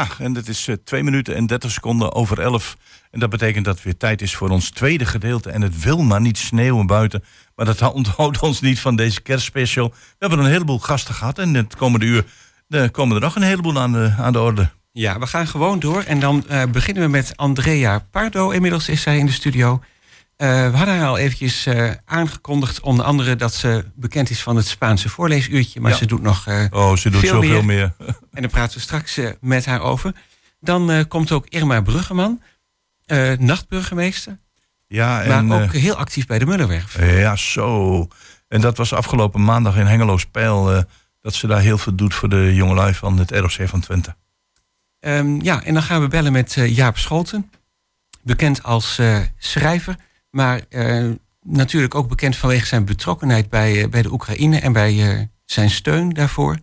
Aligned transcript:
Ja, 0.00 0.08
en 0.18 0.34
het 0.34 0.48
is 0.48 0.66
uh, 0.66 0.76
2 0.84 1.02
minuten 1.02 1.34
en 1.34 1.46
30 1.46 1.70
seconden 1.70 2.12
over 2.12 2.40
11. 2.40 2.76
En 3.10 3.20
dat 3.20 3.30
betekent 3.30 3.64
dat 3.64 3.74
het 3.74 3.84
weer 3.84 3.96
tijd 3.96 4.22
is 4.22 4.34
voor 4.34 4.48
ons 4.48 4.70
tweede 4.70 5.04
gedeelte. 5.04 5.50
En 5.50 5.62
het 5.62 5.82
wil 5.82 6.02
maar 6.02 6.20
niet 6.20 6.38
sneeuwen 6.38 6.86
buiten. 6.86 7.24
Maar 7.56 7.66
dat 7.66 7.92
onthoudt 7.92 8.40
ons 8.48 8.60
niet 8.60 8.80
van 8.80 8.96
deze 8.96 9.20
kerstspecial. 9.20 9.88
We 9.88 10.16
hebben 10.18 10.38
een 10.38 10.50
heleboel 10.50 10.78
gasten 10.78 11.14
gehad. 11.14 11.38
En 11.38 11.54
het 11.54 11.76
komende 11.76 12.06
uur 12.06 12.24
uh, 12.68 12.84
komen 12.90 13.16
er 13.16 13.22
nog 13.22 13.36
een 13.36 13.42
heleboel 13.42 13.80
aan 13.80 13.92
de, 13.92 14.12
aan 14.18 14.32
de 14.32 14.40
orde. 14.40 14.70
Ja, 14.92 15.18
we 15.18 15.26
gaan 15.26 15.46
gewoon 15.46 15.78
door. 15.78 16.02
En 16.02 16.20
dan 16.20 16.44
uh, 16.50 16.62
beginnen 16.72 17.02
we 17.02 17.08
met 17.08 17.32
Andrea 17.36 17.98
Pardo. 18.10 18.50
Inmiddels 18.50 18.88
is 18.88 19.02
zij 19.02 19.18
in 19.18 19.26
de 19.26 19.32
studio. 19.32 19.80
Uh, 20.42 20.70
we 20.70 20.76
hadden 20.76 20.96
haar 20.98 21.08
al 21.08 21.18
eventjes 21.18 21.66
uh, 21.66 21.90
aangekondigd, 22.04 22.80
onder 22.80 23.04
andere 23.04 23.36
dat 23.36 23.54
ze 23.54 23.84
bekend 23.94 24.30
is 24.30 24.42
van 24.42 24.56
het 24.56 24.66
Spaanse 24.66 25.08
voorleesuurtje. 25.08 25.80
Maar 25.80 25.90
Ja. 25.90 25.96
ze 25.96 26.06
doet 26.06 26.22
nog 26.22 26.46
uh, 26.48 26.64
Oh, 26.70 26.96
ze 26.96 27.10
doet 27.10 27.20
Veel 27.20 27.30
zoveel 27.34 27.62
meer. 27.62 27.92
meer. 27.98 28.16
En 28.32 28.42
daar 28.42 28.50
praten 28.50 28.76
we 28.76 28.82
straks 28.82 29.20
met 29.40 29.64
haar 29.66 29.80
over. 29.80 30.14
Dan 30.60 31.04
komt 31.08 31.32
ook 31.32 31.46
Irma 31.48 31.80
Bruggeman, 31.80 32.42
nachtburgemeester. 33.38 34.38
Ja, 34.86 35.22
en, 35.22 35.46
maar 35.46 35.62
ook 35.62 35.72
eh, 35.72 35.80
heel 35.80 35.96
actief 35.96 36.26
bij 36.26 36.38
de 36.38 36.46
Mullenwerf. 36.46 37.04
ja, 37.04 37.36
zo. 37.36 38.08
En 38.48 38.60
dat 38.60 38.76
was 38.76 38.92
afgelopen 38.92 39.44
maandag 39.44 39.76
in 39.76 39.86
Hengeloos 39.86 40.26
Pijl. 40.26 40.72
eh, 40.74 40.82
dat 41.20 41.34
ze 41.34 41.46
daar 41.46 41.60
heel 41.60 41.78
veel 41.78 41.94
doet 41.94 42.14
voor 42.14 42.28
de 42.28 42.54
jongelui 42.54 42.94
van 42.94 43.18
het 43.18 43.30
ROC 43.30 43.68
van 43.68 43.80
Twente. 43.80 44.14
Um, 45.00 45.42
ja, 45.42 45.62
en 45.64 45.74
dan 45.74 45.82
gaan 45.82 46.00
we 46.00 46.08
bellen 46.08 46.32
met 46.32 46.56
uh, 46.56 46.76
Jaap 46.76 46.98
Scholten. 46.98 47.50
Bekend 48.22 48.62
als 48.62 48.98
uh, 48.98 49.18
schrijver, 49.38 49.96
maar 50.30 50.60
uh, 50.68 51.10
natuurlijk 51.42 51.94
ook 51.94 52.08
bekend 52.08 52.36
vanwege 52.36 52.66
zijn 52.66 52.84
betrokkenheid 52.84 53.48
bij, 53.48 53.82
uh, 53.82 53.88
bij 53.88 54.02
de 54.02 54.12
Oekraïne 54.12 54.60
en 54.60 54.72
bij 54.72 54.94
uh, 54.94 55.24
zijn 55.44 55.70
steun 55.70 56.10
daarvoor. 56.10 56.58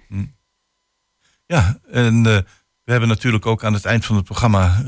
Ja, 1.46 1.80
en 1.92 2.24
we 2.24 2.92
hebben 2.92 3.10
natuurlijk 3.10 3.46
ook 3.46 3.64
aan 3.64 3.74
het 3.74 3.86
eind 3.86 4.06
van 4.06 4.16
het 4.16 4.26
programma 4.26 4.82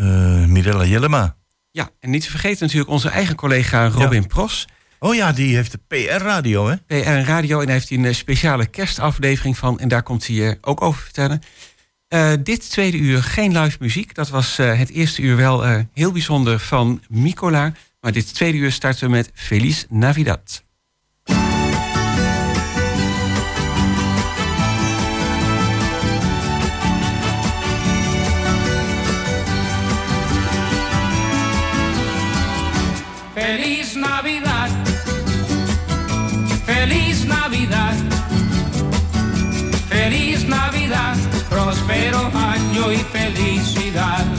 Mirella 0.48 0.86
Jellema. 0.86 1.36
Ja, 1.72 1.90
en 2.00 2.10
niet 2.10 2.24
te 2.24 2.30
vergeten 2.30 2.62
natuurlijk 2.62 2.92
onze 2.92 3.10
eigen 3.10 3.36
collega 3.36 3.88
Robin 3.88 4.22
ja. 4.22 4.28
Pros. 4.28 4.68
Oh 5.00 5.16
ja, 5.16 5.32
die 5.32 5.56
heeft 5.56 5.72
de 5.72 5.80
PR-radio, 5.88 6.68
hè? 6.68 6.76
PR 6.78 7.30
Radio, 7.30 7.60
en 7.60 7.66
daar 7.66 7.76
heeft 7.76 7.90
hij 7.90 7.98
een 7.98 8.16
speciale 8.16 8.66
kerstaflevering 8.66 9.58
van. 9.58 9.80
En 9.80 9.88
daar 9.88 10.04
komt 10.04 10.28
hij 10.28 10.58
ook 10.62 10.82
over 10.82 11.02
vertellen. 11.02 11.42
Uh, 12.10 12.32
dit 12.44 12.70
tweede 12.70 12.98
uur 12.98 13.24
geen 13.24 13.60
live 13.60 13.78
muziek. 13.80 14.16
Dat 14.16 14.30
was 14.30 14.60
uh, 14.60 14.78
het 14.78 14.90
eerste 14.90 15.22
uur 15.22 15.36
wel 15.36 15.66
uh, 15.66 15.80
heel 15.94 16.12
bijzonder 16.12 16.60
van 16.60 17.02
Micola. 17.10 17.72
Maar 18.02 18.12
dit 18.12 18.34
tweede 18.34 18.58
uur 18.58 18.72
starten 18.72 19.06
we 19.06 19.16
met 19.16 19.32
Feliz 19.34 19.86
Navidad. 19.90 20.64
Feliz 33.34 33.94
Navidad. 33.96 34.70
Feliz 36.66 37.24
Navidad. 37.24 37.96
Feliz 39.88 40.44
Navidad. 40.44 41.18
Próspero 41.50 42.32
año 42.34 42.92
y 42.92 42.98
felicidad. 42.98 44.39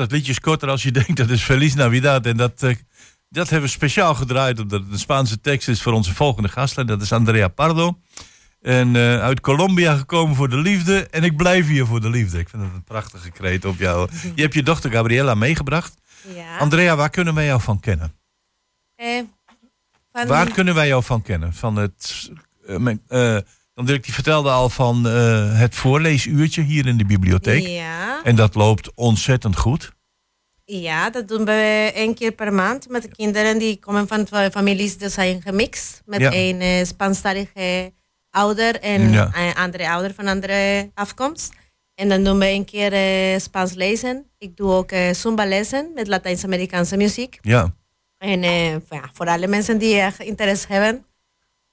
Dat 0.00 0.10
liedje 0.10 0.32
is 0.32 0.40
korter 0.40 0.68
als 0.68 0.82
je 0.82 0.90
denkt. 1.00 1.16
Dat 1.16 1.30
is 1.30 1.42
Feliz 1.42 1.74
Navidad. 1.74 2.26
En 2.26 2.36
dat, 2.36 2.62
uh, 2.62 2.74
dat 3.28 3.50
hebben 3.50 3.68
we 3.68 3.74
speciaal 3.74 4.14
gedraaid. 4.14 4.60
Omdat 4.60 4.80
het 4.80 4.92
een 4.92 4.98
Spaanse 4.98 5.40
tekst 5.40 5.68
is 5.68 5.82
voor 5.82 5.92
onze 5.92 6.14
volgende 6.14 6.48
gastlijn. 6.48 6.86
Dat 6.86 7.02
is 7.02 7.12
Andrea 7.12 7.48
Pardo. 7.48 7.98
En 8.60 8.94
uh, 8.94 9.20
uit 9.20 9.40
Colombia 9.40 9.96
gekomen 9.96 10.36
voor 10.36 10.48
de 10.48 10.56
liefde. 10.56 11.06
En 11.10 11.24
ik 11.24 11.36
blijf 11.36 11.66
hier 11.66 11.86
voor 11.86 12.00
de 12.00 12.10
liefde. 12.10 12.38
Ik 12.38 12.48
vind 12.48 12.62
dat 12.62 12.72
een 12.72 12.84
prachtige 12.84 13.30
kreet 13.30 13.64
op 13.64 13.78
jou. 13.78 14.08
Je 14.34 14.42
hebt 14.42 14.54
je 14.54 14.62
dochter 14.62 14.90
Gabriella 14.90 15.34
meegebracht. 15.34 15.94
Ja. 16.34 16.58
Andrea, 16.58 16.96
waar 16.96 17.10
kunnen 17.10 17.34
wij 17.34 17.44
jou 17.44 17.60
van 17.60 17.80
kennen? 17.80 18.12
Eh, 18.96 19.22
van 20.12 20.26
Waar 20.26 20.50
kunnen 20.50 20.74
wij 20.74 20.86
jou 20.86 21.04
van 21.04 21.22
kennen? 21.22 21.52
Van 21.52 21.76
het, 21.76 22.30
uh, 22.68 23.36
dan 23.74 23.84
Dirk 23.86 24.04
die 24.04 24.14
vertelde 24.14 24.50
al 24.50 24.68
van 24.68 25.06
uh, 25.06 25.58
het 25.58 25.74
voorleesuurtje 25.74 26.62
hier 26.62 26.86
in 26.86 26.96
de 26.96 27.04
bibliotheek. 27.04 27.66
Ja. 27.66 28.20
En 28.24 28.36
dat 28.36 28.54
loopt 28.54 28.94
ontzettend 28.94 29.56
goed. 29.56 29.92
Ja, 30.64 31.10
dat 31.10 31.28
doen 31.28 31.44
we 31.44 31.90
één 31.94 32.14
keer 32.14 32.32
per 32.32 32.52
maand 32.52 32.88
met 32.88 33.02
de 33.02 33.08
kinderen 33.08 33.58
die 33.58 33.78
komen 33.78 34.08
van 34.08 34.26
fa- 34.26 34.50
families 34.50 34.98
die 34.98 35.08
zijn 35.08 35.42
gemixt. 35.42 36.02
Met 36.06 36.20
Ja. 36.20 36.30
een 36.34 36.60
eh, 36.60 36.84
Spaanstalige 36.84 37.92
ouder 38.30 38.80
en 38.80 39.12
Ja. 39.12 39.30
een 39.34 39.54
andere 39.54 39.90
ouder 39.90 40.14
van 40.14 40.26
andere 40.26 40.90
afkomst. 40.94 41.52
En 41.94 42.08
dan 42.08 42.24
doen 42.24 42.38
we 42.38 42.46
een 42.48 42.64
keer 42.64 42.92
eh, 42.92 43.38
Spaans 43.40 43.72
lezen. 43.74 44.26
Ik 44.38 44.56
doe 44.56 44.70
ook 44.72 44.90
eh, 44.90 45.12
Zumba 45.14 45.44
lezen 45.46 45.90
met 45.94 46.06
Latijns-Amerikaanse 46.08 46.96
muziek. 46.96 47.38
Ja. 47.40 47.74
En 48.18 48.42
eh, 48.42 48.70
ja, 48.72 49.10
voor 49.12 49.26
alle 49.26 49.46
mensen 49.46 49.78
die 49.78 49.94
echt 50.00 50.20
interesse 50.20 50.66
hebben. 50.72 51.04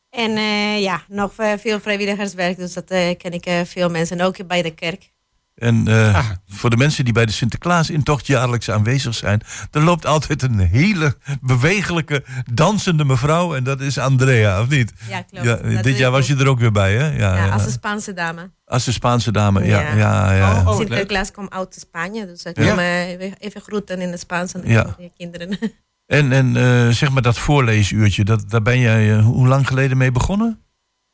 En 0.09 0.36
eh, 0.38 0.81
ja, 0.81 1.01
nog 1.07 1.33
eh, 1.38 1.51
veel 1.57 1.80
vrijwilligerswerk. 1.80 2.57
Dus 2.57 2.74
dat 2.74 2.89
eh, 2.89 3.18
ken 3.18 3.31
ik 3.31 3.45
eh, 3.45 3.62
veel 3.65 3.89
mensen, 3.89 4.21
ook 4.21 4.48
bij 4.48 4.62
de 4.62 4.71
kerk. 4.74 5.12
En 5.56 5.88
eh, 5.88 6.15
Ah. 6.15 6.30
voor 6.48 6.69
de 6.69 6.77
mensen 6.77 7.04
die 7.04 7.13
bij 7.13 7.25
de 7.25 7.31
Sinterklaas-intocht 7.31 8.27
jaarlijks 8.27 8.69
aanwezig 8.71 9.15
zijn, 9.15 9.42
er 9.71 9.81
loopt 9.81 10.06
altijd 10.06 10.42
een 10.42 10.59
hele 10.59 11.15
bewegelijke, 11.42 12.24
dansende 12.54 13.06
mevrouw. 13.06 13.56
En 13.56 13.63
dat 13.63 13.81
is 13.81 13.98
Andrea, 13.98 14.62
of 14.62 14.69
niet? 14.69 14.94
Ja, 15.09 15.21
klopt. 15.21 15.45
Ja, 15.45 15.81
dit 15.81 15.98
jaar 15.98 16.12
was 16.12 16.27
je 16.27 16.36
er 16.36 16.48
ook 16.48 16.60
weer 16.60 16.71
bij, 16.71 16.95
hè? 16.95 17.06
Ja, 17.07 17.36
Ja, 17.36 17.45
ja. 17.45 17.50
als 17.51 17.65
een 17.65 17.71
Spaanse 17.71 18.13
dame. 18.13 18.51
Als 18.65 18.86
de 18.86 18.92
Spaanse 18.92 19.31
dame, 19.31 19.65
ja. 19.65 19.81
ja, 19.81 19.95
Ja. 19.95 20.33
ja, 20.33 20.60
Oh, 20.62 20.68
oh. 20.68 20.77
Sinterklaas 20.77 21.31
komt 21.31 21.50
uit 21.53 21.75
Spanje, 21.80 22.25
dus 22.25 22.44
ik 22.44 22.57
Ja. 22.60 22.69
kom 22.69 22.80
even- 23.39 23.62
groeten 23.62 24.01
in 24.01 24.10
het 24.12 24.19
Spaans 24.19 24.56
aan 24.56 24.62
de 24.62 24.68
Ja. 24.69 24.95
kinderen. 25.18 25.57
En, 26.07 26.31
en 26.31 26.56
eh, 26.56 26.89
zeg 26.89 27.12
maar 27.12 27.21
dat 27.21 27.38
voorleesuurtje, 27.38 28.24
dat, 28.24 28.50
daar 28.50 28.62
ben 28.62 28.80
jij 28.80 29.13
eh, 29.18 29.25
hoe 29.25 29.48
lang 29.48 29.68
geleden 29.68 29.98
mee 29.98 30.12
begonnen? 30.12 30.62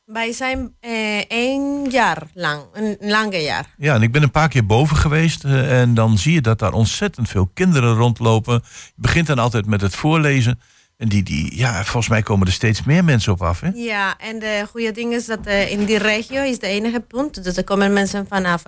Wij 0.04 0.32
zijn 0.32 0.74
eh, 0.80 1.30
één 1.30 1.90
jaar 1.90 2.22
lang, 2.34 2.62
een 2.72 2.96
lange 3.00 3.38
jaar. 3.38 3.74
Ja, 3.76 3.94
en 3.94 4.02
ik 4.02 4.12
ben 4.12 4.22
een 4.22 4.30
paar 4.30 4.48
keer 4.48 4.66
boven 4.66 4.96
geweest. 4.96 5.44
en 5.44 5.94
dan 5.94 6.18
zie 6.18 6.32
je 6.32 6.40
dat 6.40 6.58
daar 6.58 6.72
ontzettend 6.72 7.28
veel 7.28 7.50
kinderen 7.54 7.94
rondlopen. 7.94 8.54
Je 8.86 8.92
begint 8.94 9.26
dan 9.26 9.38
altijd 9.38 9.66
met 9.66 9.80
het 9.80 9.94
voorlezen. 9.94 10.60
En 10.96 11.08
die, 11.08 11.22
die, 11.22 11.56
ja, 11.56 11.74
volgens 11.74 12.08
mij 12.08 12.22
komen 12.22 12.46
er 12.46 12.52
steeds 12.52 12.84
meer 12.84 13.04
mensen 13.04 13.32
op 13.32 13.42
af. 13.42 13.60
Hè? 13.60 13.70
Ja, 13.74 14.18
en 14.18 14.38
de 14.38 14.66
goede 14.70 14.92
ding 14.92 15.12
is 15.12 15.26
dat 15.26 15.46
in 15.46 15.84
die 15.84 15.98
regio 15.98 16.42
is 16.42 16.58
de 16.58 16.66
enige 16.66 17.00
punt. 17.00 17.44
Dus 17.44 17.56
er 17.56 17.64
komen 17.64 17.92
mensen 17.92 18.26
vanaf 18.26 18.62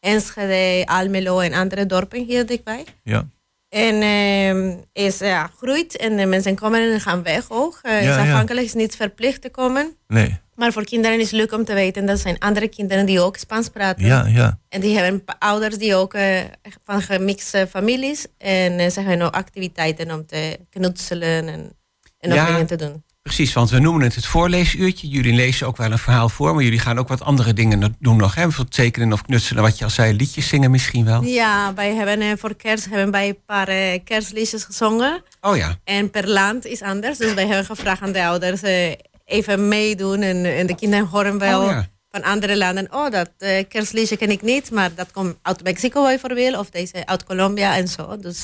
Enschede, 0.00 0.86
Almelo 0.86 1.40
en 1.40 1.52
andere 1.52 1.86
dorpen 1.86 2.24
hier 2.24 2.46
dichtbij. 2.46 2.84
Ja. 3.02 3.26
En 3.70 4.02
ehm, 4.02 4.76
is 4.92 5.18
ja, 5.18 5.50
groeit 5.56 5.96
en 5.96 6.16
de 6.16 6.26
mensen 6.26 6.54
komen 6.54 6.92
en 6.92 7.00
gaan 7.00 7.22
weg 7.22 7.44
ook. 7.50 7.78
Eh, 7.82 7.92
Ja, 7.92 7.98
is 7.98 8.04
ja. 8.04 8.20
afhankelijk, 8.22 8.66
is 8.66 8.74
niet 8.74 8.96
verplicht 8.96 9.42
te 9.42 9.50
komen. 9.50 9.96
Nee, 10.08 10.38
Maar 10.54 10.72
voor 10.72 10.84
kinderen 10.84 11.18
is 11.18 11.24
het 11.30 11.40
leuk 11.40 11.52
om 11.52 11.64
te 11.64 11.74
weten 11.74 12.06
dat 12.06 12.18
zijn 12.18 12.38
andere 12.38 12.68
kinderen 12.68 13.06
die 13.06 13.20
ook 13.20 13.36
Spaans 13.36 13.68
praten. 13.68 14.06
ja, 14.06 14.26
ja. 14.26 14.58
En 14.68 14.80
die 14.80 14.98
hebben 14.98 15.22
ouders 15.38 15.78
die 15.78 15.94
ook 15.94 16.14
eh, 16.14 16.40
van 16.84 17.02
gemixte 17.02 17.66
families. 17.70 18.26
En 18.38 18.78
eh, 18.78 18.90
ze 18.90 19.00
hebben 19.00 19.26
ook 19.26 19.34
activiteiten 19.34 20.10
om 20.10 20.26
te 20.26 20.58
knutselen 20.70 21.48
en, 21.48 21.72
en 22.18 22.32
Ja. 22.32 22.46
dingen 22.46 22.66
te 22.66 22.76
doen. 22.76 23.04
Precies, 23.22 23.52
want 23.52 23.70
we 23.70 23.78
noemen 23.78 24.02
het 24.02 24.14
het 24.14 24.26
voorleesuurtje. 24.26 25.08
Jullie 25.08 25.32
lezen 25.32 25.66
ook 25.66 25.76
wel 25.76 25.90
een 25.92 25.98
verhaal 25.98 26.28
voor, 26.28 26.54
maar 26.54 26.62
jullie 26.62 26.78
gaan 26.78 26.98
ook 26.98 27.08
wat 27.08 27.22
andere 27.22 27.52
dingen 27.52 27.96
doen 27.98 28.16
nog. 28.16 28.34
Hè? 28.34 28.42
Bijvoorbeeld 28.42 28.76
tekenen 28.76 29.12
of 29.12 29.22
knutselen, 29.22 29.62
wat 29.62 29.78
je 29.78 29.84
al 29.84 29.90
zei, 29.90 30.16
liedjes 30.16 30.48
zingen 30.48 30.70
misschien 30.70 31.04
wel. 31.04 31.22
Ja, 31.22 31.74
wij 31.74 31.94
hebben 31.94 32.20
eh, 32.20 32.32
voor 32.38 32.54
kerst 32.54 32.84
hebben 32.88 33.10
wij 33.10 33.28
een 33.28 33.44
paar 33.46 33.68
eh, 33.68 33.98
kerstliedjes 34.04 34.64
gezongen. 34.64 35.22
Oh 35.40 35.56
ja, 35.56 35.76
En 35.84 36.10
per 36.10 36.28
land 36.28 36.64
is 36.64 36.82
anders. 36.82 37.18
Dus 37.18 37.34
wij 37.34 37.46
hebben 37.46 37.64
gevraagd 37.64 38.02
aan 38.02 38.12
de 38.12 38.24
ouders 38.24 38.62
eh, 38.62 38.92
even 39.24 39.68
meedoen. 39.68 40.20
En, 40.22 40.44
en 40.44 40.66
de 40.66 40.74
kinderen 40.74 41.06
horen 41.06 41.38
wel 41.38 41.60
Oh 41.62 41.70
ja. 41.70 41.88
van 42.10 42.22
andere 42.22 42.56
landen. 42.56 42.88
Oh, 42.90 43.10
dat 43.10 43.30
kerstliedje 43.68 44.16
ken 44.16 44.30
ik 44.30 44.42
niet. 44.42 44.70
Maar 44.70 44.90
dat 44.94 45.10
komt 45.12 45.36
uit 45.42 45.62
Mexico 45.62 46.02
bijvoorbeeld. 46.02 46.56
Of 46.56 46.70
deze 46.70 47.06
uit 47.06 47.24
Colombia 47.24 47.76
en 47.76 47.88
zo. 47.88 48.16
Dus 48.16 48.42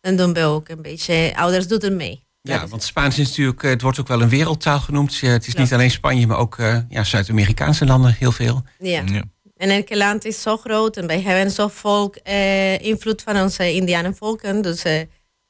dan 0.00 0.16
doen 0.16 0.32
we 0.32 0.42
ook 0.44 0.68
een 0.68 0.82
beetje. 0.82 1.32
Ouders 1.36 1.68
doen 1.68 1.80
er 1.80 1.92
mee. 1.92 2.22
Ja 2.42 2.66
want 2.66 2.82
Spaans 2.82 3.18
is 3.18 3.28
natuurlijk, 3.28 3.62
eh, 3.62 3.70
het 3.70 3.82
wordt 3.82 4.00
ook 4.00 4.08
wel 4.08 4.22
een 4.22 4.28
wereldtaal 4.28 4.80
genoemd. 4.80 5.16
Ja, 5.16 5.30
het 5.30 5.46
is 5.46 5.54
niet 5.54 5.72
alleen 5.72 5.90
Spanje, 5.90 6.26
maar 6.26 6.38
ook 6.38 6.58
eh, 6.58 6.78
ja, 6.88 7.04
Zuid-Amerikaanse 7.04 7.86
landen 7.86 8.14
heel 8.18 8.32
veel. 8.32 8.62
ja. 8.78 9.02
ja. 9.06 9.22
En 9.56 9.70
elke 9.70 9.96
land 9.96 10.24
is 10.24 10.42
zo 10.42 10.56
groot 10.56 10.96
en 10.96 11.06
wij 11.06 11.20
hebben 11.20 11.50
zo 11.50 11.68
volk 11.68 12.16
eh, 12.16 12.78
invloed 12.78 13.22
van 13.22 13.36
onze 13.40 13.72
Indianenvolken. 13.72 14.62
Dus 14.62 14.82
eh, 14.82 15.00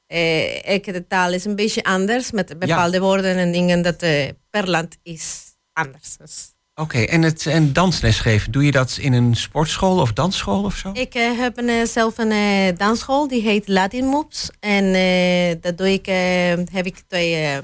eh, 0.07 0.65
elke 0.65 1.07
taal 1.07 1.33
is 1.33 1.45
een 1.45 1.57
beetje 1.57 1.83
anders 1.83 2.31
met 2.31 2.59
bepaalde 2.59 3.01
woorden 3.01 3.37
en 3.37 3.53
dingen 3.53 3.83
dat 3.83 4.03
eh, 4.03 4.29
per 4.51 4.71
land 4.71 4.97
is 5.03 5.43
anders. 5.73 6.17
Dus 6.17 6.52
Oké, 6.75 6.99
en 6.99 7.23
het 7.23 7.47
en 7.47 7.73
dansles 7.73 8.21
geven, 8.21 8.53
doe 8.53 8.65
je 8.65 8.71
dat 8.71 8.97
in 9.01 9.13
een 9.13 9.35
sportschool 9.37 9.99
of 10.01 10.13
dansschool 10.13 10.65
of 10.65 10.75
zo? 10.75 10.91
ik 10.93 11.15
eh, 11.15 11.39
heb 11.39 11.59
een, 11.59 11.69
eh, 11.69 11.85
zelf 11.85 12.19
een 12.19 12.31
eh, 12.31 12.77
dansschool 12.77 13.29
die 13.29 13.43
heet 13.43 13.69
Latin 13.69 14.05
Moves. 14.07 14.51
En 14.61 14.93
dat 15.61 15.79
doe 15.79 15.93
ik, 15.93 16.07
heb 16.73 16.87
ik 16.87 17.03
twee 17.09 17.61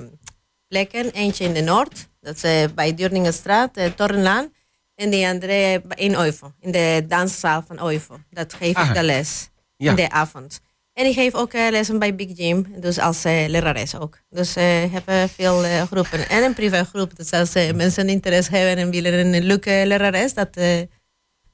plekken. 0.68 1.10
Eentje 1.10 1.44
in 1.44 1.52
de 1.52 1.60
Noord, 1.60 2.08
dat 2.20 2.44
is 2.44 2.74
bij 2.74 2.94
Durningenstraat, 2.94 3.70
Torrenlaan. 3.96 4.52
En 4.94 5.10
die 5.10 5.26
andere 5.28 5.82
in 5.94 6.18
Oivo, 6.18 6.52
in 6.60 6.72
de 6.72 7.04
danszaal 7.08 7.62
van 7.66 7.82
Oivo. 7.82 8.18
Dat 8.30 8.54
geef 8.54 8.74
Ah. 8.74 8.88
ik 8.88 8.94
de 8.94 9.02
les. 9.02 9.48
Ja. 9.76 9.90
in 9.90 9.96
de 9.96 10.10
avond. 10.10 10.60
En 10.98 11.06
ik 11.06 11.14
geef 11.14 11.34
ook 11.34 11.52
eh, 11.52 11.70
lessen 11.70 11.98
bij 11.98 12.14
Big 12.14 12.28
Gym, 12.36 12.66
dus 12.80 12.98
als 12.98 13.24
eh, 13.24 13.48
lerares 13.48 13.98
ook. 13.98 14.18
Dus 14.30 14.56
ik 14.56 14.90
heb 14.92 15.02
eh, 15.08 15.22
veel 15.34 15.64
eh, 15.64 15.82
groepen 15.82 16.28
en 16.28 16.42
een 16.42 16.54
privégroep. 16.54 17.16
Dus 17.16 17.30
als 17.30 17.52
mensen 17.74 18.08
interesse 18.08 18.56
hebben 18.56 18.84
en 18.84 18.90
willen 18.90 19.34
een 19.34 19.42
leuke 19.44 19.82
lerares, 19.86 20.34
dat 20.34 20.48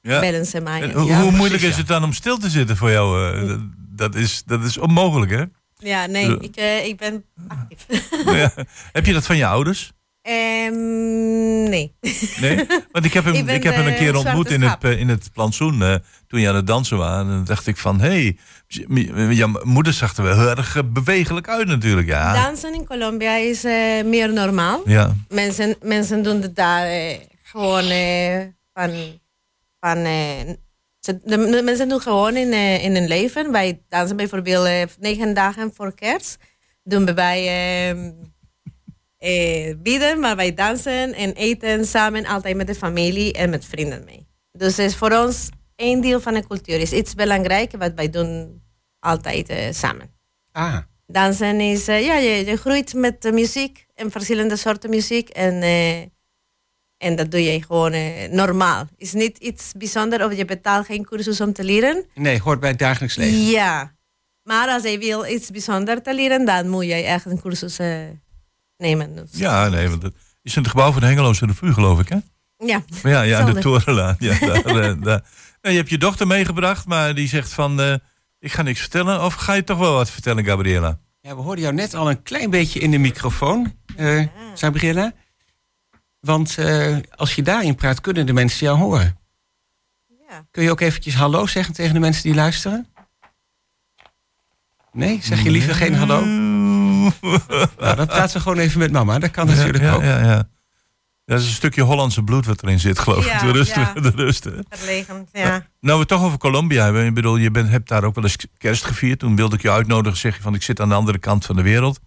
Ja. 0.00 0.20
bellen 0.20 0.46
ze 0.46 0.60
mij. 0.60 0.82
En 0.82 0.92
hoe 0.92 1.04
Ja, 1.04 1.12
hoe 1.14 1.20
precies, 1.20 1.38
moeilijk 1.38 1.62
is 1.62 1.76
het 1.76 1.86
dan 1.86 2.04
om 2.04 2.12
stil 2.12 2.38
te 2.38 2.48
zitten 2.50 2.76
voor 2.76 2.90
jou? 2.90 3.46
dat- 3.46 3.60
dat, 3.96 4.14
is, 4.14 4.42
dat 4.46 4.62
is 4.64 4.78
onmogelijk, 4.78 5.30
hè? 5.32 5.42
Ja, 5.78 6.06
nee, 6.06 6.38
ik, 6.40 6.56
ik 6.86 6.96
ben 6.96 7.24
actief. 7.48 7.86
ja. 8.40 8.52
Heb 8.92 9.06
je 9.06 9.12
dat 9.12 9.26
van 9.26 9.36
je 9.36 9.46
ouders? 9.46 9.92
Ehm, 10.22 11.68
nee. 11.68 11.94
Nee? 12.40 12.66
Want 12.92 13.04
ik 13.04 13.12
heb 13.12 13.24
hem, 13.34 13.48
Ik 13.48 13.62
heb 13.62 13.74
hem 13.74 13.86
een 13.86 13.94
keer 13.94 14.16
ontmoet 14.16 14.50
in 14.50 14.62
het, 14.62 14.84
in 14.84 15.08
het 15.08 15.30
plantsoen. 15.32 16.00
toen 16.26 16.40
je 16.40 16.48
aan 16.48 16.54
het 16.54 16.66
dansen 16.66 16.96
was. 16.96 17.20
En 17.20 17.26
dan 17.26 17.44
dacht 17.44 17.66
ik 17.66 17.76
van, 17.76 18.00
hé, 18.00 18.06
hey, 18.08 18.38
jouw 19.30 19.60
moeder 19.62 19.92
zag 19.92 20.16
er 20.16 20.22
wel 20.22 20.38
heel 20.38 20.48
erg 20.48 20.76
eh, 20.76 20.82
bewegelijk 20.86 21.48
uit 21.48 21.66
natuurlijk. 21.66 22.06
Ja, 22.06 22.32
Dansen 22.32 22.74
in 22.74 22.86
Colombia 22.86 23.36
is 23.36 23.64
eh, 23.64 24.04
meer 24.04 24.32
normaal. 24.32 24.82
ja. 24.88 25.14
Mensen, 25.28 25.76
mensen 25.82 26.22
doen 26.22 26.42
het 26.42 26.56
daar 26.56 26.86
eh, 26.86 27.16
gewoon 27.42 27.84
van. 28.72 28.90
van 29.80 30.02
de, 30.02 31.20
de 31.24 31.62
mensen 31.64 31.88
doen 31.88 32.00
gewoon 32.00 32.36
in, 32.36 32.52
in 32.80 32.94
hun 32.94 33.08
leven. 33.08 33.52
Wij 33.52 33.82
dansen 33.88 34.16
bijvoorbeeld 34.16 34.96
negen 35.00 35.34
dagen 35.34 35.72
voor 35.74 35.94
kerst. 35.94 36.38
Doen 36.84 37.04
we 37.04 37.14
bij 37.14 37.46
eh, 37.46 37.90
eh, 39.68 39.74
bieden, 39.78 40.20
maar 40.20 40.36
wij 40.36 40.54
dansen 40.54 41.14
en 41.14 41.32
eten 41.32 41.86
samen 41.86 42.26
altijd 42.26 42.56
met 42.56 42.66
de 42.66 42.74
familie 42.74 43.32
en 43.32 43.50
met 43.50 43.64
vrienden 43.64 44.04
mee. 44.04 44.26
Dus 44.52 44.78
is 44.78 44.96
voor 44.96 45.12
ons 45.12 45.48
een 45.76 46.00
deel 46.00 46.20
van 46.20 46.34
de 46.34 46.46
cultuur. 46.46 46.80
is 46.80 46.92
iets 46.92 47.14
belangrijks 47.14 47.74
wat 47.78 47.92
wij 47.94 48.10
doen 48.10 48.62
altijd 49.00 49.48
eh, 49.48 49.72
samen. 49.72 50.10
Ah, 50.52 50.76
Dansen 51.06 51.60
is, 51.60 51.88
eh, 51.88 52.04
ja, 52.04 52.14
je, 52.14 52.46
je 52.46 52.56
groeit 52.56 52.94
met 52.94 53.22
de 53.22 53.32
muziek 53.32 53.86
en 53.94 54.10
verschillende 54.10 54.56
soorten 54.56 54.90
muziek. 54.90 55.28
En, 55.28 55.62
eh, 55.62 56.00
en 56.96 57.16
dat 57.16 57.30
doe 57.30 57.42
je 57.42 57.62
gewoon 57.62 57.94
normaal. 58.30 58.86
is 58.96 59.12
niet 59.12 59.38
iets 59.38 59.72
bijzonders 59.76 60.24
of 60.24 60.36
je 60.36 60.44
betaalt 60.44 60.86
geen 60.86 61.04
cursus 61.04 61.40
om 61.40 61.52
te 61.52 61.64
leren. 61.64 62.04
nee, 62.14 62.40
hoort 62.40 62.60
bij 62.60 62.70
het 62.70 62.78
dagelijks 62.78 63.16
leven. 63.16 63.38
Ja, 63.38 63.94
maar 64.42 64.68
als 64.68 64.82
je 64.82 64.98
wil 64.98 65.26
iets 65.26 65.50
bijzonders 65.50 66.00
te 66.02 66.14
leren, 66.14 66.44
dan 66.44 66.68
moet 66.68 66.84
je 66.84 66.94
echt 66.94 67.26
een 67.26 67.40
cursus 67.40 67.78
nemen. 68.76 69.14
Dus. 69.14 69.30
ja, 69.32 69.68
nee, 69.68 69.88
want 69.88 70.02
het 70.02 70.14
is 70.42 70.56
in 70.56 70.62
het 70.62 70.70
gebouw 70.70 70.92
van 70.92 71.00
de 71.00 71.06
Hengeloze 71.06 71.46
Revue, 71.46 71.72
geloof 71.72 72.00
ik, 72.00 72.08
hè? 72.08 72.18
Ja, 72.56 72.82
Maar 73.02 73.12
ja, 73.12 73.22
ja 73.22 73.44
de. 73.44 73.60
Torenlaan. 73.60 74.16
Ja, 74.18 74.38
daar, 74.62 75.00
daar. 75.00 75.24
Nou, 75.64 75.76
je 75.76 75.82
hebt 75.82 75.92
je 75.92 75.98
dochter 75.98 76.26
meegebracht, 76.26 76.86
maar 76.86 77.14
die 77.14 77.28
zegt 77.28 77.52
van... 77.52 77.80
eh, 77.80 77.94
ik 78.38 78.52
ga 78.52 78.62
niks 78.62 78.80
vertellen. 78.80 79.24
Of 79.24 79.34
ga 79.34 79.52
je 79.52 79.64
toch 79.64 79.78
wel 79.78 79.94
wat 79.94 80.10
vertellen, 80.10 80.44
Gabriela? 80.44 80.98
Ja, 81.20 81.36
we 81.36 81.42
hoorden 81.42 81.62
jou 81.64 81.74
net 81.76 81.94
al 81.94 82.10
een 82.10 82.22
klein 82.22 82.50
beetje 82.50 82.80
in 82.80 82.90
de 82.90 82.98
microfoon, 82.98 83.74
eh 83.96 84.26
Gabriella. 84.54 85.12
Want 86.20 86.58
eh, 86.58 86.96
als 87.16 87.34
je 87.34 87.42
daarin 87.42 87.74
praat, 87.74 88.00
kunnen 88.00 88.26
de 88.26 88.32
mensen 88.32 88.66
jou 88.66 88.78
horen. 88.78 89.18
ja. 90.28 90.46
Kun 90.50 90.62
je 90.62 90.70
ook 90.70 90.80
eventjes 90.80 91.14
hallo 91.14 91.46
zeggen 91.46 91.74
tegen 91.74 91.94
de 91.94 92.00
mensen 92.00 92.22
die 92.22 92.34
luisteren? 92.34 92.88
Nee? 94.92 95.18
Zeg 95.22 95.42
je 95.42 95.50
liever 95.50 95.74
geen 95.74 95.94
hallo? 95.94 96.24
Nou, 96.24 97.96
dan 97.96 98.06
praten 98.06 98.36
we 98.36 98.40
gewoon 98.40 98.58
even 98.58 98.78
met 98.78 98.92
mama. 98.92 99.18
Dat 99.18 99.30
kan 99.30 99.46
natuurlijk 99.46 99.84
ja, 99.84 99.92
ook. 99.94 100.02
Ja, 100.02 100.20
ja. 100.20 100.48
Dat 101.26 101.40
is 101.40 101.46
een 101.46 101.52
stukje 101.52 101.82
Hollandse 101.82 102.22
bloed 102.22 102.46
wat 102.46 102.62
erin 102.62 102.80
zit, 102.80 102.98
geloof 102.98 103.24
ik. 103.24 103.32
Ja, 103.32 103.38
De 103.38 103.50
rust. 103.52 103.74
ja. 103.74 103.92
De 103.92 104.12
rust 104.14 104.44
hè. 104.44 104.50
verlegen. 104.68 105.28
Ja. 105.32 105.48
Nou, 105.50 105.66
we 105.80 105.98
het 105.98 106.08
toch 106.08 106.22
over 106.22 106.38
Colombia 106.38 106.84
hebben. 106.84 107.06
Ik 107.06 107.14
bedoel, 107.14 107.36
je 107.36 107.50
bent, 107.50 107.68
hebt 107.68 107.88
daar 107.88 108.04
ook 108.04 108.14
wel 108.14 108.24
eens 108.24 108.36
kerst 108.58 108.84
gevierd. 108.84 109.18
Toen 109.18 109.36
wilde 109.36 109.56
ik 109.56 109.62
je 109.62 109.70
uitnodigen, 109.70 110.18
zeg 110.18 110.36
je 110.36 110.42
van 110.42 110.54
ik 110.54 110.62
zit 110.62 110.80
aan 110.80 110.88
de 110.88 110.94
andere 110.94 111.18
kant 111.18 111.46
van 111.46 111.56
de 111.56 111.62
wereld. 111.62 112.00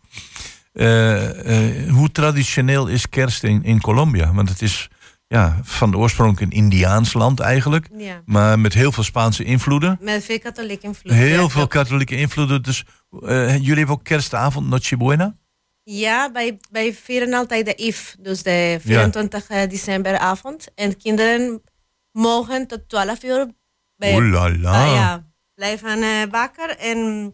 Eh, 0.73 1.83
eh, 1.83 1.91
hoe 1.91 2.11
traditioneel 2.11 2.87
is 2.87 3.09
kerst 3.09 3.43
in, 3.43 3.63
in 3.63 3.81
Colombia? 3.81 4.33
Want 4.33 4.49
het 4.49 4.61
is, 4.61 4.89
ja, 5.27 5.59
van 5.63 5.91
de 5.91 5.97
oorsprong 5.97 6.39
een 6.39 6.51
Indiaans 6.51 7.13
land 7.13 7.39
eigenlijk. 7.39 7.89
Ja. 7.97 8.21
Maar 8.25 8.59
met 8.59 8.73
heel 8.73 8.91
veel 8.91 9.03
Spaanse 9.03 9.43
invloeden. 9.43 9.97
Met 10.01 10.23
veel 10.23 10.39
katholieke 10.39 10.87
invloed. 10.87 11.11
Heel 11.13 11.43
ja, 11.43 11.49
veel 11.49 11.67
katholieke 11.67 12.15
invloeden. 12.15 12.63
Dus 12.63 12.83
eh, 13.25 13.55
jullie 13.55 13.75
hebben 13.77 13.95
ook 13.95 14.03
kerstavond, 14.03 14.67
Noche 14.69 14.97
Buena? 14.97 15.35
Ja, 15.89 16.31
wij, 16.31 16.59
wij 16.71 16.93
vieren 16.93 17.33
altijd 17.33 17.65
de 17.65 17.75
IF, 17.75 18.15
dus 18.19 18.43
de 18.43 18.77
24 18.81 19.45
decemberavond. 19.67 20.67
En 20.75 20.97
kinderen 20.97 21.61
mogen 22.11 22.67
tot 22.67 22.89
12 22.89 23.23
uur 23.23 23.47
bij. 23.95 24.13
Ah, 24.73 24.93
ja, 24.93 25.27
blijven 25.55 26.01
eh, 26.03 26.21
wakker. 26.31 26.77
En 26.77 27.33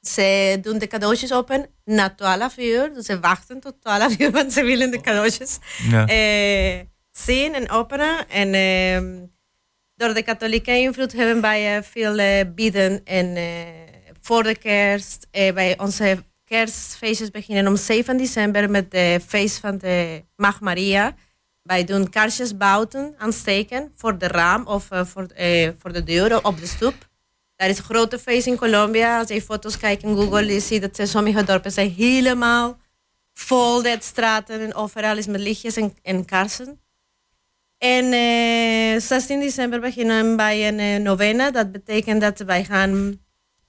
ze 0.00 0.58
doen 0.62 0.78
de 0.78 0.86
cadeautjes 0.86 1.32
open 1.32 1.66
na 1.84 2.14
12 2.14 2.58
uur. 2.58 2.94
Dus 2.94 3.06
ze 3.06 3.20
wachten 3.20 3.60
tot 3.60 3.80
12 3.80 4.18
uur, 4.20 4.30
want 4.30 4.52
ze 4.52 4.62
willen 4.64 4.90
de 4.90 5.00
cadeautjes 5.00 5.58
Ja. 5.90 6.06
eh, 6.06 6.80
zien 7.10 7.54
en 7.54 7.70
openen. 7.70 8.28
En 8.28 8.54
ehm, 8.54 9.26
door 9.96 10.14
de 10.14 10.22
katholieke 10.22 10.72
invloed 10.78 11.12
hebben 11.12 11.40
wij 11.40 11.76
eh, 11.76 11.82
veel 11.82 12.18
eh, 12.18 12.40
bieden. 12.54 13.04
En 13.04 13.36
eh, 13.36 13.44
voor 14.20 14.42
de 14.42 14.56
kerst, 14.58 15.26
eh, 15.30 15.52
bij 15.54 15.78
onze 15.78 16.24
kerstfeestjes 16.52 17.30
beginnen 17.30 17.66
om 17.66 17.76
7 17.76 18.16
december 18.16 18.70
met 18.70 18.90
de 18.90 19.20
feest 19.26 19.58
van 19.58 19.78
de 19.78 20.24
Mag 20.36 20.60
Maria. 20.60 21.14
Wij 21.62 21.84
doen 21.84 22.10
kaarsjes 22.10 22.56
buiten 22.56 23.14
aansteken 23.18 23.92
voor 23.96 24.18
de 24.18 24.26
raam 24.26 24.66
of 24.66 24.90
eh, 24.90 25.04
voor, 25.04 25.26
eh, 25.26 25.70
voor 25.78 25.92
de 25.92 26.02
deur 26.02 26.44
op 26.44 26.58
de 26.58 26.66
stoep. 26.66 26.94
Dat 27.56 27.68
is 27.68 27.78
een 27.78 27.84
grote 27.84 28.18
feest 28.18 28.46
in 28.46 28.56
Colombia. 28.56 29.18
Als 29.18 29.28
je 29.28 29.42
foto's 29.42 29.78
kijkt 29.78 30.02
in 30.02 30.16
Google, 30.16 30.52
je 30.52 30.60
ziet 30.60 30.96
dat 30.96 31.08
sommige 31.08 31.44
dorpen 31.44 31.72
zijn 31.72 31.90
helemaal 31.90 32.78
vol. 33.34 33.82
De 33.82 33.96
straten 34.00 34.60
en 34.60 34.74
overal 34.74 35.16
is 35.16 35.26
met 35.26 35.40
lichtjes 35.40 35.76
en, 35.76 35.94
en. 36.02 36.26
En 37.78 38.12
eh 38.12 39.00
16 39.00 39.40
december 39.40 39.80
beginnen 39.80 40.36
wij 40.36 40.68
een 40.68 41.02
novena. 41.02 41.50
Dat 41.50 41.72
betekent 41.72 42.20
dat 42.20 42.38
wij 42.38 42.64
gaan 42.64 43.20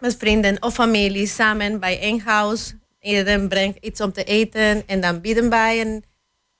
met 0.04 0.16
vrienden 0.18 0.62
of 0.62 0.74
familie 0.74 1.28
samen 1.28 1.80
bij 1.80 2.00
één 2.00 2.20
huis. 2.20 2.74
Iedereen 3.00 3.48
brengt 3.48 3.78
iets 3.82 4.02
om 4.02 4.12
te 4.12 4.24
eten 4.24 4.88
en 4.88 5.02
dan 5.02 5.22
bidden 5.22 5.50
wij 5.50 5.82
een, 5.82 6.04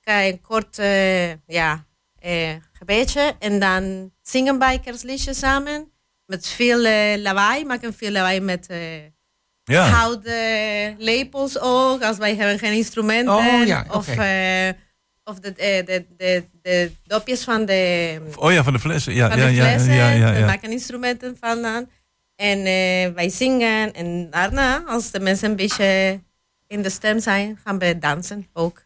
een 0.04 0.40
kort 0.40 0.78
eh, 0.78 1.30
ja, 1.30 1.84
eh, 2.18 2.50
gebedje. 2.72 3.34
En 3.38 3.60
dan 3.60 4.12
zingen 4.22 4.58
wij 4.58 4.78
kerstliedjes 4.78 5.38
samen. 5.38 5.90
Met 6.26 6.48
veel 6.48 6.84
eh, 6.84 7.22
lawaai, 7.22 7.64
maken 7.64 7.94
veel 7.94 8.10
lawaai 8.10 8.40
met 8.40 8.66
ja. 9.64 9.88
houten 9.88 10.96
lepels 10.98 11.60
ook. 11.60 12.02
Als 12.02 12.16
wij 12.16 12.36
hebben 12.36 12.58
geen 12.58 12.76
instrumenten. 12.76 13.34
Oh, 13.34 13.66
ja, 13.66 13.86
Of, 13.90 14.08
of 15.24 15.38
de, 15.40 15.52
de, 15.86 16.04
de, 16.16 16.44
de 16.62 16.92
dopjes 17.06 17.44
van 17.44 17.64
de, 17.64 18.20
Oh 18.36 18.52
ja, 18.52 18.62
van 18.62 18.72
de 18.72 18.78
flessen. 18.78 19.14
Ja, 19.14 19.28
van 19.28 19.38
ja, 19.38 19.46
de 19.46 19.54
ja, 19.54 19.64
flessen. 19.64 19.94
ja, 19.94 20.10
ja, 20.10 20.32
We 20.32 20.38
ja. 20.38 20.46
maken 20.46 20.70
instrumenten 20.70 21.36
van 21.40 21.62
dan. 21.62 21.88
En 22.36 22.58
eh, 22.58 23.14
wij 23.14 23.28
zingen. 23.28 23.92
En 23.92 24.30
daarna, 24.30 24.82
als 24.86 25.10
de 25.10 25.20
mensen 25.20 25.50
een 25.50 25.56
beetje 25.56 26.20
in 26.66 26.82
de 26.82 26.90
stem 26.90 27.20
zijn, 27.20 27.58
gaan 27.64 27.78
we 27.78 27.98
dansen 27.98 28.46
ook. 28.52 28.84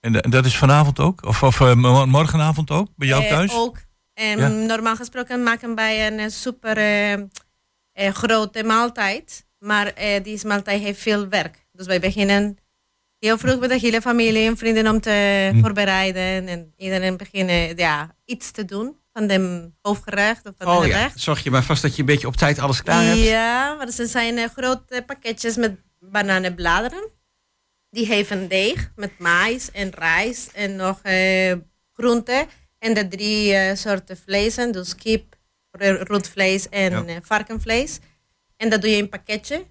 En 0.00 0.12
da- 0.12 0.20
dat 0.20 0.44
is 0.44 0.56
vanavond 0.56 0.98
ook? 1.00 1.24
Of, 1.26 1.42
of 1.42 1.60
eh, 1.60 1.74
mo- 1.74 2.06
morgenavond 2.06 2.70
ook? 2.70 2.88
Bij 2.96 3.08
jou 3.08 3.22
Eh, 3.24 3.28
thuis? 3.28 3.54
ook. 3.54 3.78
En 4.14 4.38
Ja. 4.38 4.48
normaal 4.48 4.96
gesproken 4.96 5.42
maken 5.42 5.74
wij 5.74 6.06
een 6.06 6.18
eh, 6.18 6.28
super 6.28 6.76
eh, 6.76 7.12
eh, 7.12 7.20
grote 8.12 8.64
maaltijd. 8.64 9.46
Maar 9.58 9.86
eh 9.86 10.22
die 10.22 10.46
maaltijd 10.46 10.82
heeft 10.82 11.00
veel 11.00 11.28
werk. 11.28 11.66
Dus 11.72 11.86
wij 11.86 12.00
beginnen 12.00 12.58
heel 13.18 13.38
vroeg 13.38 13.58
met 13.60 13.68
de 13.70 13.78
hele 13.78 14.00
familie 14.00 14.46
en 14.46 14.56
vrienden 14.56 14.86
om 14.88 15.00
te 15.00 15.48
Hm. 15.52 15.60
voorbereiden. 15.60 16.48
En 16.48 16.72
iedereen 16.76 17.16
beginnen 17.16 17.76
ja, 17.76 18.14
iets 18.24 18.50
te 18.50 18.64
doen 18.64 18.96
van 19.12 19.26
de 19.26 19.70
hoofdgerecht 19.82 20.46
of 20.46 20.54
van 20.58 20.66
Oh 20.66 20.80
de 20.80 20.86
ja, 20.88 20.96
gerecht. 20.96 21.20
zorg 21.20 21.42
je 21.44 21.50
maar 21.50 21.62
vast 21.64 21.82
dat 21.82 21.94
je 21.94 22.00
een 22.00 22.06
beetje 22.06 22.26
op 22.26 22.36
tijd 22.36 22.58
alles 22.58 22.82
klaar 22.82 23.04
hebt. 23.04 23.18
Ja, 23.18 23.74
maar 23.74 23.86
er 23.98 24.06
zijn 24.08 24.38
eh, 24.38 24.48
grote 24.56 25.02
pakketjes 25.06 25.56
met 25.56 25.78
bananenbladeren. 25.98 27.10
Die 27.90 28.06
heeft 28.06 28.50
deeg 28.50 28.92
met 28.96 29.18
mais 29.18 29.70
en 29.70 29.90
rijst 29.90 30.50
en 30.52 30.76
nog 30.76 31.00
eh 31.02 31.52
groenten. 31.92 32.46
En 32.78 32.94
de 32.94 33.08
drie 33.08 33.54
eh, 33.54 33.76
soorten 33.76 34.16
vleesen, 34.16 34.72
dus 34.72 34.94
kip, 34.94 35.36
rundvlees 35.70 36.68
en 36.68 36.90
Ja. 36.90 37.04
eh, 37.04 37.16
varkenvlees. 37.22 37.98
En 38.56 38.70
dat 38.70 38.80
doe 38.80 38.90
je 38.90 38.96
in 38.96 39.02
een 39.02 39.08
pakketje. 39.08 39.66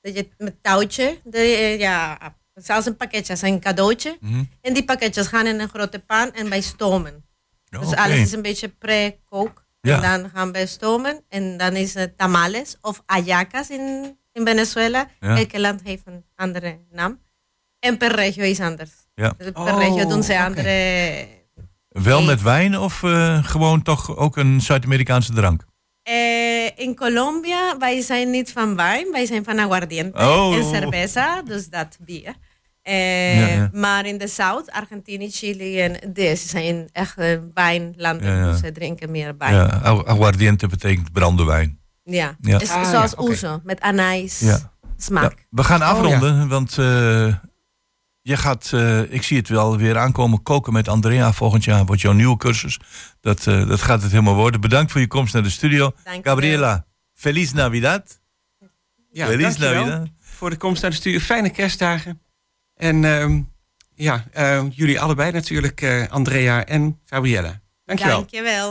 Dat 0.00 0.14
je 0.16 0.28
met 0.38 0.62
touwtje, 0.62 1.18
de, 1.24 1.40
ja, 1.78 2.18
zelfs 2.54 2.86
een 2.86 2.96
pakketje, 2.96 3.32
als 3.32 3.42
een 3.42 3.60
cadeautje. 3.60 4.16
Mhm. 4.20 4.44
En 4.60 4.74
die 4.74 4.84
pakketjes 4.84 5.26
gaan 5.26 5.46
in 5.46 5.60
een 5.60 5.68
grote 5.68 5.98
pan 5.98 6.32
en 6.32 6.48
bij 6.48 6.60
stomen. 6.60 7.24
Dus 7.70 7.86
Oké. 7.86 7.96
alles 7.96 8.16
is 8.18 8.32
een 8.32 8.42
beetje 8.42 8.68
pre-kook. 8.68 9.64
Ja. 9.80 10.02
En 10.02 10.20
dan 10.22 10.30
gaan 10.34 10.52
we 10.52 10.66
stomen. 10.66 11.24
En 11.28 11.56
dan 11.56 11.72
is 11.76 11.94
het 11.94 12.18
tamales 12.18 12.76
of 12.80 13.02
ayacas 13.06 13.70
in, 13.70 14.16
in 14.32 14.46
Venezuela. 14.46 15.08
Ja. 15.20 15.36
Elke 15.36 15.60
land 15.60 15.80
heeft 15.84 16.02
een 16.06 16.24
andere 16.36 16.78
naam. 16.92 17.18
En 17.78 17.96
per 17.96 18.14
regio 18.14 18.44
is 18.44 18.60
anders. 18.60 18.90
Ja. 19.14 19.34
Dus 19.38 19.50
per 19.50 19.62
Oh, 19.74 19.78
regio 19.78 20.06
doen 20.08 20.22
ze 20.22 20.32
oké. 20.32 20.42
andere... 20.42 21.26
Wel 21.88 22.22
met 22.22 22.42
wijn 22.42 22.78
of 22.78 23.02
eh, 23.02 23.44
gewoon 23.44 23.82
toch 23.82 24.16
ook 24.16 24.36
een 24.36 24.60
Zuid-Amerikaanse 24.60 25.32
drank? 25.32 25.64
Eh, 26.02 26.78
in 26.78 26.94
Colombia, 26.96 27.76
wij 27.78 28.00
zijn 28.00 28.30
niet 28.30 28.52
van 28.52 28.76
wijn. 28.76 29.12
Wij 29.12 29.26
zijn 29.26 29.44
van 29.44 29.58
aguardiente 29.58 30.18
Oh. 30.18 30.54
en 30.54 30.64
cerveza. 30.64 31.42
Dus 31.42 31.68
dat 31.68 31.96
bier. 32.00 32.34
Eh, 32.90 33.40
Ja, 33.40 33.46
ja. 33.46 33.70
Maar 33.72 34.06
in 34.06 34.18
de 34.18 34.26
Zuid, 34.26 34.70
Argentinië, 34.70 35.30
Chili 35.30 35.80
en 35.80 36.12
deze 36.12 36.48
zijn 36.48 36.88
echt 36.92 37.18
eh, 37.18 37.38
wijnlanden. 37.54 38.26
Ja, 38.32 38.38
ja. 38.38 38.50
Dus 38.50 38.60
ze 38.60 38.72
drinken 38.72 39.10
meer 39.10 39.34
wijn. 39.38 39.70
Aguardiente 39.82 40.66
betekent 40.66 41.12
brandewijn. 41.12 41.78
Ja, 42.04 42.36
Ah, 42.42 42.90
zoals 42.90 43.16
ouzo, 43.16 43.60
met 43.64 43.80
anijs 43.80 44.38
Ja. 44.40 44.72
smaak. 44.96 45.30
Ja, 45.38 45.44
we 45.50 45.64
gaan 45.64 45.80
Oh, 45.82 45.88
afronden, 45.88 46.48
want 46.48 46.70
eh, 46.78 47.34
je 48.22 48.36
gaat, 48.36 48.70
eh, 48.72 49.12
ik 49.12 49.22
zie 49.22 49.36
het 49.36 49.48
wel 49.48 49.76
weer 49.76 49.98
aankomen, 49.98 50.42
koken 50.42 50.72
met 50.72 50.88
Andrea. 50.88 51.32
Volgend 51.32 51.64
jaar 51.64 51.84
wordt 51.84 52.00
jouw 52.02 52.12
nieuwe 52.12 52.36
cursus. 52.36 52.80
Dat, 53.20 53.46
eh, 53.46 53.68
dat 53.68 53.82
gaat 53.82 54.02
het 54.02 54.10
helemaal 54.10 54.34
worden. 54.34 54.60
Bedankt 54.60 54.92
voor 54.92 55.00
je 55.00 55.06
komst 55.06 55.34
naar 55.34 55.42
de 55.42 55.50
studio. 55.50 55.92
Dank 56.04 56.26
Gabriela, 56.26 56.86
feliz 57.14 57.52
Navidad. 57.52 58.20
Ja, 59.12 59.26
feliz 59.26 59.56
Navidad. 59.56 60.08
voor 60.18 60.50
de 60.50 60.56
komst 60.56 60.82
naar 60.82 60.90
de 60.90 60.96
studio. 60.96 61.18
Fijne 61.18 61.50
kerstdagen. 61.50 62.20
En 62.80 63.04
ehm, 63.04 63.40
ja, 63.94 64.24
eh, 64.32 64.62
jullie 64.70 65.00
allebei 65.00 65.32
natuurlijk, 65.32 65.80
eh, 65.82 66.08
Andrea 66.08 66.64
en 66.64 67.00
Gabriella. 67.04 67.60
Dankjewel. 67.84 68.16
Dankjewel. 68.16 68.70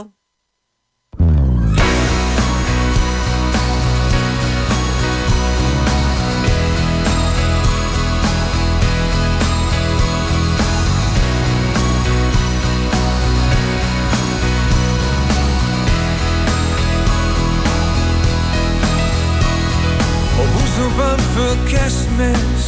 Op 20.38 20.60
Oezelbaan 20.62 21.18
voor 21.18 21.56
kerstmis 21.64 22.59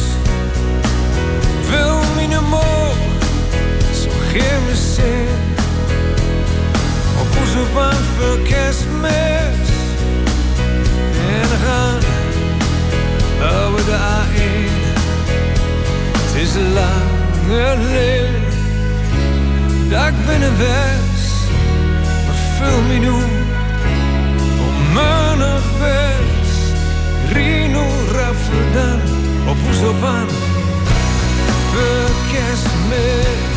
Zin 4.33 5.27
Op 7.21 7.27
Oezelbaan 7.41 8.03
voor 8.17 8.39
kerstmis. 8.39 9.69
En 11.31 11.49
we 11.49 11.57
gaan 11.65 11.99
Over 13.65 13.85
de 13.85 13.97
A1. 13.97 14.71
Het 16.17 16.41
is 16.41 16.53
lange 16.73 17.73
rit 17.73 18.53
Dat 19.89 20.07
ik 20.07 20.25
binnen 20.27 20.57
west. 20.57 21.49
Maar 22.25 22.35
vul 22.57 22.81
me 22.81 22.93
nu 22.93 23.09
Om 24.67 24.93
menig 24.93 25.63
best 25.79 26.61
Rino 27.31 27.85
Rafferdan 28.11 29.01
op 29.47 29.57
Oezelbaan 29.67 30.27
voor 31.71 32.09
kerstmis. 32.31 33.52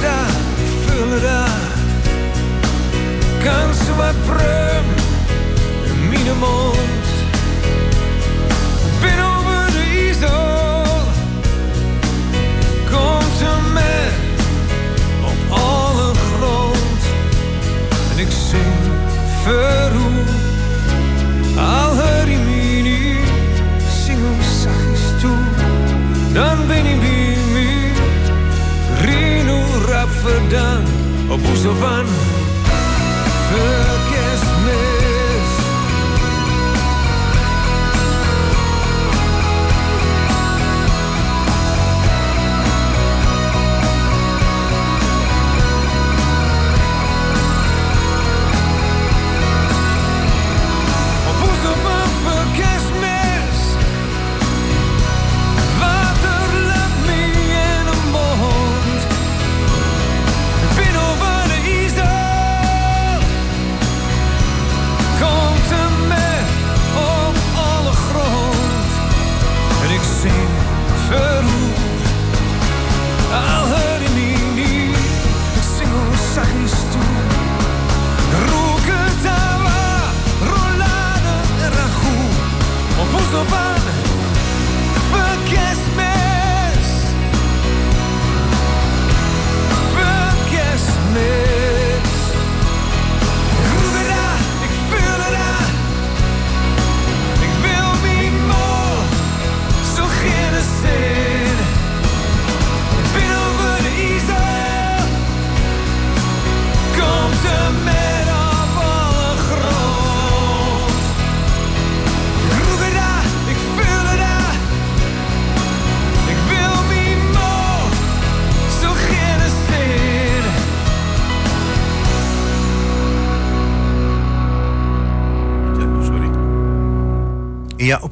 Daar, 0.00 0.30
vullen 0.86 1.22
daar, 1.22 1.60
kan 3.42 3.74
ze 3.74 3.94
wat 3.96 4.14
prum 4.26 4.84
in 5.90 6.08
mijn 6.08 6.38
mond. 6.38 7.04
Ben 9.00 9.24
over 9.24 9.72
de 9.72 9.84
IJssel, 9.90 10.84
komt 12.90 13.32
ze 13.38 13.72
met 13.72 14.12
op 15.24 15.56
alle 15.56 16.12
grond. 16.14 17.02
En 18.12 18.18
ik 18.18 18.30
zing 18.50 18.74
verroe, 19.42 20.24
al 21.56 22.03
overdone, 30.24 30.82
op 31.28 31.46
hoezo 31.46 31.72
van 31.74 32.23
Op 83.34 83.52
ons 83.52 83.63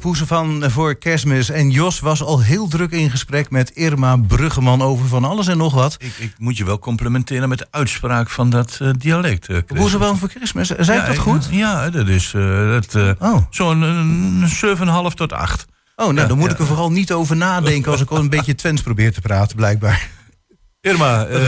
Ja, 0.03 0.09
op 0.09 0.15
Hoeze 0.15 0.25
van 0.27 0.71
voor 0.71 0.95
kerstmis. 0.95 1.49
En 1.49 1.69
Jos 1.69 1.99
was 1.99 2.21
al 2.23 2.41
heel 2.41 2.67
druk 2.67 2.91
in 2.91 3.09
gesprek 3.11 3.49
met 3.49 3.69
Irma 3.69 4.17
Bruggeman 4.17 4.81
over 4.81 5.07
van 5.07 5.23
alles 5.25 5.47
en 5.47 5.57
nog 5.57 5.73
wat. 5.73 5.95
Ik, 5.99 6.13
ik 6.17 6.33
moet 6.37 6.57
je 6.57 6.65
wel 6.65 6.79
complimenteren 6.79 7.49
met 7.49 7.57
de 7.57 7.67
uitspraak 7.71 8.29
van 8.29 8.49
dat 8.49 8.77
eh, 8.81 8.89
dialect. 8.97 9.47
eh, 9.49 9.57
Op 9.57 9.63
Chris. 9.67 9.79
Hoeze 9.79 9.97
van 9.97 10.17
voor 10.17 10.29
kerstmis. 10.29 10.67
Zei 10.67 10.99
Ja, 10.99 11.05
dat 11.07 11.17
goed? 11.17 11.47
Ja, 11.51 11.89
dat 11.89 12.07
is 12.07 12.33
eh, 12.33 12.75
eh, 12.77 13.15
Oh. 13.19 13.37
zo'n 13.49 13.83
eh, 14.43 14.49
7,5 15.09 15.13
tot 15.13 15.33
8. 15.33 15.65
Oh, 15.95 16.05
nou, 16.05 16.19
Ja, 16.19 16.25
dan 16.25 16.37
moet 16.37 16.47
ja. 16.47 16.53
ik 16.53 16.59
er 16.59 16.65
vooral 16.65 16.91
niet 16.91 17.11
over 17.11 17.35
nadenken 17.35 17.91
als 17.91 18.01
ik 18.01 18.09
al 18.09 18.17
een 18.17 18.29
beetje 18.37 18.55
Twents 18.55 18.81
probeer 18.81 19.13
te 19.13 19.21
praten, 19.21 19.55
blijkbaar. 19.55 20.09
Irma, 20.81 21.25
eh, 21.25 21.39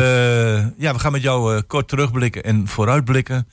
ja, 0.77 0.93
we 0.93 0.99
gaan 0.99 1.11
met 1.11 1.21
jou 1.21 1.55
eh, 1.55 1.61
kort 1.67 1.87
terugblikken 1.87 2.43
en 2.43 2.67
vooruitblikken. 2.67 3.47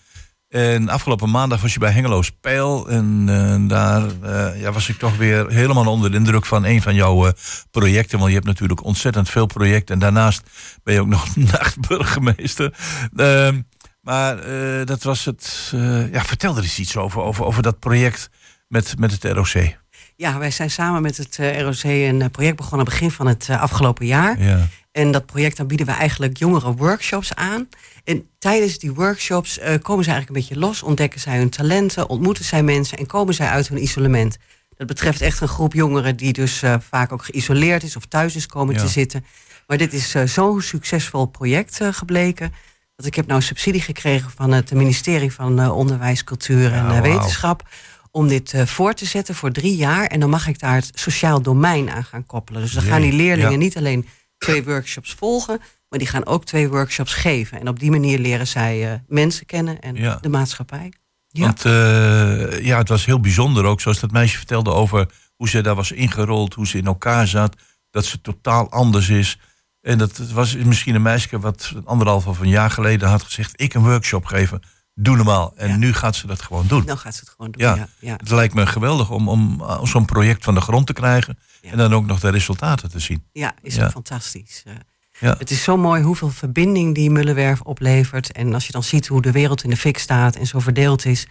En 0.52 0.88
afgelopen 0.88 1.30
maandag 1.30 1.60
was 1.60 1.72
je 1.72 1.78
bij 1.78 1.92
Hengelo 1.92 2.22
Spijl. 2.22 2.88
En 2.88 3.24
eh, 3.28 3.68
daar 3.68 4.02
eh, 4.22 4.60
ja, 4.60 4.72
was 4.72 4.88
ik 4.88 4.98
toch 4.98 5.16
weer 5.16 5.50
helemaal 5.50 5.86
onder 5.86 6.10
de 6.10 6.16
indruk 6.16 6.46
van 6.46 6.64
een 6.64 6.82
van 6.82 6.94
jouw 6.94 7.26
eh, 7.26 7.32
projecten. 7.70 8.18
Want 8.18 8.30
je 8.30 8.36
hebt 8.36 8.48
natuurlijk 8.48 8.84
ontzettend 8.84 9.30
veel 9.30 9.46
projecten. 9.46 9.94
En 9.94 10.00
daarnaast 10.00 10.42
ben 10.82 10.94
je 10.94 11.00
ook 11.00 11.06
nog 11.16 11.36
nachtburgemeester. 11.36 12.74
Ehm, 13.16 13.60
maar 14.00 14.36
dat 14.84 15.02
was 15.02 15.24
het. 15.24 15.72
ja, 16.12 16.24
vertel 16.24 16.56
er 16.56 16.62
eens 16.62 16.78
iets 16.78 16.96
over, 16.96 17.22
over, 17.22 17.44
over 17.44 17.62
dat 17.62 17.78
project 17.78 18.30
met, 18.68 18.98
met 18.98 19.12
het 19.12 19.24
ROC. 19.24 19.81
Ja, 20.16 20.38
wij 20.38 20.50
zijn 20.50 20.70
samen 20.70 21.02
met 21.02 21.16
het 21.16 21.38
eh, 21.38 21.60
ROC 21.60 21.82
een 21.82 22.22
eh, 22.22 22.28
project 22.30 22.56
begonnen 22.56 22.84
begin 22.84 23.10
van 23.10 23.26
het 23.26 23.48
eh, 23.48 23.62
afgelopen 23.62 24.06
jaar. 24.06 24.42
Ja. 24.42 24.68
En 24.92 25.10
dat 25.10 25.26
project, 25.26 25.56
dan 25.56 25.66
bieden 25.66 25.86
we 25.86 25.92
eigenlijk 25.92 26.36
jongeren 26.36 26.76
workshops 26.76 27.34
aan. 27.34 27.68
En 28.04 28.26
tijdens 28.38 28.78
die 28.78 28.92
workshops 28.92 29.58
komen 29.82 30.04
zij 30.04 30.12
eigenlijk 30.14 30.28
een 30.28 30.34
beetje 30.34 30.58
los, 30.66 30.82
ontdekken 30.82 31.20
zij 31.20 31.38
hun 31.38 31.50
talenten, 31.50 32.08
ontmoeten 32.08 32.44
zij 32.44 32.62
mensen 32.62 32.98
en 32.98 33.06
komen 33.06 33.34
zij 33.34 33.46
uit 33.48 33.68
hun 33.68 33.82
isolement. 33.82 34.38
Dat 34.76 34.86
betreft 34.86 35.20
echt 35.20 35.40
een 35.40 35.48
groep 35.48 35.72
jongeren 35.72 36.16
die 36.16 36.32
dus 36.32 36.62
vaak 36.90 37.12
ook 37.12 37.24
geïsoleerd 37.24 37.82
is 37.82 37.96
of 37.96 38.04
thuis 38.06 38.36
is 38.36 38.46
komen 38.46 38.74
Ja. 38.74 38.80
te 38.80 38.88
zitten. 38.88 39.24
Maar 39.66 39.78
dit 39.78 39.92
is 39.92 40.14
zo'n 40.24 40.60
succesvol 40.60 41.26
project 41.26 41.80
gebleken. 41.90 42.52
Dat 42.96 43.06
ik 43.06 43.14
heb 43.14 43.26
nou 43.26 43.42
subsidie 43.42 43.80
gekregen 43.80 44.30
van 44.30 44.52
het 44.52 44.72
ministerie 44.72 45.32
van 45.32 45.70
Onderwijs, 45.70 46.24
Cultuur 46.24 46.72
en 46.72 46.92
Ja. 46.92 47.00
Wetenschap. 47.00 47.68
Om 48.14 48.28
dit 48.28 48.52
eh, 48.52 48.66
voor 48.66 48.94
te 48.94 49.04
zetten 49.06 49.34
voor 49.34 49.52
drie 49.52 49.76
jaar. 49.76 50.06
En 50.06 50.20
dan 50.20 50.30
mag 50.30 50.46
ik 50.46 50.58
daar 50.58 50.74
het 50.74 50.90
sociaal 50.94 51.42
domein 51.42 51.90
aan 51.90 52.04
gaan 52.04 52.26
koppelen. 52.26 52.60
Dus 52.60 52.72
dan 52.72 52.82
gaan 52.82 53.00
die 53.00 53.12
leerlingen 53.12 53.50
ja. 53.50 53.56
niet 53.56 53.76
alleen 53.76 54.06
twee 54.38 54.64
workshops 54.64 55.14
volgen, 55.14 55.60
maar 55.88 55.98
die 55.98 56.08
gaan 56.08 56.26
ook 56.26 56.44
twee 56.44 56.68
workshops 56.68 57.14
geven. 57.14 57.60
En 57.60 57.68
op 57.68 57.78
die 57.78 57.90
manier 57.90 58.18
leren 58.18 58.46
zij 58.46 58.92
eh, 58.92 58.98
mensen 59.08 59.46
kennen 59.46 59.80
en 59.80 59.94
Ja. 59.94 60.18
de 60.20 60.28
maatschappij. 60.28 60.92
Ja. 61.28 61.42
Want 61.42 61.64
eh, 61.64 62.64
ja, 62.64 62.78
het 62.78 62.88
was 62.88 63.04
heel 63.04 63.20
bijzonder 63.20 63.64
ook, 63.64 63.80
zoals 63.80 64.00
dat 64.00 64.10
meisje 64.12 64.36
vertelde 64.36 64.70
over 64.70 65.06
hoe 65.36 65.48
ze 65.48 65.60
daar 65.60 65.74
was 65.74 65.92
ingerold, 65.92 66.54
hoe 66.54 66.66
ze 66.66 66.78
in 66.78 66.86
elkaar 66.86 67.26
zat, 67.26 67.56
dat 67.90 68.04
ze 68.04 68.20
totaal 68.20 68.70
anders 68.70 69.08
is. 69.08 69.38
En 69.80 69.98
dat 69.98 70.18
was 70.18 70.56
misschien 70.56 70.94
een 70.94 71.02
meisje 71.02 71.38
wat 71.38 71.72
anderhalf 71.84 72.26
of 72.26 72.38
een 72.38 72.48
jaar 72.48 72.70
geleden 72.70 73.08
had 73.08 73.22
gezegd, 73.22 73.60
ik 73.60 73.74
een 73.74 73.82
workshop 73.82 74.24
geven, 74.24 74.62
doe 74.94 75.16
normaal. 75.16 75.52
En 75.56 75.68
Ja. 75.68 75.76
nu 75.76 75.92
gaat 75.92 76.16
ze 76.16 76.26
dat 76.26 76.42
gewoon 76.42 76.66
doen. 76.66 76.84
Dan 76.84 76.98
gaat 76.98 77.14
ze 77.14 77.20
het 77.20 77.28
gewoon 77.36 77.50
doen. 77.50 77.62
Ja. 77.62 77.74
Ja. 77.74 77.88
Ja, 77.98 78.12
Het 78.16 78.30
lijkt 78.30 78.54
me 78.54 78.66
geweldig 78.66 79.10
om, 79.10 79.28
om 79.28 79.62
zo'n 79.82 80.04
project 80.04 80.44
van 80.44 80.54
de 80.54 80.60
grond 80.60 80.86
te 80.86 80.92
krijgen 80.92 81.38
en 81.62 81.76
dan 81.78 81.94
ook 81.94 82.06
nog 82.06 82.20
de 82.20 82.28
resultaten 82.30 82.90
te 82.90 82.98
zien. 82.98 83.24
Ja, 83.32 83.52
is 83.62 83.76
fantastisch. 83.78 84.62
Eh, 84.66 84.72
Ja. 85.20 85.34
Het 85.38 85.50
is 85.50 85.62
zo 85.62 85.76
mooi 85.76 86.02
hoeveel 86.02 86.30
verbinding 86.30 86.94
die 86.94 87.10
Mullenwerf 87.10 87.60
oplevert. 87.60 88.32
En 88.32 88.54
als 88.54 88.66
je 88.66 88.72
dan 88.72 88.82
ziet 88.82 89.06
hoe 89.06 89.22
de 89.22 89.30
wereld 89.32 89.64
in 89.64 89.70
de 89.70 89.76
fik 89.76 89.98
staat 89.98 90.36
en 90.36 90.46
zo 90.46 90.58
verdeeld 90.58 91.04
is, 91.04 91.26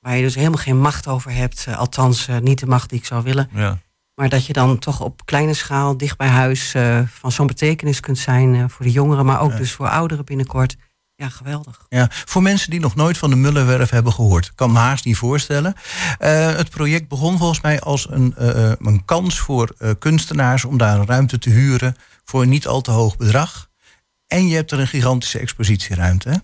waar 0.00 0.16
je 0.16 0.22
dus 0.22 0.34
helemaal 0.34 0.58
geen 0.62 0.80
macht 0.80 1.06
over 1.06 1.32
hebt, 1.32 1.64
eh, 1.68 1.78
althans 1.78 2.28
eh, 2.28 2.38
niet 2.38 2.58
de 2.58 2.66
macht 2.66 2.90
die 2.90 2.98
ik 2.98 3.04
zou 3.04 3.22
willen. 3.22 3.48
Ja. 3.54 3.78
Maar 4.14 4.28
dat 4.28 4.46
je 4.46 4.52
dan 4.52 4.78
toch 4.78 5.00
op 5.00 5.24
kleine 5.26 5.54
schaal, 5.54 5.96
dicht 5.96 6.16
bij 6.16 6.28
huis, 6.28 6.74
van 7.06 7.32
zo'n 7.32 7.46
betekenis 7.46 8.00
kunt 8.00 8.18
zijn 8.18 8.70
voor 8.70 8.84
de 8.86 8.92
jongeren, 8.92 9.24
maar 9.26 9.40
ook 9.40 9.56
dus 9.56 9.72
voor 9.72 9.88
ouderen 9.88 10.24
binnenkort. 10.24 10.76
Ja, 11.20 11.28
geweldig. 11.28 11.86
Ja, 11.88 12.08
voor 12.10 12.42
mensen 12.42 12.70
die 12.70 12.80
nog 12.80 12.94
nooit 12.94 13.18
van 13.18 13.30
de 13.30 13.36
Mullenwerf 13.36 13.90
hebben 13.90 14.12
gehoord, 14.12 14.52
kan 14.54 14.72
me 14.72 14.78
haast 14.78 15.04
niet 15.04 15.16
voorstellen. 15.16 15.74
Eh, 16.18 16.54
het 16.56 16.70
project 16.70 17.08
begon 17.08 17.38
volgens 17.38 17.60
mij 17.60 17.80
als 17.80 18.10
een, 18.10 18.36
eh, 18.36 18.72
een 18.78 19.04
kans 19.04 19.38
voor 19.38 19.74
eh, 19.78 19.90
kunstenaars 19.98 20.64
om 20.64 20.76
daar 20.78 20.98
een 20.98 21.06
ruimte 21.06 21.38
te 21.38 21.50
huren 21.50 21.96
voor 22.24 22.42
een 22.42 22.48
niet 22.48 22.66
al 22.66 22.80
te 22.80 22.90
hoog 22.90 23.16
bedrag. 23.16 23.68
En 24.26 24.48
je 24.48 24.54
hebt 24.54 24.70
er 24.70 24.78
een 24.78 24.86
gigantische 24.86 25.38
expositieruimte. 25.38 26.28
Hè? 26.28 26.36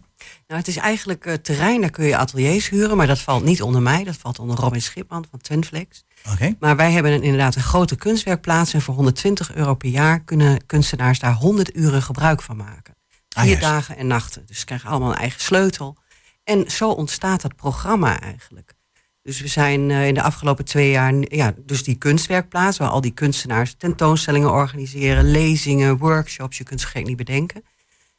Nou, 0.47 0.61
het 0.61 0.69
is 0.69 0.77
eigenlijk 0.77 1.27
eh, 1.27 1.35
terrein, 1.35 1.81
daar 1.81 1.91
kun 1.91 2.05
je 2.05 2.17
ateliers 2.17 2.69
huren, 2.69 2.97
maar 2.97 3.07
dat 3.07 3.19
valt 3.19 3.45
niet 3.45 3.63
onder 3.63 3.83
mij, 3.83 4.05
dat 4.05 4.17
valt 4.17 4.39
onder 4.39 4.57
Robin 4.57 4.83
Schipman 4.83 5.25
van 5.31 5.41
Twinflex. 5.41 6.05
Oké. 6.33 6.57
Maar 6.61 6.77
wij 6.77 6.93
hebben 6.93 7.13
een, 7.13 7.23
inderdaad 7.23 7.55
een 7.55 7.63
grote 7.63 7.97
kunstwerkplaats 7.97 8.73
en 8.73 8.83
voor 8.83 8.95
120 8.95 9.55
euro 9.55 9.75
per 9.75 9.89
jaar 9.89 10.21
kunnen 10.21 10.67
kunstenaars 10.67 11.19
daar 11.19 11.33
100 11.33 11.77
uren 11.77 12.03
gebruik 12.03 12.43
van 12.43 12.57
maken. 12.57 12.96
Ah, 13.37 13.45
Vier 13.45 13.59
dagen 13.61 13.97
en 13.97 14.07
nachten. 14.07 14.43
Dus 14.47 14.59
ze 14.59 14.65
krijgen 14.65 14.91
allemaal 14.91 15.11
een 15.11 15.17
eigen 15.19 15.41
sleutel. 15.41 15.97
En 16.45 16.71
zo 16.71 16.91
ontstaat 16.91 17.43
dat 17.43 17.57
programma 17.57 18.21
eigenlijk. 18.21 18.75
Dus 19.23 19.41
we 19.41 19.49
zijn 19.49 19.91
eh, 19.91 20.07
in 20.07 20.15
de 20.15 20.23
afgelopen 20.23 20.65
twee 20.65 20.91
jaar, 20.91 21.15
ja, 21.19 21.55
dus 21.57 21.83
die 21.83 21.95
kunstwerkplaats, 21.95 22.79
waar 22.79 22.89
al 22.89 23.01
die 23.01 23.11
kunstenaars 23.11 23.75
tentoonstellingen 23.79 24.51
organiseren, 24.51 25.31
lezingen, 25.31 25.99
workshops, 25.99 26.59
je 26.59 26.65
kunt 26.65 26.81
ze 26.81 26.87
gek 26.87 27.07
niet 27.07 27.17
bedenken. 27.17 27.65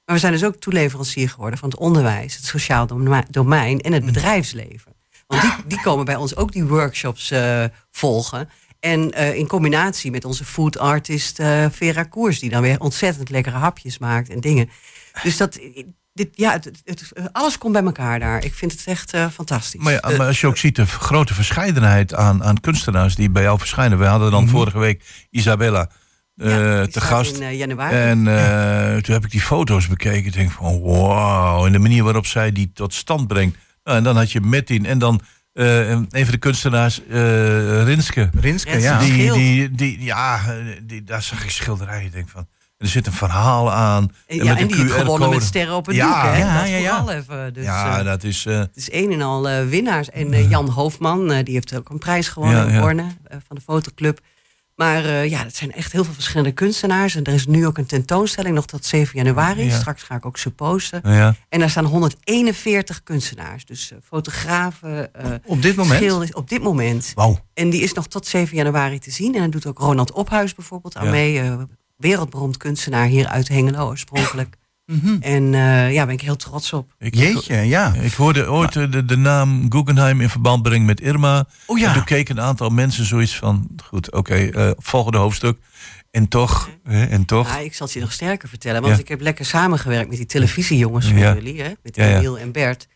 Maar 0.06 0.16
we 0.16 0.22
zijn 0.22 0.34
dus 0.34 0.44
ook 0.44 0.56
toeleverancier 0.56 1.30
geworden 1.30 1.60
van 1.60 1.70
het 1.70 1.80
onderwijs, 1.80 2.36
het 2.36 2.46
sociaal 2.46 2.88
dome- 2.88 3.26
domein 3.30 3.82
en 3.82 3.94
het 3.94 4.06
bedrijfsleven. 4.06 4.96
Want 5.28 5.42
die, 5.42 5.52
die 5.68 5.82
komen 5.82 6.06
bij 6.06 6.16
ons 6.16 6.36
ook 6.36 6.52
die 6.52 6.66
workshops 6.66 7.32
eh, 7.32 7.64
volgen. 7.92 8.50
En 8.80 9.12
eh, 9.12 9.36
in 9.36 9.48
combinatie 9.48 10.12
met 10.12 10.26
onze 10.26 10.46
food 10.46 10.78
artist 10.78 11.36
Vera 11.72 12.04
Koers, 12.04 12.40
die 12.40 12.50
dan 12.50 12.62
weer 12.62 12.80
ontzettend 12.80 13.30
lekkere 13.30 13.58
hapjes 13.58 13.98
maakt 13.98 14.30
en 14.30 14.40
dingen. 14.40 14.70
Dus 15.24 15.38
dat, 15.38 15.60
dit, 16.14 16.30
ja, 16.32 16.52
het, 16.52 17.12
alles 17.32 17.58
komt 17.58 17.74
bij 17.74 17.84
elkaar 17.84 18.20
daar. 18.20 18.44
Ik 18.44 18.54
vind 18.54 18.72
het 18.72 18.84
echt 18.86 19.14
eh, 19.14 19.28
fantastisch. 19.34 19.82
Maar, 19.82 19.94
ja, 19.94 20.18
maar 20.18 20.28
als 20.28 20.42
je 20.42 20.48
ook 20.48 20.58
ziet 20.58 20.76
de 20.76 20.86
grote 20.86 21.34
verscheidenheid 21.34 22.14
aan, 22.14 22.44
aan 22.44 22.60
kunstenaars 22.60 23.16
die 23.16 23.30
bij 23.30 23.44
jou 23.44 23.60
verschijnen. 23.60 23.98
We 24.00 24.06
hadden 24.06 24.32
dan 24.32 24.48
vorige 24.50 24.80
week 24.80 25.04
Isabella 25.30 25.90
eh, 26.36 26.50
Ja, 26.50 26.82
die 26.84 26.92
te 26.92 27.02
gast. 27.02 27.36
In 27.36 27.42
eh, 27.42 27.58
januari. 27.58 27.96
En 27.96 28.28
eh, 28.28 28.98
toen 29.02 29.14
heb 29.14 29.24
ik 29.26 29.32
die 29.32 29.42
foto's 29.42 29.88
bekeken. 29.88 30.26
Ik 30.26 30.34
denk 30.34 30.52
van 30.52 30.82
wauw. 30.82 31.66
En 31.66 31.72
de 31.72 31.80
manier 31.80 32.04
waarop 32.04 32.26
zij 32.26 32.52
die 32.52 32.72
tot 32.74 32.94
stand 32.94 33.28
brengt. 33.28 33.58
Nou, 33.84 33.98
en 33.98 34.04
dan 34.04 34.16
had 34.18 34.32
je 34.32 34.42
Metin 34.42 34.86
en 34.86 35.00
dan 35.00 35.22
eh, 35.54 35.90
een 35.90 36.08
van 36.10 36.32
de 36.32 36.38
kunstenaars, 36.38 37.02
eh 37.08 37.84
Rinske. 37.84 38.30
Rinske, 38.40 38.80
ja. 38.80 39.00
die- 39.00 39.14
Die, 39.14 39.32
die, 39.32 39.72
die, 39.72 40.04
ja, 40.04 40.40
eh, 40.48 40.54
die, 40.84 41.04
daar 41.04 41.22
zag 41.24 41.44
ik 41.44 41.50
schilderijen. 41.50 42.06
Ik 42.06 42.12
denk 42.12 42.30
van, 42.30 42.48
er 42.78 42.88
zit 42.88 43.06
een 43.08 43.14
verhaal 43.14 43.72
aan. 43.72 44.12
En, 44.28 44.36
ja, 44.38 44.44
met 44.54 44.58
en 44.62 44.68
die 44.68 44.76
heeft 44.82 44.92
gewonnen 44.94 45.30
met 45.30 45.44
sterren 45.44 45.76
op 45.76 45.86
het 45.86 45.96
Ja, 45.96 46.24
doek. 46.24 46.32
Hè? 46.34 46.38
ja, 46.40 46.60
dat 46.62 46.70
ja, 46.70 46.76
ja. 46.78 46.98
vooral 46.98 47.16
even. 47.16 47.54
Dus, 47.54 47.64
ja, 47.64 48.00
eh, 48.00 48.06
dat 48.06 48.24
is... 48.24 48.46
eh, 48.46 48.58
het 48.60 48.76
is 48.76 48.92
een 48.92 49.12
en 49.12 49.22
al 49.22 49.50
eh, 49.50 49.66
winnaars. 49.68 50.10
En 50.10 50.48
Jan 50.48 50.70
Hoofdman, 50.70 51.28
die 51.44 51.54
heeft 51.54 51.76
ook 51.76 51.90
een 51.90 51.98
prijs 51.98 52.28
gewonnen 52.28 52.70
in. 52.70 52.80
Borne 52.80 53.04
van 53.30 53.56
de 53.56 53.62
fotoclub. 53.62 54.20
Maar 54.76 55.28
ja, 55.28 55.44
dat 55.44 55.56
zijn 55.56 55.72
echt 55.72 55.92
heel 55.92 56.04
veel 56.04 56.14
verschillende 56.14 56.52
kunstenaars. 56.52 57.16
En 57.16 57.24
er 57.24 57.34
is 57.34 57.48
nu 57.48 57.66
ook 57.68 57.78
een 57.78 57.86
tentoonstelling 57.86 58.56
nog 58.56 58.66
tot 58.66 58.86
7 58.86 59.18
januari. 59.24 59.66
Ja. 59.66 59.78
Straks 59.78 60.04
ga 60.04 60.16
ik 60.16 60.26
ook 60.26 60.38
ze 60.38 60.52
posten. 60.52 61.02
Ja. 61.04 61.36
En 61.50 61.60
daar 61.60 61.70
staan 61.70 61.86
141 61.86 63.04
kunstenaars. 63.04 63.66
Dus 63.66 63.92
fotografen, 64.04 65.12
Op 65.46 65.62
dit 65.62 65.76
moment? 65.76 66.02
schilders, 66.04 66.34
op 66.34 66.50
dit 66.50 66.62
moment. 66.62 67.12
Wauw. 67.16 67.40
En 67.54 67.70
die 67.70 67.82
is 67.82 67.94
nog 67.94 68.08
tot 68.08 68.26
7 68.28 68.58
januari 68.58 69.00
te 69.00 69.12
zien. 69.12 69.34
En 69.36 69.42
dan 69.42 69.50
doet 69.50 69.66
ook 69.66 69.80
Ronald 69.80 70.12
Ophuis 70.12 70.56
bijvoorbeeld 70.56 70.96
aan 70.98 71.10
mee. 71.10 71.42
Wereldberoemd 71.98 72.58
kunstenaar 72.58 73.06
hier 73.08 73.28
uit 73.28 73.48
Hengelo 73.48 73.88
oorspronkelijk. 73.88 74.56
Mhm. 74.86 75.18
En 75.20 75.54
eh 75.54 75.94
ja, 75.94 76.06
ben 76.06 76.14
ik 76.14 76.22
heel 76.22 76.36
trots 76.36 76.74
op. 76.74 76.94
Ik, 77.00 77.16
Jeetje, 77.16 77.56
ja. 77.56 77.94
Ik 77.94 78.14
hoorde 78.14 78.50
ooit 78.50 78.76
eh, 78.76 78.92
de, 78.92 79.06
de 79.06 79.18
naam 79.18 79.66
Guggenheim 79.70 80.22
in 80.22 80.30
verband 80.30 80.64
brengen 80.64 80.86
met 80.86 81.02
Irma. 81.02 81.38
Oh 81.66 81.80
En 81.82 81.86
toen 81.86 81.94
ja. 81.94 82.02
keken 82.02 82.38
een 82.38 82.44
aantal 82.44 82.70
mensen 82.70 83.06
zoiets 83.06 83.36
van... 83.36 83.68
Goed, 83.84 84.12
oké, 84.12 84.36
eh, 84.36 84.72
volgende 84.78 85.18
hoofdstuk. 85.18 85.58
En 86.12 86.28
toch, 86.28 86.70
hè, 86.84 87.06
en 87.06 87.26
toch. 87.26 87.48
Ja, 87.48 87.58
ik 87.58 87.74
zal 87.74 87.86
het 87.86 87.96
je 87.96 88.02
nog 88.02 88.12
sterker 88.12 88.50
vertellen. 88.50 88.82
Want 88.82 88.94
Ja. 88.94 89.00
ik 89.02 89.08
heb 89.08 89.22
lekker 89.22 89.46
samengewerkt 89.46 90.08
met 90.10 90.18
die 90.18 90.26
televisiejongens 90.26 91.06
van 91.08 91.18
Ja. 91.18 91.34
jullie. 91.34 91.62
Hè? 91.62 91.72
Met 91.84 91.96
Ja, 91.96 92.06
ja. 92.06 92.18
Emiel 92.18 92.38
en 92.40 92.52
Bert. 92.52 92.88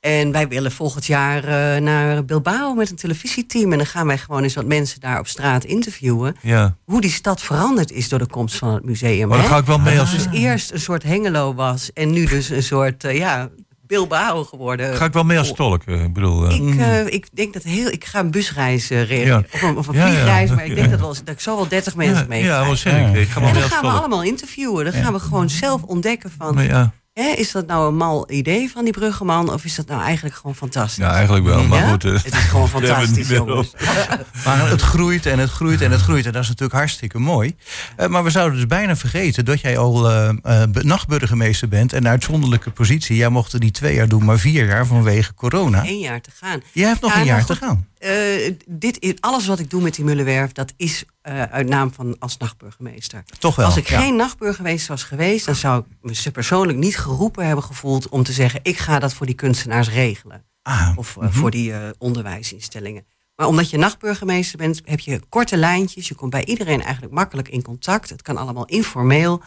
En 0.00 0.32
wij 0.32 0.48
willen 0.48 0.72
volgend 0.72 1.06
jaar 1.06 1.44
eh, 1.44 1.82
naar 1.82 2.24
Bilbao 2.24 2.74
met 2.74 2.90
een 2.90 2.96
televisieteam. 2.96 3.72
En 3.72 3.78
dan 3.78 3.86
gaan 3.86 4.06
wij 4.06 4.18
gewoon 4.18 4.42
eens 4.42 4.54
wat 4.54 4.64
mensen 4.66 5.00
daar 5.00 5.18
op 5.18 5.26
straat 5.26 5.64
interviewen. 5.64 6.36
Ja. 6.42 6.76
Hoe 6.84 7.00
die 7.00 7.10
stad 7.10 7.40
veranderd 7.42 7.90
is 7.92 8.08
door 8.08 8.18
de 8.18 8.26
komst 8.26 8.56
van 8.56 8.74
het 8.74 8.84
museum. 8.84 9.28
Maar 9.28 9.36
dan 9.36 9.46
hè? 9.46 9.52
ga 9.52 9.58
ik 9.58 9.66
wel 9.66 9.78
mee 9.78 10.00
als... 10.00 10.10
Dus 10.12 10.26
eerst 10.32 10.72
een 10.72 10.80
soort 10.80 11.02
Hengelo 11.02 11.54
was. 11.54 11.92
En 11.92 12.10
nu 12.10 12.24
dus 12.26 12.48
een 12.48 12.62
soort 12.62 13.04
eh, 13.04 13.16
ja, 13.16 13.48
Bilbao 13.86 14.44
geworden. 14.44 14.96
Ga 14.96 15.04
ik 15.04 15.12
wel 15.12 15.24
mee 15.24 15.38
als 15.38 15.52
tolk. 15.52 15.82
eh, 15.84 16.02
Ik 16.04 16.12
bedoel... 16.12 16.50
Ik, 16.50 16.78
eh, 16.80 17.06
ik 17.06 17.28
denk 17.32 17.52
dat 17.52 17.62
heel. 17.62 17.88
Ik 17.88 18.04
ga 18.04 18.18
een 18.18 18.30
busreis 18.30 18.90
eh, 18.90 19.02
regelen. 19.02 19.26
Ja. 19.26 19.44
Of 19.52 19.62
een, 19.62 19.76
of 19.76 19.86
een 19.86 19.94
Ja, 19.94 20.06
ja. 20.06 20.12
vliegreis. 20.12 20.50
Maar 20.50 20.64
ik 20.66 20.74
denk 20.80 20.90
dat, 20.90 21.00
wel, 21.00 21.14
dat 21.24 21.34
ik 21.34 21.40
zo 21.40 21.56
wel 21.56 21.68
30 21.68 21.94
mensen 21.96 22.28
mee 22.28 22.44
ja, 22.44 22.74
zeg 22.74 23.14
ik? 23.14 23.28
Ga 23.28 23.40
wel 23.40 23.48
En 23.48 23.54
dan 23.54 23.62
gaan 23.62 23.82
we 23.82 23.88
allemaal 23.98 24.22
interviewen. 24.22 24.84
Dan 24.84 24.92
gaan 24.92 25.12
we 25.12 25.18
gewoon 25.18 25.50
zelf 25.50 25.82
ontdekken 25.82 26.30
van... 26.38 26.58
Hè, 27.20 27.28
is 27.28 27.52
dat 27.52 27.66
nou 27.66 27.88
een 27.88 27.96
mal 27.96 28.30
idee 28.30 28.70
van 28.70 28.84
die 28.84 28.92
Bruggeman? 28.92 29.52
Of 29.52 29.64
is 29.64 29.74
dat 29.74 29.86
nou 29.86 30.02
eigenlijk 30.02 30.34
gewoon 30.34 30.54
fantastisch? 30.54 31.04
ja, 31.04 31.12
eigenlijk 31.14 31.44
wel. 31.46 31.64
Maar 31.64 31.78
Ja? 31.78 31.90
goed. 31.90 32.04
eh, 32.04 32.12
Het 32.12 32.24
is 32.34 32.38
gewoon 32.38 32.68
fantastisch, 32.78 33.28
jongens. 33.28 33.70
Maar 34.44 34.68
het 34.70 34.80
groeit 34.80 35.26
en 35.26 35.38
het 35.38 35.50
groeit 35.50 35.80
en 35.80 35.90
het 35.90 36.00
groeit. 36.00 36.26
En 36.26 36.32
dat 36.32 36.42
is 36.42 36.48
natuurlijk 36.48 36.78
hartstikke 36.78 37.18
mooi. 37.18 37.54
Eh, 37.96 38.06
maar 38.08 38.24
we 38.24 38.30
zouden 38.30 38.56
dus 38.58 38.66
bijna 38.66 38.96
vergeten 38.96 39.44
dat 39.44 39.60
jij 39.60 39.78
al 39.78 40.10
eh, 40.10 40.62
nachtburgemeester 40.72 41.68
bent. 41.68 41.92
En 41.92 41.98
een 42.04 42.10
uitzonderlijke 42.10 42.70
positie. 42.70 43.16
Jij 43.16 43.28
mocht 43.28 43.52
het 43.52 43.62
niet 43.62 43.74
twee 43.74 43.94
jaar 43.94 44.08
doen, 44.08 44.24
maar 44.24 44.38
vier 44.38 44.66
jaar 44.66 44.86
vanwege 44.86 45.34
corona. 45.34 45.84
Eén 45.86 45.98
jaar 45.98 46.20
te 46.20 46.30
gaan. 46.40 46.62
Jij 46.72 46.88
hebt 46.88 47.00
nog 47.00 47.12
Ja, 47.14 47.18
een 47.20 47.24
jaar 47.26 47.44
te 47.44 47.56
gaan. 47.56 47.88
Dit, 48.66 49.16
alles 49.20 49.46
wat 49.46 49.58
ik 49.58 49.70
doe 49.70 49.82
met 49.82 49.94
die 49.94 50.04
Mullenwerf, 50.04 50.52
dat 50.52 50.72
is 50.76 51.04
uit 51.50 51.68
naam 51.68 51.92
van 51.92 52.16
als 52.18 52.36
nachtburgemeester. 52.36 53.22
Toch 53.38 53.56
wel. 53.56 53.66
Als 53.66 53.76
ik 53.76 53.88
ja. 53.88 54.00
geen 54.00 54.16
nachtburgemeester 54.16 54.88
was 54.90 55.02
geweest, 55.02 55.46
dan 55.46 55.54
zou 55.54 55.84
ik 56.00 56.14
me 56.24 56.30
persoonlijk 56.30 56.78
niet 56.78 56.96
geroepen 57.10 57.46
hebben 57.46 57.64
gevoeld 57.64 58.08
om 58.08 58.22
te 58.22 58.32
zeggen: 58.32 58.60
ik 58.62 58.78
ga 58.78 58.98
dat 58.98 59.14
voor 59.14 59.26
die 59.26 59.34
kunstenaars 59.34 59.90
regelen. 59.90 60.44
Ah, 60.62 60.92
Of 60.96 61.16
eh, 61.16 61.28
voor 61.30 61.50
die 61.50 61.72
eh, 61.72 61.88
onderwijsinstellingen. 61.98 63.06
Maar 63.36 63.46
omdat 63.46 63.70
je 63.70 63.76
nachtburgemeester 63.76 64.58
bent, 64.58 64.80
heb 64.84 65.00
je 65.00 65.20
korte 65.28 65.56
lijntjes. 65.56 66.08
Je 66.08 66.14
komt 66.14 66.30
bij 66.30 66.44
iedereen 66.44 66.82
eigenlijk 66.82 67.14
makkelijk 67.14 67.48
in 67.48 67.62
contact. 67.62 68.10
Het 68.10 68.22
kan 68.22 68.36
allemaal 68.36 68.64
informeel. 68.64 69.42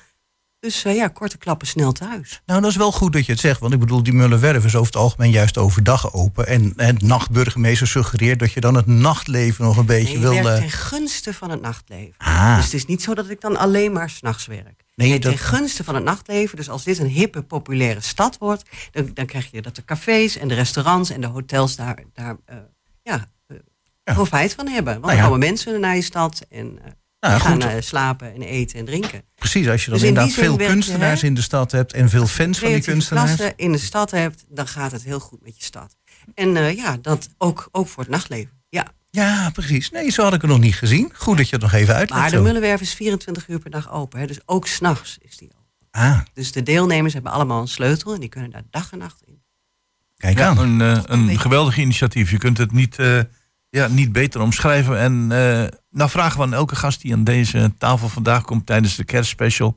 Dus 0.60 0.84
eh, 0.84 0.96
ja, 0.96 1.08
korte 1.08 1.38
klappen 1.38 1.68
snel 1.68 1.92
thuis. 1.92 2.42
Nou, 2.46 2.62
dat 2.62 2.70
is 2.70 2.76
wel 2.76 2.92
goed 2.92 3.14
dat 3.14 3.26
je 3.26 3.32
het 3.32 3.42
zegt. 3.42 3.60
Want 3.60 3.74
ik 3.74 3.80
bedoel, 3.80 4.04
die 4.04 4.14
Mullenwerf 4.14 4.66
is 4.66 4.76
over 4.76 4.94
het 4.94 5.02
algemeen 5.02 5.32
juist 5.32 5.58
overdag 5.58 6.14
open. 6.14 6.48
En 6.48 6.74
het 6.76 7.02
nachtburgemeester 7.02 7.88
suggereert 7.88 8.40
dat 8.40 8.52
je 8.52 8.60
dan 8.60 8.76
het 8.76 8.86
nachtleven 8.86 9.66
nog 9.66 9.78
een 9.78 9.86
beetje 9.86 10.04
Nee, 10.04 10.14
je 10.14 10.20
wil... 10.20 10.44
werkt 10.44 10.62
ten 10.62 10.72
gunste 10.72 11.34
van 11.34 11.50
het 11.50 11.62
nachtleven. 11.62 12.14
Ah. 12.18 12.56
Dus 12.56 12.66
het 12.66 12.74
is 12.74 12.86
niet 12.86 13.02
zo 13.04 13.14
dat 13.14 13.30
ik 13.30 13.42
dan 13.42 13.58
alleen 13.58 13.92
maar 13.92 14.10
s'nachts 14.10 14.46
werk. 14.46 14.83
Nee, 14.96 15.20
dat- 15.20 15.32
ten 15.32 15.38
gunste 15.46 15.84
van 15.84 15.96
het 15.96 16.04
nachtleven. 16.04 16.58
Dus 16.58 16.70
als 16.70 16.84
dit 16.84 16.98
een 17.00 17.08
hippe, 17.08 17.42
populaire 17.42 18.02
stad 18.02 18.38
wordt... 18.38 18.64
dan, 18.92 19.10
dan 19.14 19.26
krijg 19.26 19.52
je 19.52 19.62
dat 19.62 19.76
de 19.76 19.86
cafés 19.86 20.38
en 20.38 20.48
de 20.48 20.54
restaurants 20.54 21.10
en 21.10 21.22
de 21.22 21.28
hotels 21.28 21.76
daar, 21.76 22.04
daar 22.14 22.36
eh, 22.46 22.58
ja, 23.04 23.28
eh, 23.48 23.58
Ja. 24.04 24.14
profijt 24.14 24.54
van 24.54 24.68
hebben. 24.68 24.94
Want 24.94 25.06
Nou 25.06 25.18
ja. 25.18 25.24
komen 25.24 25.40
mensen 25.40 25.80
naar 25.80 25.96
je 25.96 26.02
stad 26.02 26.46
en 26.50 26.80
eh, 26.84 26.92
Nou 27.20 27.40
gaan 27.42 27.64
goed. 27.64 27.84
slapen 27.84 28.34
en 28.34 28.42
eten 28.42 28.80
en 28.80 28.86
drinken. 28.86 29.24
Precies, 29.36 29.68
als 29.68 29.84
je 29.86 29.90
dan 29.90 30.00
Dus 30.00 30.08
in 30.08 30.14
inderdaad 30.14 30.34
veel 30.44 30.60
je, 30.60 30.68
kunstenaars 30.68 31.24
in 31.24 31.34
de 31.34 31.42
stad 31.42 31.72
hebt... 31.72 31.94
en 31.94 32.10
veel 32.10 32.28
fans 32.28 32.60
van 32.60 32.72
die 32.72 32.82
kunstenaars. 32.82 33.36
klassen 33.36 33.58
in 33.58 33.72
de 33.72 33.78
stad 33.78 34.12
hebt, 34.12 34.46
dan 34.50 34.68
gaat 34.68 34.92
het 34.92 35.04
heel 35.04 35.20
goed 35.20 35.42
met 35.44 35.58
je 35.58 35.64
stad. 35.64 35.96
En 36.34 36.76
ja, 36.76 36.98
dat 37.02 37.30
ook, 37.38 37.68
ook 37.72 37.88
voor 37.88 38.04
het 38.04 38.12
nachtleven. 38.12 38.62
Ja. 38.70 38.88
Ja, 39.16 39.50
precies. 39.50 39.92
Nee, 39.92 40.10
zo 40.12 40.24
had 40.24 40.34
ik 40.34 40.42
het 40.42 40.50
nog 40.50 40.60
niet 40.60 40.76
gezien. 40.76 41.12
Goed 41.14 41.38
dat 41.38 41.46
je 41.50 41.54
het 41.56 41.62
nog 41.62 41.74
even 41.74 41.96
uitlegt. 41.96 42.22
Maar 42.22 42.32
de. 42.32 42.40
Mullenwerf 42.42 42.82
is 42.82 42.94
24 42.94 43.48
uur 43.48 43.60
per 43.60 43.72
dag 43.72 43.92
open. 43.92 44.20
Hè, 44.20 44.28
dus 44.28 44.40
ook 44.46 44.68
s'nachts 44.68 45.18
is 45.22 45.38
die 45.38 45.50
open. 45.52 45.62
Ah, 45.92 46.20
Dus 46.34 46.52
de 46.52 46.64
deelnemers 46.64 47.14
hebben 47.14 47.32
allemaal 47.32 47.62
een 47.62 47.68
sleutel 47.68 48.14
en 48.14 48.20
die 48.20 48.30
kunnen 48.30 48.52
daar 48.52 48.64
dag 48.70 48.92
en 48.92 48.98
nacht 48.98 49.22
in. 49.26 49.42
kijk 50.18 50.38
Ja, 50.38 50.48
aan. 50.48 50.58
een, 50.58 50.82
eh, 50.82 51.02
een 51.06 51.40
geweldig 51.40 51.78
initiatief. 51.78 52.32
Je 52.32 52.38
kunt 52.38 52.58
het 52.58 52.72
niet, 52.72 53.00
eh, 53.00 53.20
ja, 53.70 53.88
niet 53.88 54.12
beter 54.12 54.42
omschrijven. 54.42 55.00
En 55.00 55.32
eh 55.32 55.68
nou 55.90 56.10
vragen 56.10 56.38
we 56.38 56.44
aan 56.44 56.54
elke 56.54 56.76
gast 56.76 57.02
die 57.02 57.14
aan 57.14 57.24
deze 57.24 57.74
tafel 57.78 58.10
vandaag 58.10 58.44
komt 58.44 58.66
tijdens 58.66 58.96
de 58.96 59.04
kerstspecial. 59.04 59.76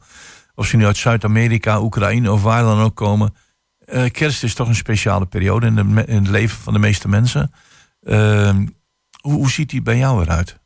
Of 0.55 0.67
ze 0.67 0.77
nu 0.77 0.87
uit 0.87 0.97
Zuid-Amerika, 0.97 1.81
Oekraïne 1.81 2.33
of 2.33 2.43
waar 2.43 2.63
dan 2.63 2.81
ook 2.81 2.95
komen. 2.95 3.35
Eh, 3.79 4.11
kerst 4.11 4.43
is 4.43 4.55
toch 4.55 4.69
een 4.69 4.75
speciale 4.75 5.27
periode 5.27 5.67
in, 5.67 5.75
de, 5.75 6.05
in 6.07 6.17
het 6.17 6.29
leven 6.29 6.59
van 6.59 6.73
de 6.73 6.79
meeste 6.79 7.09
mensen. 7.09 7.53
Hoe, 9.27 9.35
hoe 9.35 9.51
ziet 9.51 9.71
die 9.71 9.83
bij 9.83 9.97
jou 9.99 10.23
eruit? 10.23 10.59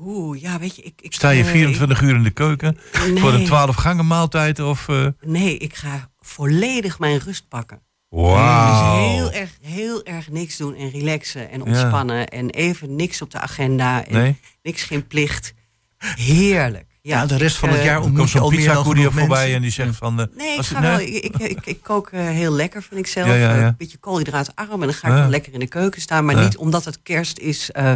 Oeh, 0.00 0.40
ja, 0.40 0.58
weet 0.58 0.76
je, 0.76 0.82
ik... 0.82 1.00
ik 1.00 1.14
Sta 1.14 1.30
je 1.30 1.42
eh, 1.42 1.50
24 1.50 2.00
uur 2.00 2.14
in 2.14 2.22
de 2.22 2.30
keuken 2.30 2.78
voor 2.92 3.32
een 3.32 3.36
nee. 3.36 3.46
12 3.46 3.76
gangen 3.76 4.06
maaltijd? 4.06 4.60
Of, 4.60 4.88
eh, 4.88 5.06
Nee, 5.20 5.58
ik 5.58 5.74
ga 5.74 6.10
volledig 6.18 6.98
mijn 6.98 7.18
rust 7.18 7.48
pakken. 7.48 7.82
Wauw. 8.08 8.98
Dus 8.98 9.10
heel 9.10 9.32
erg, 9.32 9.58
heel 9.60 10.04
erg 10.04 10.28
niks 10.28 10.56
doen 10.56 10.74
en 10.74 10.90
relaxen 10.90 11.50
en 11.50 11.62
ontspannen. 11.62 12.28
En 12.28 12.50
even 12.50 12.96
niks 12.96 13.22
op 13.22 13.30
de 13.30 13.40
agenda 13.40 14.06
en 14.06 14.12
Nee? 14.12 14.36
niks, 14.62 14.82
geen 14.82 15.06
plicht. 15.06 15.54
Heerlijk. 15.98 16.87
Ja, 17.08 17.26
de 17.26 17.36
rest 17.36 17.56
van 17.56 17.68
het 17.68 17.78
eh, 17.78 17.84
jaar 17.84 17.94
Dan 17.94 18.02
ontmoet 18.02 18.20
komt 18.20 18.32
je 18.32 18.38
al 18.40 18.50
meer 18.50 18.64
dan 18.74 18.84
genoeg 18.84 19.04
voorbij 19.12 19.26
mensen. 19.28 19.54
en 19.54 19.62
die 19.62 19.70
zegt 19.70 19.96
van... 19.96 20.20
eh, 20.20 20.26
Nee, 20.36 20.50
ik, 20.52 20.56
als- 20.58 20.68
ga 20.68 20.80
nee? 20.80 20.90
wel, 20.90 21.00
ik, 21.00 21.36
ik, 21.50 21.66
ik, 21.66 21.82
kook 21.82 22.08
eh, 22.08 22.20
heel 22.20 22.52
lekker, 22.52 22.82
vind 22.82 23.00
ik 23.00 23.06
zelf. 23.06 23.26
Ja, 23.26 23.34
ja, 23.34 23.54
ja. 23.56 23.66
Een 23.66 23.74
beetje 23.78 23.98
koolhydraatarm. 23.98 24.70
En 24.70 24.80
dan 24.80 24.92
ga 24.92 25.08
ik 25.08 25.14
Ja. 25.14 25.20
wel 25.20 25.28
lekker 25.28 25.52
in 25.52 25.58
de 25.60 25.68
keuken 25.68 26.00
staan. 26.00 26.24
Maar 26.24 26.36
Ja. 26.36 26.42
niet 26.44 26.56
omdat 26.56 26.84
het 26.84 27.02
kerst 27.02 27.38
is 27.38 27.70
eh, 27.70 27.92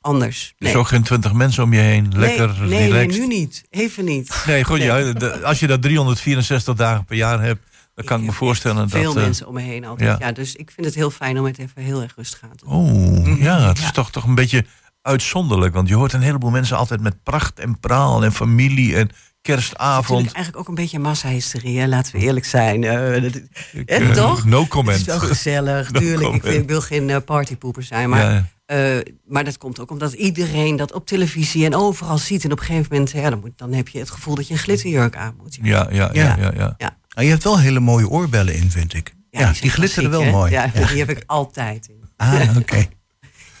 anders. 0.00 0.46
Er 0.48 0.54
Nee. 0.64 0.72
is 0.72 0.78
ook 0.78 0.86
geen 0.88 1.02
20 1.02 1.32
mensen 1.32 1.62
om 1.62 1.72
je 1.72 1.80
heen. 1.80 2.12
Lekker 2.16 2.54
nee, 2.58 2.68
nee, 2.68 3.06
nee, 3.06 3.18
nu 3.18 3.26
niet. 3.26 3.64
Even 3.70 4.04
niet. 4.04 4.42
Nee, 4.46 4.64
goed, 4.64 4.78
Nee. 4.78 4.86
Ja, 4.86 5.12
de- 5.12 5.44
als 5.44 5.60
je 5.60 5.66
dat 5.66 5.82
364 5.82 6.74
dagen 6.74 7.04
per 7.04 7.16
jaar 7.16 7.42
hebt, 7.42 7.62
dan 7.94 8.04
kan 8.04 8.20
ik, 8.20 8.26
me 8.26 8.32
voorstellen 8.32 8.82
echt 8.82 8.92
dat... 8.92 9.00
Veel 9.00 9.14
mensen 9.14 9.46
om 9.46 9.54
me 9.54 9.60
heen 9.60 9.84
altijd. 9.84 10.18
ja. 10.18 10.26
Ja. 10.26 10.32
dus 10.32 10.54
ik 10.54 10.70
vind 10.70 10.86
het 10.86 10.94
heel 10.94 11.10
fijn 11.10 11.38
om 11.38 11.44
het 11.44 11.58
even 11.58 11.82
heel 11.82 12.02
erg 12.02 12.12
rustig 12.16 12.40
aan 12.42 12.56
te 12.56 12.64
doen. 12.64 12.74
Oh, 12.74 13.40
ja, 13.42 13.68
het 13.68 13.78
is 13.78 13.84
Ja. 13.84 13.90
toch, 13.90 14.10
toch 14.10 14.24
een 14.24 14.34
beetje 14.34 14.64
uitzonderlijk. 15.02 15.74
Want 15.74 15.88
je 15.88 15.94
hoort 15.94 16.12
een 16.12 16.20
heleboel 16.22 16.50
mensen 16.50 16.76
altijd 16.76 17.00
met 17.00 17.22
pracht 17.22 17.58
en 17.58 17.80
praal 17.80 18.24
en 18.24 18.32
familie 18.32 18.96
en 18.96 19.10
kerstavond. 19.42 20.08
Natuurlijk 20.08 20.34
eigenlijk 20.36 20.56
ook 20.58 20.68
een 20.68 20.82
beetje 20.82 20.98
massahysterie, 20.98 21.88
laten 21.88 22.12
we 22.12 22.18
eerlijk 22.18 22.46
zijn. 22.46 22.84
Eh, 22.84 23.22
dat- 23.22 23.34
Ik, 23.72 23.88
hè, 23.88 23.96
eh, 23.96 24.10
toch? 24.10 24.44
No 24.44 24.60
Het 24.60 24.68
comment. 24.68 24.98
is 24.98 25.04
wel 25.04 25.18
gezellig, 25.18 25.90
No 25.92 25.98
tuurlijk. 26.00 26.34
Ik, 26.34 26.42
vind- 26.42 26.62
ik 26.62 26.68
wil 26.68 26.80
geen 26.80 27.10
eh, 27.10 27.16
partypoeper 27.24 27.82
zijn. 27.82 28.08
Maar, 28.08 28.32
Ja, 28.32 28.46
eh, 28.66 28.98
maar 29.26 29.44
dat 29.44 29.58
komt 29.58 29.80
ook 29.80 29.90
omdat 29.90 30.12
iedereen 30.12 30.76
dat 30.76 30.92
op 30.92 31.06
televisie 31.06 31.64
en 31.64 31.74
overal 31.74 32.18
ziet. 32.18 32.44
En 32.44 32.52
op 32.52 32.58
een 32.58 32.64
gegeven 32.64 32.88
moment, 32.90 33.10
ja, 33.10 33.30
dan, 33.30 33.40
moet, 33.40 33.50
dan 33.56 33.72
heb 33.72 33.88
je 33.88 33.98
het 33.98 34.10
gevoel 34.10 34.34
dat 34.34 34.46
je 34.48 34.52
een 34.54 34.60
glitterjurk 34.60 35.16
aan 35.16 35.34
moet. 35.42 35.58
ja, 35.62 35.88
ja, 35.90 36.10
ja, 36.12 36.36
ja, 36.40 36.52
ja. 36.78 36.96
Nou, 37.08 37.26
je 37.26 37.28
hebt 37.32 37.44
wel 37.44 37.58
hele 37.58 37.80
mooie 37.80 38.08
oorbellen 38.08 38.54
in, 38.54 38.70
vind 38.70 38.94
ik. 38.94 39.14
Ja, 39.30 39.52
die 39.60 39.70
glitteren 39.70 40.10
wel 40.10 40.22
hè? 40.22 40.30
mooi. 40.30 40.52
Ja, 40.52 40.70
Ja. 40.74 40.86
die 40.86 40.98
heb 40.98 41.10
ik 41.10 41.22
altijd 41.26 41.88
in. 41.88 41.98
Ah, 42.16 42.56
oké. 42.58 42.86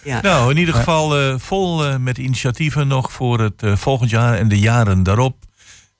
Ja. 0.02 0.20
Nou, 0.20 0.50
in 0.50 0.56
ieder 0.56 0.74
geval 0.74 1.18
eh, 1.18 1.34
vol 1.38 1.86
eh, 1.86 1.96
met 1.96 2.18
initiatieven 2.18 2.88
nog 2.88 3.12
voor 3.12 3.40
het 3.40 3.62
eh, 3.62 3.76
volgend 3.76 4.10
jaar 4.10 4.38
en 4.38 4.48
de 4.48 4.58
jaren 4.58 5.02
daarop. 5.02 5.36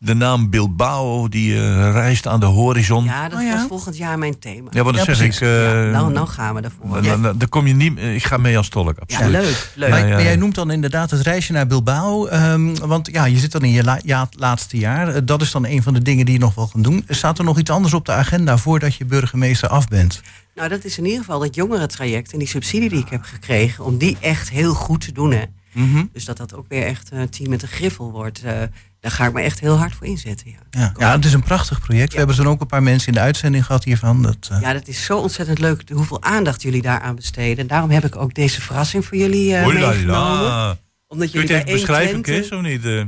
De 0.03 0.15
naam 0.15 0.51
Bilbao, 0.51 1.29
die 1.29 1.55
eh, 1.55 1.91
reist 1.93 2.27
aan 2.27 2.41
de 2.41 2.47
horizon. 2.47 3.05
Ja, 3.05 3.23
Ja, 3.23 3.29
dat 3.29 3.39
Oh 3.39 3.45
ja? 3.45 3.51
wordt 3.53 3.67
volgend 3.69 3.97
jaar 3.97 4.19
mijn 4.19 4.39
thema. 4.39 4.63
wat 4.71 4.73
dan 4.73 4.93
Ja, 4.95 5.05
zeg 5.05 5.17
precies. 5.17 5.37
ik. 5.37 5.41
eh, 5.43 5.65
Ja, 5.65 5.91
nou, 5.91 6.13
nou 6.13 6.29
gaan 6.29 6.55
we 6.55 6.61
ervoor. 6.61 7.03
dan- 7.03 7.23
dan- 7.23 7.39
dan 7.39 7.49
kom 7.49 7.67
je 7.67 7.75
niet... 7.75 7.99
eh, 7.99 8.15
Ik 8.15 8.25
ga 8.25 8.37
mee 8.37 8.57
als 8.57 8.69
tolk, 8.69 8.95
Ja, 8.97 9.03
absoluut. 9.17 9.33
leuk. 9.43 9.71
leuk. 9.75 9.91
Maar, 9.91 9.99
Ja, 10.01 10.07
ja. 10.07 10.13
maar 10.15 10.23
jij 10.23 10.37
noemt 10.37 10.55
dan 10.55 10.71
inderdaad 10.71 11.11
het 11.11 11.21
reisje 11.21 11.53
naar 11.53 11.67
Bilbao. 11.67 12.27
ehm, 12.27 12.75
want 12.75 13.09
ja, 13.13 13.25
je 13.25 13.39
zit 13.39 13.53
dan 13.53 13.63
in 13.65 13.71
je 13.71 13.85
la- 13.85 14.01
ja, 14.05 14.29
laatste 14.31 14.79
jaar. 14.79 15.25
Dat 15.25 15.43
is 15.43 15.51
dan 15.51 15.67
een 15.67 15.83
van 15.83 15.95
de 15.95 16.03
dingen 16.03 16.25
die 16.25 16.35
je 16.35 16.41
nog 16.41 16.55
wel 16.55 16.67
gaan 16.67 16.83
doen. 16.83 17.05
Staat 17.09 17.39
er 17.39 17.45
nog 17.45 17.59
iets 17.59 17.71
anders 17.71 17.95
op 17.95 18.07
de 18.07 18.13
agenda 18.13 18.57
voordat 18.59 18.95
je 18.95 19.05
burgemeester 19.05 19.69
af 19.69 19.89
bent? 19.89 20.21
Nou, 20.55 20.69
dat 20.69 20.85
is 20.85 20.99
in 20.99 21.05
ieder 21.05 21.19
geval 21.21 21.39
dat 21.39 21.55
jongerentraject 21.55 22.33
en 22.33 22.39
die 22.39 22.49
subsidie 22.49 22.89
die 22.89 22.99
ik 23.01 23.09
heb 23.11 23.23
gekregen, 23.23 23.85
om 23.85 23.99
die 23.99 24.17
echt 24.21 24.51
heel 24.51 24.75
goed 24.75 25.01
te 25.01 25.13
doen. 25.13 25.33
Hè. 25.33 25.43
Mhm. 25.73 26.05
Dus 26.13 26.25
dat 26.25 26.37
dat 26.37 26.55
ook 26.55 26.65
weer 26.69 26.85
echt 26.87 27.09
een 27.13 27.29
team 27.29 27.51
met 27.51 27.63
een 27.63 27.69
griffel 27.69 28.11
wordt. 28.11 28.43
eh, 28.43 28.53
daar 29.01 29.11
ga 29.11 29.27
ik 29.27 29.33
me 29.33 29.41
echt 29.41 29.61
heel 29.61 29.77
hard 29.79 29.95
voor 29.95 30.07
inzetten. 30.07 30.51
Ja. 30.51 30.59
Ja. 30.71 30.93
ja, 30.99 31.13
het 31.13 31.25
is 31.25 31.33
een 31.33 31.43
prachtig 31.43 31.81
project. 31.81 32.13
We 32.13 32.19
hebben 32.19 32.37
zo 32.37 32.45
ook 32.45 32.61
een 32.61 32.67
paar 32.67 32.83
mensen 32.83 33.09
in 33.09 33.15
de 33.15 33.21
uitzending 33.21 33.67
gehad 33.67 33.85
hiervan. 33.85 34.23
Dat, 34.23 34.49
eh, 34.53 34.61
ja, 34.61 34.73
dat 34.73 34.89
is 34.89 35.05
zo 35.05 35.19
ontzettend 35.19 35.59
leuk 35.59 35.83
hoeveel 35.93 36.23
aandacht 36.23 36.63
jullie 36.63 36.83
daaraan 36.83 37.15
besteden. 37.15 37.59
En 37.59 37.67
daarom 37.67 37.91
heb 37.91 38.05
ik 38.05 38.17
ook 38.17 38.35
deze 38.35 38.61
verrassing 38.61 39.05
voor 39.05 39.17
jullie 39.17 39.57
eh 39.57 39.67
la 39.67 39.73
meegenomen. 39.73 40.79
Omdat 41.09 41.31
Kun 41.31 41.41
je 41.47 41.53
het 41.53 41.67
even 41.67 41.73
beschrijven, 41.73 42.15
1 42.15 42.23
Twente- 42.23 42.47
Chris, 42.49 42.59
of 42.59 42.63
niet? 42.65 42.85
eh? 42.85 43.03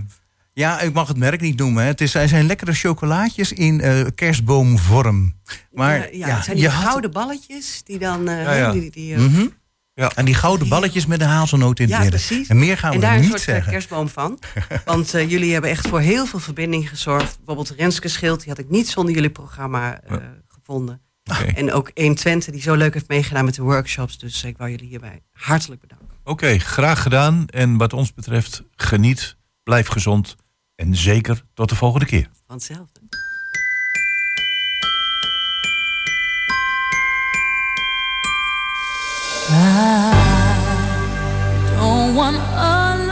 Ja, 0.52 0.80
ik 0.80 0.92
mag 0.92 1.08
het 1.08 1.16
merk 1.16 1.40
niet 1.40 1.58
noemen. 1.58 1.82
hè. 1.82 1.88
Het 1.88 2.00
is, 2.00 2.10
zij 2.10 2.28
zijn 2.28 2.46
lekkere 2.46 2.72
chocolaatjes 2.72 3.52
in 3.52 3.80
eh, 3.80 4.06
kerstboomvorm. 4.14 5.34
Maar 5.72 6.14
ja, 6.14 6.28
het 6.28 6.44
zijn 6.44 6.56
die 6.56 6.68
had- 6.68 6.84
gouden 6.84 7.10
balletjes 7.10 7.80
die 7.84 7.98
dan... 7.98 8.28
eh, 8.28 8.58
Ja. 8.58 8.72
Die, 8.72 8.90
die, 8.90 9.14
eh, 9.14 9.20
Mhm. 9.20 9.46
Ja. 9.94 10.12
En 10.14 10.24
die 10.24 10.34
gouden 10.34 10.68
balletjes 10.68 11.06
met 11.06 11.20
een 11.20 11.26
hazelnoot 11.28 11.78
in 11.78 11.84
het 11.84 11.94
Ja, 11.94 12.00
midden. 12.00 12.20
precies. 12.20 12.48
En 12.48 12.58
meer 12.58 12.78
gaan 12.78 12.92
en 12.92 13.00
we 13.00 13.04
daar 13.04 13.14
een 13.14 13.20
niet 13.20 13.28
soort 13.28 13.40
eh, 13.40 13.46
zeggen. 13.46 13.72
kerstboom 13.72 14.08
van. 14.08 14.38
Want 14.84 15.14
eh, 15.14 15.30
jullie 15.30 15.52
hebben 15.52 15.70
echt 15.70 15.88
voor 15.88 16.00
heel 16.00 16.26
veel 16.26 16.38
verbinding 16.38 16.88
gezorgd. 16.88 17.36
Bijvoorbeeld 17.36 17.70
Renske 17.78 18.08
Schild, 18.08 18.38
die 18.40 18.48
had 18.48 18.58
ik 18.58 18.68
niet 18.70 18.88
zonder 18.88 19.14
jullie 19.14 19.30
programma 19.30 20.00
eh, 20.00 20.16
gevonden. 20.48 21.00
En 21.54 21.72
ook 21.72 21.90
120, 21.94 22.52
die 22.52 22.62
zo 22.62 22.74
leuk 22.74 22.94
heeft 22.94 23.08
meegedaan 23.08 23.44
met 23.44 23.54
de 23.54 23.62
workshops. 23.62 24.18
Dus 24.18 24.44
ik 24.44 24.56
wou 24.58 24.70
jullie 24.70 24.88
hierbij 24.88 25.22
hartelijk 25.32 25.80
bedanken. 25.80 26.08
Oké, 26.24 26.58
graag 26.58 27.02
gedaan. 27.02 27.46
En 27.46 27.76
wat 27.76 27.92
ons 27.92 28.14
betreft, 28.14 28.62
geniet, 28.76 29.36
blijf 29.62 29.86
gezond. 29.88 30.36
En 30.74 30.96
zeker 30.96 31.42
tot 31.54 31.68
de 31.68 31.74
volgende 31.74 32.06
keer. 32.06 32.28
Van 32.46 32.56
hetzelfde. 32.56 33.00
I 39.54 39.58
don't 41.76 42.14
want 42.14 42.36
a 42.38 43.11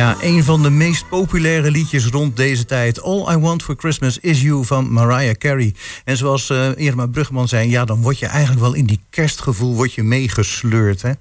Ja, 0.00 0.16
een 0.20 0.44
van 0.44 0.62
de 0.62 0.70
meest 0.70 1.08
populaire 1.08 1.70
liedjes 1.70 2.06
rond 2.06 2.36
deze 2.36 2.64
tijd. 2.64 3.02
All 3.02 3.34
I 3.34 3.38
Want 3.38 3.62
for 3.62 3.74
Christmas 3.78 4.18
is 4.18 4.42
You 4.42 4.64
van 4.64 4.92
Mariah 4.92 5.34
Carey. 5.34 5.74
En 6.04 6.16
zoals 6.16 6.50
eh 6.50 6.68
Irma 6.76 7.06
Brugman 7.06 7.48
zei, 7.48 7.70
ja, 7.70 7.84
dan 7.84 8.02
word 8.02 8.18
je 8.18 8.26
eigenlijk 8.26 8.60
wel 8.60 8.74
in 8.74 8.84
die 8.84 9.00
kerstgevoel 9.10 9.74
word 9.74 9.92
je 9.92 10.02
meegesleurd. 10.02 11.02
Hè? 11.02 11.12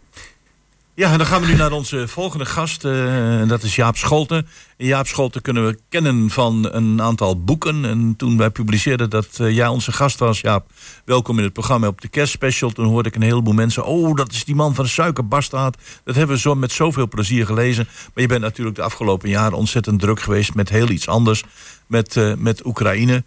Ja, 1.00 1.18
dan 1.18 1.26
gaan 1.26 1.42
we 1.42 1.48
nu 1.48 1.56
naar 1.56 1.72
onze 1.72 2.08
volgende 2.08 2.46
gast. 2.46 2.86
en 2.86 3.48
dat 3.48 3.64
is 3.64 3.76
Jaap 3.76 3.98
Scholten. 3.98 4.48
En 4.78 4.86
Jaap 4.86 5.08
Scholten 5.08 5.42
kunnen 5.42 5.66
we 5.66 5.80
kennen 5.90 6.30
van 6.30 6.70
een 6.72 7.02
aantal 7.02 7.44
boeken. 7.44 7.86
En 7.86 8.14
toen 8.18 8.38
wij 8.38 8.50
publiceerden 8.50 9.10
dat 9.10 9.28
eh, 9.40 9.56
jij 9.56 9.68
onze 9.68 9.92
gast 9.92 10.20
was, 10.20 10.42
Jaap... 10.42 10.66
welkom 11.06 11.38
in 11.38 11.44
het 11.44 11.54
programma 11.54 11.88
op 11.88 12.02
de 12.02 12.08
kerstspecial. 12.08 12.70
Toen 12.70 12.86
hoorde 12.86 13.10
ik 13.10 13.16
een 13.16 13.22
heleboel 13.22 13.54
mensen... 13.54 13.86
oh, 13.86 14.16
dat 14.16 14.32
is 14.32 14.46
die 14.46 14.56
man 14.56 14.76
van 14.76 14.84
de 14.84 14.90
suikerbastaard. 14.90 15.78
Dat 16.04 16.16
hebben 16.16 16.36
we 16.36 16.42
zo 16.42 16.56
met 16.56 16.72
zoveel 16.72 17.08
plezier 17.08 17.46
gelezen. 17.46 17.88
Maar 18.14 18.24
je 18.24 18.28
bent 18.28 18.42
natuurlijk 18.42 18.76
de 18.76 18.84
afgelopen 18.84 19.30
jaren 19.30 19.58
ontzettend 19.58 20.00
druk 20.00 20.22
geweest... 20.22 20.54
met 20.54 20.70
heel 20.70 20.90
iets 20.90 21.08
anders, 21.08 21.44
met, 21.88 22.16
eh, 22.18 22.34
met 22.38 22.66
Oekraïne. 22.66 23.24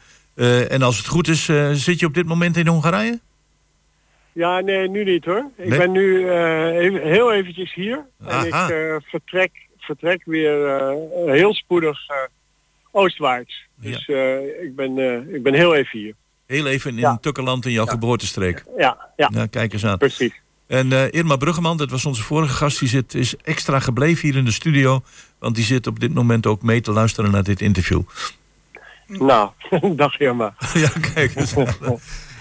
En 0.68 0.82
als 0.82 0.96
het 0.96 1.06
goed 1.06 1.28
is, 1.28 1.44
zit 1.72 2.00
je 2.00 2.06
op 2.06 2.14
dit 2.14 2.26
moment 2.26 2.56
in 2.56 2.66
Hongarije? 2.66 3.20
Ja, 4.32 4.60
nee, 4.60 4.88
nu 4.88 5.04
niet 5.04 5.24
hoor. 5.24 5.50
Ik 5.56 5.68
Nee? 5.68 5.78
ben 5.78 5.92
nu 5.92 6.28
eh, 6.28 6.66
even, 6.66 7.02
heel 7.02 7.32
eventjes 7.32 7.74
hier. 7.74 8.06
En 8.26 8.46
ik 8.46 8.52
eh, 8.52 8.96
vertrek, 9.04 9.50
vertrek 9.78 10.22
weer 10.24 10.66
eh, 10.66 10.96
heel 11.32 11.54
spoedig 11.54 11.98
oostwaarts. 12.90 13.66
Dus 13.76 14.08
ik, 14.62 14.76
ben, 14.76 14.98
ik 15.34 15.42
ben 15.42 15.54
heel 15.54 15.74
even 15.74 15.98
hier. 15.98 16.14
Heel 16.46 16.66
even 16.66 16.90
in 16.90 16.96
Ja. 16.98 17.18
Tukkerland 17.20 17.66
in 17.66 17.72
jouw 17.72 17.86
geboortestreek. 17.86 18.64
Ja, 18.76 18.96
ja, 19.16 19.46
kijk 19.50 19.72
eens 19.72 19.84
aan. 19.86 19.98
precies. 19.98 20.40
En 20.66 20.92
Irma 21.10 21.36
Bruggeman, 21.36 21.76
dat 21.76 21.90
was 21.90 22.04
onze 22.04 22.22
vorige 22.22 22.54
gast, 22.54 22.78
die 22.78 22.88
zit, 22.88 23.14
is 23.14 23.36
extra 23.36 23.80
gebleven 23.80 24.28
hier 24.28 24.38
in 24.38 24.44
de 24.44 24.52
studio. 24.52 25.02
Want 25.38 25.54
die 25.54 25.64
zit 25.64 25.86
op 25.86 26.00
dit 26.00 26.14
moment 26.14 26.46
ook 26.46 26.62
mee 26.62 26.80
te 26.80 26.92
luisteren 26.92 27.30
naar 27.30 27.42
dit 27.42 27.60
interview. 27.60 28.02
Nou, 29.06 29.50
dag 29.96 30.18
Irma. 30.20 30.54
ja, 30.74 30.88
kijk 31.14 31.34
eens. 31.34 31.54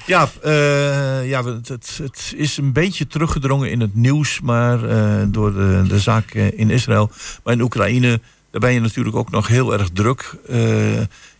Ja, 0.05 0.29
eh, 0.41 1.29
ja 1.29 1.43
het, 1.43 1.67
het, 1.67 1.99
het 2.03 2.33
is 2.35 2.57
een 2.57 2.73
beetje 2.73 3.07
teruggedrongen 3.07 3.71
in 3.71 3.81
het 3.81 3.95
nieuws, 3.95 4.41
maar 4.41 4.83
eh, 4.89 5.23
door 5.27 5.53
de, 5.53 5.83
de 5.87 5.99
zaak 5.99 6.31
eh, 6.31 6.59
in 6.59 6.69
Israël. 6.69 7.09
Maar 7.43 7.53
in 7.53 7.61
Oekraïne, 7.61 8.19
daar 8.51 8.61
ben 8.61 8.73
je 8.73 8.79
natuurlijk 8.79 9.15
ook 9.15 9.31
nog 9.31 9.47
heel 9.47 9.73
erg 9.73 9.89
druk. 9.93 10.35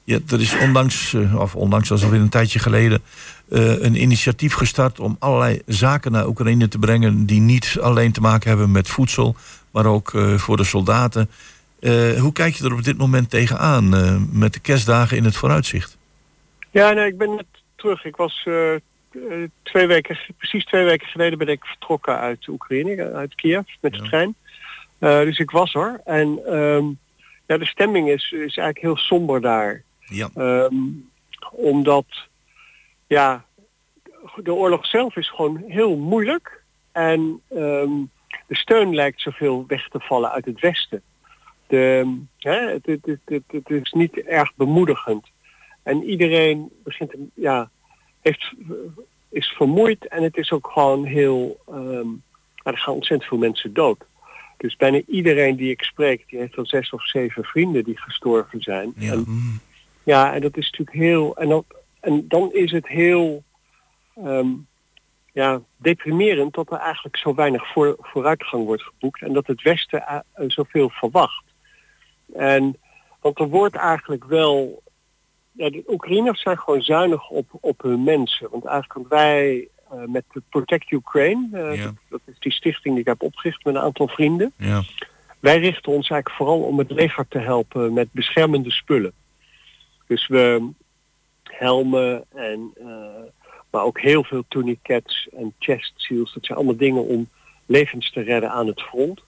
Er 0.05 0.41
is 0.41 0.57
onlangs, 0.57 1.13
eh, 1.13 1.39
of 1.39 1.55
onlangs, 1.55 1.89
dat 1.89 1.97
is 1.97 2.03
alweer 2.03 2.19
een 2.19 2.29
tijdje 2.29 2.59
geleden, 2.59 3.01
een 3.49 4.01
initiatief 4.01 4.53
gestart 4.53 4.99
om 4.99 5.15
allerlei 5.19 5.61
zaken 5.65 6.11
naar 6.11 6.27
Oekraïne 6.27 6.67
te 6.67 6.77
brengen 6.77 7.25
die 7.25 7.41
niet 7.41 7.77
alleen 7.81 8.11
te 8.11 8.21
maken 8.21 8.49
hebben 8.49 8.71
met 8.71 8.89
voedsel, 8.89 9.35
maar 9.71 9.85
ook 9.85 10.11
voor 10.35 10.57
de 10.57 10.63
soldaten. 10.63 11.29
Hoe 12.19 12.31
kijk 12.33 12.55
je 12.55 12.63
er 12.63 12.73
op 12.73 12.83
dit 12.83 12.97
moment 12.97 13.29
tegenaan 13.29 13.89
met 14.31 14.53
de 14.53 14.59
kerstdagen 14.59 15.17
in 15.17 15.23
het 15.23 15.35
vooruitzicht? 15.35 15.97
Ja, 16.71 16.91
nee, 16.91 17.07
ik 17.07 17.17
ben 17.17 17.35
net 17.35 17.60
terug. 17.81 18.05
Ik 18.05 18.15
was 18.15 18.43
eh, 18.45 18.73
eh, 18.75 18.79
twee 19.63 19.87
weken, 19.87 20.17
precies 20.37 20.65
twee 20.65 20.83
weken 20.83 21.07
geleden 21.07 21.37
ben 21.37 21.47
ik 21.47 21.65
vertrokken 21.65 22.17
uit 22.19 22.47
Oekraïne, 22.47 23.11
uit 23.11 23.35
Kiev, 23.35 23.67
met 23.81 23.91
de 23.91 23.97
Ja. 23.97 24.03
trein. 24.09 24.35
Eh, 24.99 25.19
dus 25.19 25.39
ik 25.39 25.51
was 25.51 25.73
er. 25.73 26.01
En 26.05 26.39
ehm, 26.45 26.85
ja, 27.47 27.57
de 27.57 27.65
stemming 27.65 28.09
is, 28.09 28.31
is 28.31 28.39
eigenlijk 28.57 28.79
heel 28.79 28.97
somber 28.97 29.41
daar. 29.41 29.83
Ja. 30.05 30.29
Ehm, 30.35 30.75
omdat, 31.51 32.05
ja, 33.07 33.45
de 34.35 34.53
oorlog 34.53 34.85
zelf 34.85 35.15
is 35.15 35.29
gewoon 35.29 35.63
heel 35.67 35.97
moeilijk. 35.97 36.63
En 36.91 37.41
ehm, 37.49 37.91
de 38.47 38.55
steun 38.55 38.95
lijkt 38.95 39.21
zoveel 39.21 39.63
weg 39.67 39.87
te 39.87 39.99
vallen 39.99 40.31
uit 40.31 40.45
het 40.45 40.59
Westen. 40.59 41.01
De, 41.67 42.17
hè, 42.37 42.71
het, 42.71 42.85
het, 42.85 43.41
het 43.51 43.69
is 43.69 43.91
niet 43.91 44.17
erg 44.17 44.55
bemoedigend. 44.55 45.30
En 45.83 46.03
iedereen 46.03 46.71
begint, 46.83 47.13
een- 47.13 47.31
ja, 47.33 47.69
heeft, 48.21 48.51
is 49.29 49.47
vermoeid 49.47 50.07
en 50.07 50.23
het 50.23 50.37
is 50.37 50.51
ook 50.51 50.69
gewoon 50.73 51.05
heel, 51.05 51.59
ja, 52.55 52.71
er 52.71 52.77
gaan 52.77 52.93
ontzettend 52.93 53.29
veel 53.29 53.37
mensen 53.37 53.73
dood. 53.73 54.05
Dus 54.57 54.75
bijna 54.75 55.01
iedereen 55.07 55.55
die 55.55 55.69
ik 55.69 55.83
spreek, 55.83 56.23
die 56.29 56.39
heeft 56.39 56.55
wel 56.55 56.65
zes 56.65 56.89
of 56.89 57.07
zeven 57.07 57.43
vrienden 57.43 57.83
die 57.83 57.97
gestorven 57.99 58.61
zijn. 58.61 58.93
Ja. 58.95 59.11
En, 59.11 59.25
ja, 60.03 60.33
en 60.33 60.41
dat 60.41 60.57
is 60.57 60.65
natuurlijk 60.65 60.97
heel, 60.97 61.37
en 61.37 61.49
dan, 61.49 61.63
en 61.99 62.27
dan 62.27 62.53
is 62.53 62.71
het 62.71 62.87
heel, 62.87 63.43
ehm, 64.15 64.47
ja, 65.33 65.61
deprimerend 65.77 66.53
dat 66.53 66.71
er 66.71 66.77
eigenlijk 66.77 67.17
zo 67.17 67.35
weinig 67.35 67.71
voor, 67.71 67.95
vooruitgang 67.99 68.65
wordt 68.65 68.83
geboekt 68.83 69.21
en 69.21 69.33
dat 69.33 69.47
het 69.47 69.61
Westen 69.61 70.03
eh, 70.07 70.19
zoveel 70.47 70.89
verwacht. 70.89 71.43
En, 72.33 72.77
want 73.21 73.39
er 73.39 73.47
wordt 73.47 73.75
eigenlijk 73.75 74.23
wel 74.25 74.80
ja, 75.51 75.69
de 75.69 75.83
Oekraïners 75.87 76.41
zijn 76.41 76.57
gewoon 76.59 76.81
zuinig 76.81 77.29
op, 77.29 77.49
op 77.61 77.81
hun 77.81 78.03
mensen. 78.03 78.47
Want 78.51 78.65
eigenlijk 78.65 79.09
wij 79.09 79.67
eh, 79.89 79.97
met 80.05 80.23
de 80.33 80.41
Protect 80.49 80.91
Ukraine, 80.91 81.47
eh, 81.51 81.75
Ja. 81.77 81.83
dat, 81.83 81.93
dat 82.09 82.21
is 82.25 82.39
die 82.39 82.51
stichting 82.51 82.93
die 82.93 83.03
ik 83.03 83.09
heb 83.09 83.21
opgericht 83.21 83.63
met 83.65 83.75
een 83.75 83.81
aantal 83.81 84.07
vrienden. 84.07 84.53
Ja. 84.57 84.81
Wij 85.39 85.59
richten 85.59 85.91
ons 85.91 86.09
eigenlijk 86.09 86.29
vooral 86.41 86.61
om 86.61 86.77
het 86.77 86.91
leger 86.91 87.27
te 87.27 87.39
helpen 87.39 87.93
met 87.93 88.07
beschermende 88.11 88.71
spullen. 88.71 89.13
Dus 90.07 90.27
we 90.27 90.69
helmen 91.43 92.23
en 92.35 92.71
eh, 92.79 92.85
maar 93.69 93.83
ook 93.83 93.99
heel 93.99 94.23
veel 94.23 94.43
tourniquets 94.47 95.27
en 95.37 95.53
chest 95.59 95.93
seals. 95.95 96.33
Dat 96.33 96.45
zijn 96.45 96.57
allemaal 96.57 96.77
dingen 96.77 97.05
om 97.05 97.29
levens 97.65 98.11
te 98.11 98.21
redden 98.21 98.51
aan 98.51 98.67
het 98.67 98.81
front. 98.81 99.21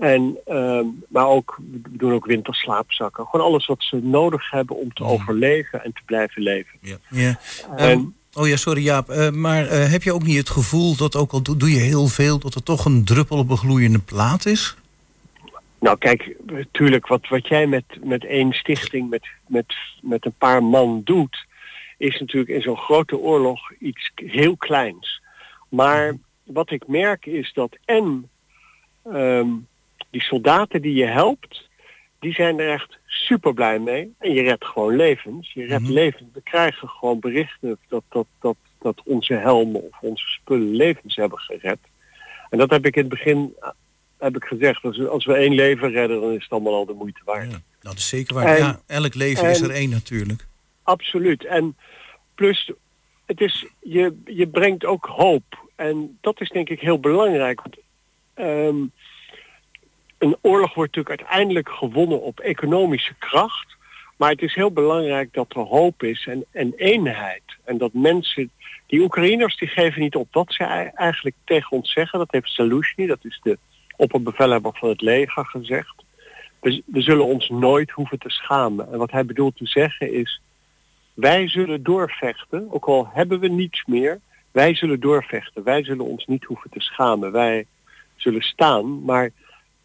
En, 0.00 0.38
ehm, 0.44 0.84
maar 1.08 1.26
ook, 1.26 1.58
we 1.70 1.80
doen 1.90 2.12
ook 2.12 2.26
winterslaapzakken. 2.26 3.26
Gewoon 3.26 3.46
alles 3.46 3.66
wat 3.66 3.82
ze 3.82 3.96
nodig 3.96 4.50
hebben 4.50 4.76
om 4.76 4.92
te 4.92 5.04
overleven 5.04 5.84
en 5.84 5.92
te 5.92 6.00
blijven 6.04 6.42
leven. 6.42 6.78
Ja. 6.80 6.96
En, 7.10 7.38
Ehm, 7.76 8.00
oh 8.32 8.48
ja, 8.48 8.56
sorry 8.56 8.82
Jaap. 8.82 9.08
Eh, 9.08 9.30
maar 9.30 9.66
eh, 9.66 9.90
heb 9.90 10.02
je 10.02 10.12
ook 10.12 10.22
niet 10.22 10.36
het 10.36 10.50
gevoel 10.50 10.96
dat 10.96 11.16
ook 11.16 11.32
al 11.32 11.42
doe, 11.42 11.70
je 11.70 11.78
heel 11.78 12.06
veel... 12.06 12.38
dat 12.38 12.54
er 12.54 12.62
toch 12.62 12.84
een 12.84 13.04
druppel 13.04 13.38
op 13.38 13.50
een 13.50 13.56
gloeiende 13.56 13.98
plaat 13.98 14.46
is? 14.46 14.76
Nou 15.80 15.98
kijk, 15.98 16.36
natuurlijk 16.46 17.06
wat, 17.06 17.28
wat 17.28 17.48
jij 17.48 17.66
met, 17.66 17.84
met 18.02 18.24
één 18.24 18.52
stichting, 18.52 19.10
met, 19.10 19.26
met, 19.46 19.74
met 20.02 20.24
een 20.24 20.34
paar 20.38 20.62
man 20.62 21.00
doet, 21.04 21.46
is 21.98 22.20
natuurlijk 22.20 22.50
in 22.50 22.62
zo'n 22.62 22.76
grote 22.76 23.18
oorlog 23.18 23.72
iets 23.78 24.12
heel 24.14 24.56
kleins. 24.56 25.22
Maar 25.68 26.16
wat 26.44 26.70
ik 26.70 26.86
merk 26.86 27.26
is 27.26 27.52
dat 27.52 27.76
en 27.84 28.28
ehm, 29.04 29.48
die 30.10 30.22
soldaten 30.22 30.82
die 30.82 30.94
je 30.94 31.06
helpt, 31.06 31.68
die 32.18 32.32
zijn 32.32 32.58
er 32.58 32.72
echt 32.72 32.98
super 33.06 33.54
blij 33.54 33.78
mee. 33.78 34.12
En 34.18 34.32
je 34.32 34.42
redt 34.42 34.64
gewoon 34.64 34.96
levens. 34.96 35.52
Je 35.52 35.64
redt 35.66 35.82
Mhm. 35.82 35.92
levens. 35.92 36.28
We 36.32 36.42
krijgen 36.42 36.88
gewoon 36.88 37.20
berichten 37.20 37.78
dat, 37.88 38.02
dat, 38.08 38.26
dat, 38.40 38.56
dat 38.80 39.00
onze 39.04 39.34
helmen 39.34 39.82
of 39.82 39.98
onze 40.00 40.26
spullen 40.26 40.74
levens 40.74 41.16
hebben 41.16 41.38
gered. 41.38 41.78
En 42.50 42.58
dat 42.58 42.70
heb 42.70 42.86
ik 42.86 42.94
in 42.96 43.00
het 43.00 43.10
begin 43.10 43.54
eh, 43.60 43.68
heb 44.18 44.36
ik 44.36 44.44
gezegd. 44.44 44.84
Als 44.84 44.96
we, 44.96 45.08
als 45.08 45.24
we 45.24 45.34
één 45.34 45.54
leven 45.54 45.90
redden, 45.90 46.20
dan 46.20 46.32
is 46.32 46.42
het 46.42 46.52
allemaal 46.52 46.74
al 46.74 46.86
de 46.86 46.92
moeite 46.92 47.20
waard. 47.24 47.50
Ja, 47.50 47.60
dat 47.80 47.94
is 47.94 48.08
zeker 48.08 48.34
waar. 48.34 48.46
En- 48.46 48.56
ja, 48.58 48.80
elk 48.86 49.14
leven 49.14 49.50
is 49.50 49.60
er 49.60 49.70
één 49.70 49.90
natuurlijk. 49.90 50.46
Absoluut. 50.82 51.44
En 51.44 51.76
plus, 52.34 52.70
het 53.26 53.40
is, 53.40 53.66
je, 53.80 54.16
je 54.24 54.48
brengt 54.48 54.84
ook 54.84 55.04
hoop. 55.06 55.68
En 55.76 56.18
dat 56.20 56.40
is 56.40 56.48
denk 56.48 56.68
ik 56.68 56.80
heel 56.80 57.00
belangrijk. 57.00 57.60
Want, 57.60 57.76
ehm, 58.34 58.76
een 60.20 60.36
oorlog 60.40 60.74
wordt 60.74 60.96
natuurlijk 60.96 61.20
uiteindelijk 61.20 61.68
gewonnen 61.68 62.22
op 62.22 62.40
economische 62.40 63.14
kracht. 63.18 63.76
Maar 64.16 64.30
het 64.30 64.42
is 64.42 64.54
heel 64.54 64.72
belangrijk 64.72 65.32
dat 65.32 65.54
er 65.54 65.60
hoop 65.60 66.02
is 66.02 66.26
en, 66.26 66.44
en 66.50 66.72
eenheid. 66.76 67.42
En 67.64 67.78
dat 67.78 67.92
mensen, 67.92 68.50
die 68.86 69.00
Oekraïners, 69.00 69.56
die 69.56 69.68
geven 69.68 70.00
niet 70.00 70.14
op 70.14 70.28
wat 70.30 70.52
ze 70.52 70.64
ei- 70.64 70.90
eigenlijk 70.94 71.36
tegen 71.44 71.76
ons 71.76 71.92
zeggen. 71.92 72.18
Dat 72.18 72.30
heeft 72.30 72.48
Salushny, 72.48 73.06
dat 73.06 73.24
is 73.24 73.40
de 73.42 73.58
opperbevelhebber 73.96 74.72
van 74.74 74.88
het 74.88 75.00
leger, 75.00 75.46
gezegd. 75.46 75.94
We 76.60 77.00
zullen 77.00 77.24
ons 77.24 77.48
nooit 77.48 77.90
hoeven 77.90 78.18
te 78.18 78.30
schamen. 78.30 78.92
En 78.92 78.98
wat 78.98 79.10
hij 79.10 79.24
bedoelt 79.24 79.56
te 79.56 79.66
zeggen 79.66 80.12
is, 80.12 80.40
wij 81.14 81.48
zullen 81.48 81.82
doorvechten, 81.82 82.66
ook 82.70 82.84
al 82.84 83.08
hebben 83.12 83.40
we 83.40 83.48
niets 83.48 83.84
meer. 83.86 84.20
Wij 84.50 84.74
zullen 84.74 85.00
doorvechten. 85.00 85.62
Wij 85.62 85.84
zullen 85.84 86.04
ons 86.04 86.26
niet 86.26 86.44
hoeven 86.44 86.70
te 86.70 86.80
schamen. 86.80 87.32
Wij 87.32 87.66
zullen 88.16 88.42
staan. 88.42 89.04
Maar 89.04 89.30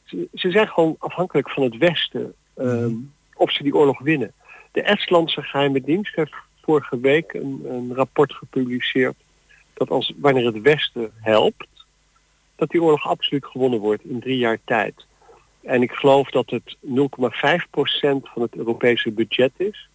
ze, 0.06 0.28
ze 0.34 0.52
zijn 0.52 0.68
gewoon 0.68 0.96
afhankelijk 1.00 1.50
van 1.50 1.64
het 1.64 1.78
Westen 1.78 2.34
ehm, 2.56 2.94
of 3.36 3.52
ze 3.52 3.64
die 3.64 3.76
oorlog 3.76 4.00
winnen. 4.00 4.34
De 4.72 4.82
Estlandse 4.82 5.42
geheime 5.42 5.82
dienst 5.82 6.16
heeft 6.16 6.34
vorige 6.62 7.00
week 7.00 7.34
een, 7.34 7.62
een 7.70 7.94
rapport 7.94 8.34
gepubliceerd 8.34 9.16
dat 9.74 9.90
als 9.90 10.14
wanneer 10.18 10.46
het 10.46 10.62
Westen 10.62 11.12
helpt, 11.16 11.68
dat 12.56 12.70
die 12.70 12.82
oorlog 12.82 13.08
absoluut 13.08 13.46
gewonnen 13.46 13.80
wordt 13.80 14.04
in 14.04 14.20
drie 14.20 14.38
jaar 14.38 14.60
tijd. 14.66 15.06
En 15.64 15.82
ik 15.82 15.92
geloof 15.92 16.30
dat 16.30 16.50
het 16.50 16.78
0,5% 16.86 16.90
van 18.24 18.42
het 18.42 18.56
Europese 18.56 19.12
budget 19.12 19.52
is. 19.58 19.90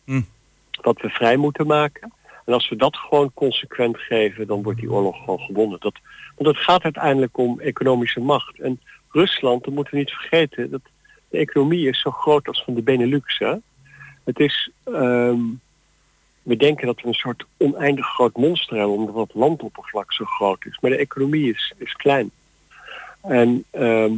Dat 0.70 1.00
we 1.00 1.08
vrij 1.08 1.36
moeten 1.36 1.66
maken. 1.66 2.12
En 2.44 2.52
als 2.52 2.68
we 2.68 2.76
dat 2.76 2.96
gewoon 2.96 3.30
consequent 3.34 3.98
geven, 3.98 4.46
dan 4.46 4.62
wordt 4.62 4.80
die 4.80 4.92
oorlog 4.92 5.18
gewoon 5.18 5.38
gewonnen. 5.38 5.80
Dat, 5.80 5.98
want 6.36 6.56
het 6.56 6.64
gaat 6.64 6.82
uiteindelijk 6.82 7.38
om 7.38 7.60
economische 7.60 8.20
macht. 8.20 8.60
En 8.60 8.80
Rusland, 9.10 9.64
dat 9.64 9.74
moeten 9.74 9.92
we 9.92 9.98
niet 9.98 10.10
vergeten, 10.10 10.70
dat 10.70 10.80
de 11.28 11.38
economie 11.38 11.88
is 11.88 12.00
zo 12.00 12.10
groot 12.10 12.48
als 12.48 12.62
van 12.64 12.74
de 12.74 12.82
Benelux. 12.82 13.38
Hè? 13.38 13.54
Het 14.24 14.38
is, 14.38 14.70
ehm, 14.84 15.40
we 16.42 16.56
denken 16.56 16.86
dat 16.86 17.00
we 17.00 17.08
een 17.08 17.14
soort 17.14 17.44
oneindig 17.56 18.06
groot 18.06 18.36
monster 18.36 18.76
hebben, 18.76 18.96
omdat 18.96 19.26
het 19.26 19.34
landoppervlak 19.34 20.12
zo 20.12 20.24
groot 20.24 20.64
is. 20.64 20.78
Maar 20.80 20.90
de 20.90 20.96
economie 20.96 21.52
is, 21.52 21.74
is 21.76 21.92
klein. 21.92 22.30
En 23.20 23.64
ehm, 23.70 24.12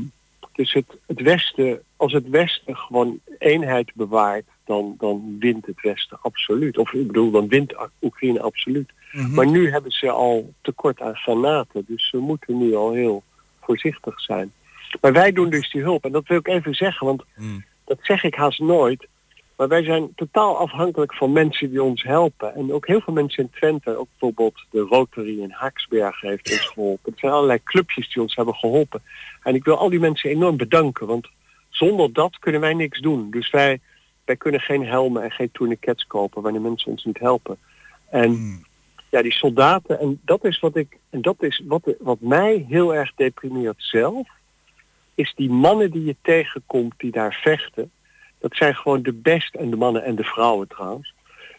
dus 0.52 0.72
het, 0.72 0.86
het 1.06 1.20
Westen, 1.20 1.82
als 1.96 2.12
het 2.12 2.28
Westen 2.28 2.76
gewoon 2.76 3.20
eenheid 3.38 3.90
bewaart, 3.94 4.44
dan, 4.64 4.94
dan 4.98 5.36
wint 5.38 5.66
het 5.66 5.80
Westen 5.80 6.18
absoluut. 6.22 6.78
Of 6.78 6.92
ik 6.92 7.06
bedoel, 7.06 7.30
dan 7.30 7.48
wint 7.48 7.74
Oekraïne 8.02 8.40
absoluut. 8.40 8.90
Mhm. 9.12 9.34
Maar 9.34 9.46
nu 9.46 9.70
hebben 9.70 9.92
ze 9.92 10.10
al 10.10 10.52
tekort 10.60 11.00
aan 11.00 11.16
granaten, 11.16 11.84
dus 11.86 12.10
we 12.10 12.18
moeten 12.18 12.58
nu 12.58 12.74
al 12.74 12.92
heel 12.92 13.22
voorzichtig 13.60 14.20
zijn. 14.20 14.52
Maar 15.00 15.12
wij 15.12 15.32
doen 15.32 15.50
dus 15.50 15.70
die 15.70 15.82
hulp. 15.82 16.04
En 16.04 16.12
dat 16.12 16.26
wil 16.26 16.38
ik 16.38 16.48
even 16.48 16.74
zeggen, 16.74 17.06
want 17.06 17.24
Mm. 17.36 17.64
dat 17.84 17.98
zeg 18.02 18.24
ik 18.24 18.34
haast 18.34 18.60
nooit. 18.60 19.06
Maar 19.56 19.68
wij 19.68 19.84
zijn 19.84 20.14
totaal 20.14 20.58
afhankelijk 20.58 21.14
van 21.14 21.32
mensen 21.32 21.70
die 21.70 21.82
ons 21.82 22.02
helpen. 22.02 22.54
En 22.54 22.72
ook 22.72 22.86
heel 22.86 23.00
veel 23.00 23.12
mensen 23.14 23.42
in 23.42 23.50
Twente, 23.50 23.96
ook 23.96 24.08
bijvoorbeeld 24.10 24.64
de 24.70 24.80
Rotary 24.80 25.40
in 25.40 25.50
Haaksberg 25.50 26.20
heeft 26.20 26.50
ons 26.50 26.60
geholpen. 26.66 27.12
Er 27.12 27.18
zijn 27.18 27.32
allerlei 27.32 27.62
clubjes 27.64 28.12
die 28.12 28.22
ons 28.22 28.34
hebben 28.34 28.54
geholpen. 28.54 29.02
En 29.42 29.54
ik 29.54 29.64
wil 29.64 29.76
al 29.78 29.90
die 29.90 30.00
mensen 30.00 30.30
enorm 30.30 30.56
bedanken, 30.56 31.06
want 31.06 31.28
zonder 31.70 32.12
dat 32.12 32.38
kunnen 32.38 32.60
wij 32.60 32.74
niks 32.74 33.00
doen. 33.00 33.30
Dus 33.30 33.50
wij, 33.50 33.80
wij 34.24 34.36
kunnen 34.36 34.60
geen 34.60 34.86
helmen 34.86 35.22
en 35.22 35.30
geen 35.30 35.50
tourniquets 35.52 36.06
kopen 36.06 36.42
wanneer 36.42 36.60
mensen 36.60 36.90
ons 36.90 37.04
niet 37.04 37.18
helpen. 37.18 37.58
En 38.10 38.62
ja, 39.10 39.22
die 39.22 39.32
soldaten, 39.32 40.00
en 40.00 40.20
dat 40.24 40.44
is 40.44 40.60
wat 40.60 40.76
ik, 40.76 40.98
en 41.10 41.22
dat 41.22 41.42
is 41.42 41.62
wat, 41.66 41.94
wat 41.98 42.20
mij 42.20 42.66
heel 42.68 42.94
erg 42.94 43.14
deprimeert 43.14 43.76
zelf, 43.78 44.28
is 45.14 45.32
die 45.36 45.50
mannen 45.50 45.90
die 45.90 46.04
je 46.04 46.16
tegenkomt 46.22 46.94
die 46.96 47.10
daar 47.10 47.38
vechten. 47.42 47.90
Dat 48.38 48.56
zijn 48.56 48.74
gewoon 48.74 49.02
de 49.02 49.12
beste, 49.12 49.58
en 49.58 49.70
de 49.70 49.76
mannen 49.76 50.04
en 50.04 50.14
de 50.14 50.24
vrouwen 50.24 50.68
trouwens. 50.68 51.14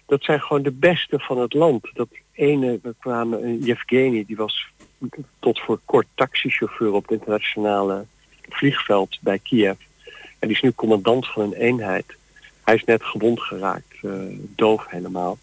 Dat 0.05 0.23
zijn 0.23 0.41
gewoon 0.41 0.63
de 0.63 0.71
beste 0.71 1.19
van 1.19 1.39
het 1.39 1.53
land. 1.53 1.89
Dat 1.93 2.07
ene, 2.31 2.79
we 2.81 2.95
kwamen, 2.99 3.43
een 3.43 3.59
Yevgeny, 3.59 4.23
die 4.27 4.35
was 4.35 4.67
tot 5.39 5.59
voor 5.59 5.79
kort 5.85 6.07
taxichauffeur 6.15 6.91
op 6.91 7.01
het 7.01 7.11
internationale 7.11 8.05
vliegveld 8.49 9.17
bij 9.21 9.39
Kiev. 9.39 9.79
En 10.39 10.47
die 10.47 10.57
is 10.57 10.61
nu 10.61 10.71
commandant 10.71 11.27
van 11.27 11.43
een 11.43 11.53
eenheid. 11.53 12.05
Hij 12.63 12.75
is 12.75 12.83
net 12.83 13.03
gewond 13.03 13.41
geraakt, 13.41 13.93
eh, 14.01 14.11
doof 14.55 14.85
helemaal. 14.87 15.37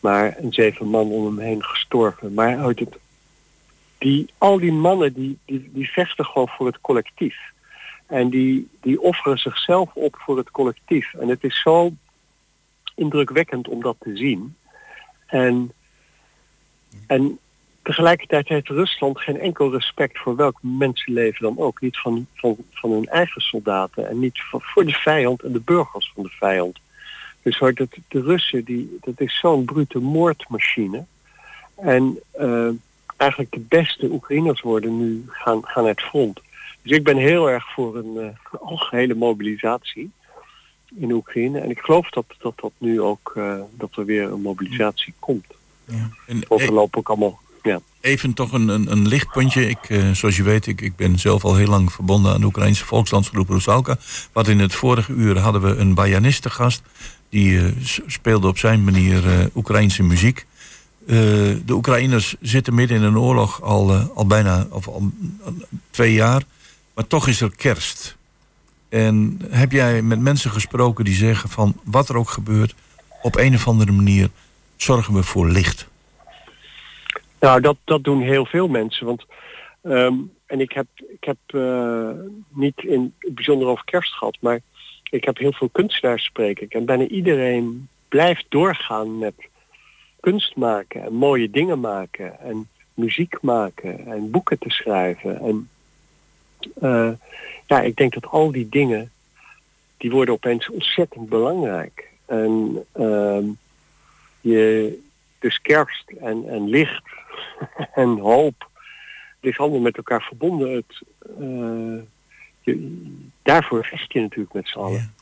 Maar 0.00 0.36
een 0.38 0.52
zeven 0.52 0.86
man 0.86 1.10
om 1.10 1.24
hem 1.24 1.38
heen 1.38 1.64
gestorven. 1.64 2.34
Maar 2.34 2.58
uit 2.58 2.78
het, 2.78 2.98
die, 3.98 4.28
al 4.38 4.58
die 4.58 4.72
mannen 4.72 5.12
die, 5.12 5.38
die, 5.44 5.70
die 5.72 5.90
vechten 5.90 6.24
gewoon 6.24 6.48
voor 6.48 6.66
het 6.66 6.80
collectief. 6.80 7.36
En 8.06 8.28
die, 8.28 8.68
die 8.80 9.00
offeren 9.00 9.38
zichzelf 9.38 9.90
op 9.94 10.16
voor 10.18 10.36
het 10.36 10.50
collectief. 10.50 11.14
En 11.14 11.28
het 11.28 11.44
is 11.44 11.60
zo 11.60 11.92
indrukwekkend 12.94 13.68
om 13.68 13.82
dat 13.82 13.96
te 13.98 14.16
zien. 14.16 14.56
En, 15.26 15.72
en 17.06 17.38
tegelijkertijd 17.82 18.48
heeft 18.48 18.68
Rusland 18.68 19.20
geen 19.20 19.40
enkel 19.40 19.72
respect 19.72 20.18
voor 20.18 20.36
welk 20.36 20.58
mensenleven 20.60 21.42
dan 21.42 21.58
ook. 21.58 21.80
Niet 21.80 21.98
van, 21.98 22.26
van, 22.34 22.56
van 22.70 22.90
hun 22.90 23.06
eigen 23.06 23.40
soldaten 23.40 24.08
en 24.08 24.18
niet 24.18 24.42
van, 24.42 24.60
voor 24.62 24.84
de 24.84 24.92
vijand 24.92 25.42
en 25.42 25.52
de 25.52 25.60
burgers 25.60 26.12
van 26.14 26.22
de 26.22 26.32
vijand. 26.32 26.78
Dus 27.42 27.58
dat, 27.58 27.88
de 28.08 28.22
Russen, 28.22 28.64
die, 28.64 28.98
dat 29.00 29.20
is 29.20 29.38
zo'n 29.38 29.64
brute 29.64 29.98
moordmachine. 29.98 31.04
En 31.76 32.18
eh, 32.32 32.68
eigenlijk 33.18 33.52
de 33.52 33.64
beste 33.68 34.10
Oekraïners 34.10 34.60
worden 34.60 34.98
nu 34.98 35.24
gaan, 35.28 35.60
gaan 35.64 35.86
het 35.86 36.00
front. 36.00 36.40
Dus 36.82 36.96
ik 36.96 37.04
ben 37.04 37.16
heel 37.16 37.50
erg 37.50 37.72
voor 37.72 37.96
een 37.96 38.16
eh, 38.16 38.60
algehele 38.60 39.14
mobilisatie 39.14 40.10
in 40.94 41.12
Oekraïne. 41.12 41.60
En 41.60 41.70
ik 41.70 41.78
geloof 41.78 42.10
dat 42.10 42.24
dat, 42.38 42.52
dat 42.56 42.72
nu 42.78 43.00
ook, 43.00 43.32
eh, 43.36 43.54
dat 43.76 43.96
er 43.96 44.04
weer 44.04 44.32
een 44.32 44.40
mobilisatie 44.40 45.14
komt. 45.18 45.46
En 46.26 46.44
Overlopen 46.48 46.98
ook 46.98 47.08
allemaal, 47.08 47.40
ja. 47.62 47.80
Even 48.00 48.34
toch 48.34 48.52
een, 48.52 48.68
een, 48.68 48.90
een 48.90 49.08
lichtpuntje. 49.08 49.68
Ik, 49.68 49.88
eh, 49.88 50.10
zoals 50.10 50.36
je 50.36 50.42
weet, 50.42 50.66
ik, 50.66 50.80
ik 50.80 50.96
ben 50.96 51.18
zelf 51.18 51.44
al 51.44 51.56
heel 51.56 51.68
lang 51.68 51.92
verbonden 51.92 52.32
aan 52.32 52.40
de 52.40 52.46
Oekraïnse 52.46 52.84
volksdansgroep 52.84 53.48
Rusalka. 53.48 53.96
Wat 54.32 54.48
in 54.48 54.58
het 54.58 54.74
vorige 54.74 55.12
uur 55.12 55.38
hadden 55.38 55.62
we 55.62 55.76
een 55.76 55.94
bajanistengast. 55.94 56.82
Die 57.28 57.74
speelde 58.06 58.48
op 58.48 58.58
zijn 58.58 58.84
manier 58.84 59.50
Oekraïnse 59.54 60.02
muziek. 60.02 60.46
Eh, 61.08 61.14
de 61.64 61.72
Oekraïners 61.72 62.36
zitten 62.40 62.74
midden 62.74 62.96
in 62.96 63.02
een 63.02 63.18
oorlog 63.18 63.62
al, 63.62 63.90
eh, 63.90 64.08
al 64.14 64.26
bijna 64.26 64.66
of 64.70 64.88
al, 64.88 65.10
twee 65.90 66.12
jaar. 66.12 66.42
Maar 66.94 67.06
toch 67.06 67.28
is 67.28 67.40
er 67.40 67.56
kerst. 67.56 68.16
En 68.88 69.40
heb 69.50 69.72
jij 69.72 70.02
met 70.02 70.20
mensen 70.20 70.50
gesproken 70.50 71.04
die 71.04 71.14
zeggen 71.14 71.48
van 71.48 71.80
wat 71.84 72.08
er 72.08 72.16
ook 72.16 72.28
gebeurt, 72.28 72.74
op 73.22 73.36
een 73.36 73.54
of 73.54 73.68
andere 73.68 73.92
manier 73.92 74.28
zorgen 74.76 75.14
we 75.14 75.22
voor 75.22 75.48
licht. 75.48 75.88
Nou, 77.40 77.60
dat, 77.60 77.76
dat 77.84 78.04
doen 78.04 78.20
heel 78.22 78.46
veel 78.46 78.68
mensen. 78.68 79.06
Want, 79.06 79.24
ehm, 79.82 80.14
en 80.46 80.60
ik 80.60 80.72
heb, 80.72 80.86
ik 81.08 81.24
heb 81.24 81.38
eh, 81.46 82.10
niet 82.48 82.78
in 82.84 83.14
het 83.18 83.34
bijzonder 83.34 83.68
over 83.68 83.84
kerst 83.84 84.12
gehad, 84.12 84.36
maar 84.40 84.60
ik 85.10 85.24
heb 85.24 85.38
heel 85.38 85.52
veel 85.52 85.68
kunstenaars 85.68 86.24
spreken. 86.24 86.68
En 86.68 86.84
bijna 86.84 87.06
iedereen 87.06 87.88
blijft 88.08 88.44
doorgaan 88.48 89.18
met 89.18 89.34
kunst 90.20 90.56
maken 90.56 91.02
en 91.02 91.12
mooie 91.12 91.50
dingen 91.50 91.80
maken 91.80 92.40
en 92.40 92.68
muziek 92.94 93.40
maken 93.40 94.06
en 94.06 94.30
boeken 94.30 94.58
te 94.58 94.70
schrijven. 94.70 95.40
En 95.40 95.68
eh, 96.80 97.10
ja, 97.66 97.80
ik 97.80 97.96
denk 97.96 98.14
dat 98.14 98.26
al 98.26 98.52
die 98.52 98.68
dingen, 98.68 99.10
die 99.96 100.10
worden 100.10 100.34
opeens 100.34 100.70
ontzettend 100.70 101.28
belangrijk. 101.28 102.08
En 102.26 102.84
ehm, 102.92 103.44
je, 104.40 104.98
dus 105.38 105.60
kerst 105.60 106.10
en, 106.20 106.48
en 106.48 106.68
licht 106.68 107.04
en 107.94 108.18
hoop. 108.18 108.70
Het 109.40 109.50
is 109.50 109.58
allemaal 109.58 109.80
met 109.80 109.96
elkaar 109.96 110.22
verbonden. 110.22 110.70
Het, 110.74 111.02
eh, 111.38 112.74
daarvoor 113.42 113.84
vecht 113.84 114.12
je 114.12 114.20
natuurlijk 114.20 114.52
met 114.52 114.68
z'n 114.68 114.78
allen. 114.78 115.14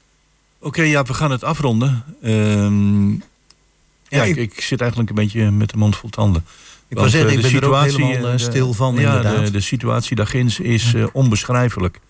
Oké, 0.59 0.83
ja, 0.83 1.03
we 1.03 1.15
gaan 1.15 1.31
het 1.31 1.45
afronden. 1.45 2.05
Ehm, 2.23 3.13
ja, 4.09 4.23
ik, 4.23 4.37
ik 4.37 4.61
zit 4.61 4.81
eigenlijk 4.81 5.11
een 5.11 5.17
beetje 5.17 5.51
met 5.51 5.71
de 5.71 5.77
mond 5.77 5.97
vol 5.97 6.11
tanden. 6.11 6.45
Ik 6.89 6.97
wou 6.97 7.01
Want, 7.01 7.11
zeggen, 7.11 7.31
ik 7.31 7.37
de 7.37 7.43
ben 7.43 7.51
er 7.61 7.67
ook 7.69 7.75
situatie, 7.85 8.05
helemaal, 8.07 8.27
eh, 8.29 8.35
eh, 8.35 8.41
stil 8.41 8.73
van, 8.73 8.95
Ja, 8.95 9.01
inderdaad. 9.17 9.45
de, 9.47 9.51
de 9.53 9.61
situatie 9.61 10.17
daarginds 10.17 10.61
is 10.61 10.95
eh, 10.95 11.07
onbeschrijfelijk. 11.13 12.01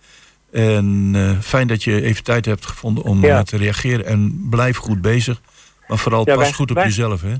En 0.52 1.10
eh, 1.14 1.38
fijn 1.40 1.66
dat 1.66 1.82
je 1.84 2.02
even 2.02 2.24
tijd 2.24 2.44
hebt 2.44 2.66
gevonden 2.66 3.04
om 3.04 3.24
Ja. 3.24 3.42
te 3.42 3.56
reageren. 3.56 4.06
En 4.06 4.46
blijf 4.50 4.76
goed 4.76 5.00
bezig. 5.00 5.40
Maar 5.88 5.98
vooral 5.98 6.20
Ja, 6.26 6.34
pas 6.34 6.42
wij- 6.42 6.52
goed 6.52 6.70
op 6.70 6.76
wij- 6.76 6.84
jezelf, 6.84 7.22
hè? 7.22 7.34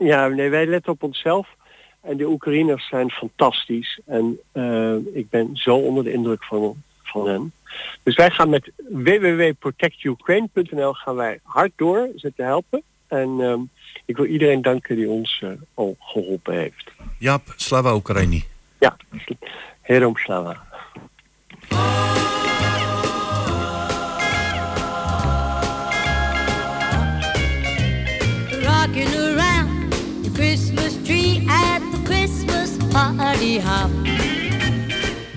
Ja, 0.00 0.26
nee, 0.28 0.48
wij 0.50 0.66
letten 0.66 0.92
op 0.92 1.02
onszelf. 1.02 1.48
En 2.02 2.16
de 2.16 2.28
Oekraïners 2.28 2.88
zijn 2.88 3.10
fantastisch. 3.10 4.00
En 4.06 4.38
eh, 4.52 4.92
ik 5.14 5.30
ben 5.30 5.50
zo 5.52 5.76
onder 5.76 6.04
de 6.04 6.12
indruk 6.12 6.44
van, 6.44 6.82
van 7.02 7.28
hen. 7.28 7.52
Dus 8.02 8.16
wij 8.16 8.30
gaan 8.30 8.48
met 8.48 8.70
www.protectukraine.nl 8.90 10.92
gaan 10.92 11.14
wij 11.14 11.40
hard 11.42 11.70
door 11.76 12.08
ze 12.16 12.32
te 12.36 12.42
helpen. 12.42 12.82
En 13.08 13.40
ehm, 13.40 13.60
ik 14.04 14.16
wil 14.16 14.26
iedereen 14.26 14.62
danken 14.62 14.96
die 14.96 15.08
ons 15.08 15.42
eh, 15.44 15.50
al 15.74 15.96
geholpen 15.98 16.54
heeft. 16.54 16.90
Jaap, 17.18 17.52
Slava 17.56 17.94
Oekraïni. 17.94 18.44
Ja, 18.78 18.96
Herom 19.80 20.16
Slava. 20.16 20.66
rocking 28.88 29.14
around 29.14 29.92
the 30.24 30.30
Christmas 30.34 30.96
tree 31.06 31.44
at 31.48 31.80
the 31.92 32.00
Christmas 32.04 32.76
party 32.92 33.58
hop. 33.58 33.90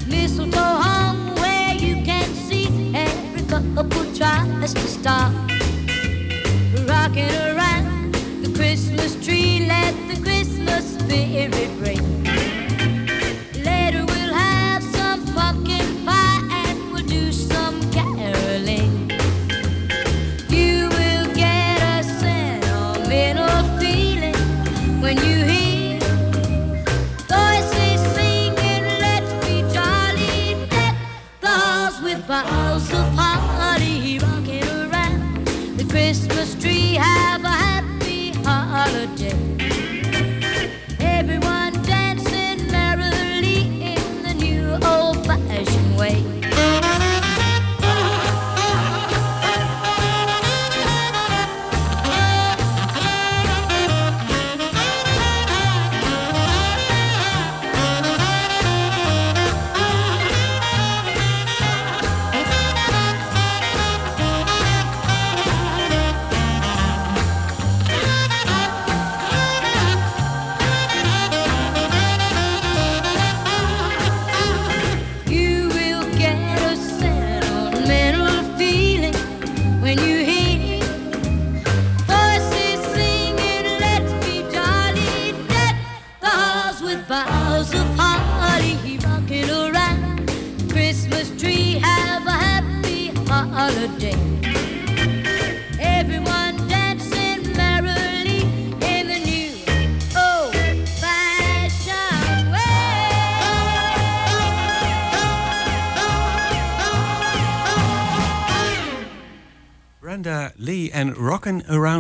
Mistletoe 0.08 0.76
hung 0.86 1.36
where 1.36 1.74
you 1.76 2.04
can 2.06 2.30
see 2.48 2.68
every 2.96 3.44
couple 3.48 4.06
tries 4.14 4.74
to 4.74 4.88
stop. 4.88 5.34
Rocking 6.88 7.32
around 7.36 7.61
Christmas 8.72 9.16
tree, 9.26 9.66
let 9.68 9.94
the 10.08 10.16
Christmas 10.24 10.98
spirit 10.98 11.70
ring. 11.82 12.24
Later 13.66 14.06
we'll 14.06 14.34
have 14.34 14.82
some 14.82 15.26
pumpkin 15.36 16.06
pie 16.06 16.40
and 16.50 16.94
we'll 16.94 17.06
do 17.06 17.34
some 17.34 17.82
caroling. 17.92 19.12
You 20.48 20.88
will 20.88 21.28
get 21.36 21.82
a 21.82 22.02
sentimental 22.22 23.60
feeling 23.78 24.40
when 25.02 25.18
you 25.18 25.44
hear 25.52 26.00
voices 27.28 28.00
singing, 28.16 28.86
let's 29.04 29.34
be 29.46 29.64
jolly, 29.76 30.56
let 30.72 30.96
the 31.42 31.50
halls 31.50 32.02
with 32.02 32.26
boughs 32.26 32.90
of 32.94 33.08
holly 33.20 34.18
rocking 34.20 34.64
around 34.64 35.46
the 35.78 35.84
Christmas 35.90 36.56
tree. 36.56 36.94
Have 36.94 37.41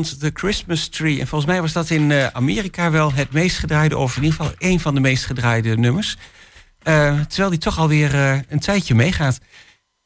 Around 0.01 0.19
the 0.19 0.31
Christmas 0.33 0.87
Tree. 0.87 1.19
En 1.19 1.27
volgens 1.27 1.51
mij 1.51 1.61
was 1.61 1.73
dat 1.73 1.89
in 1.89 2.11
eh, 2.11 2.27
Amerika 2.27 2.91
wel 2.91 3.13
het 3.13 3.31
meest 3.31 3.57
gedraaide... 3.57 3.97
of 3.97 4.17
in 4.17 4.23
ieder 4.23 4.37
geval 4.37 4.53
één 4.57 4.79
van 4.79 4.93
de 4.93 4.99
meest 4.99 5.25
gedraaide 5.25 5.77
nummers. 5.77 6.17
Eh, 6.83 7.19
terwijl 7.19 7.49
die 7.49 7.59
toch 7.59 7.77
alweer 7.77 8.15
eh 8.15 8.39
een 8.49 8.59
tijdje 8.59 8.95
meegaat. 8.95 9.39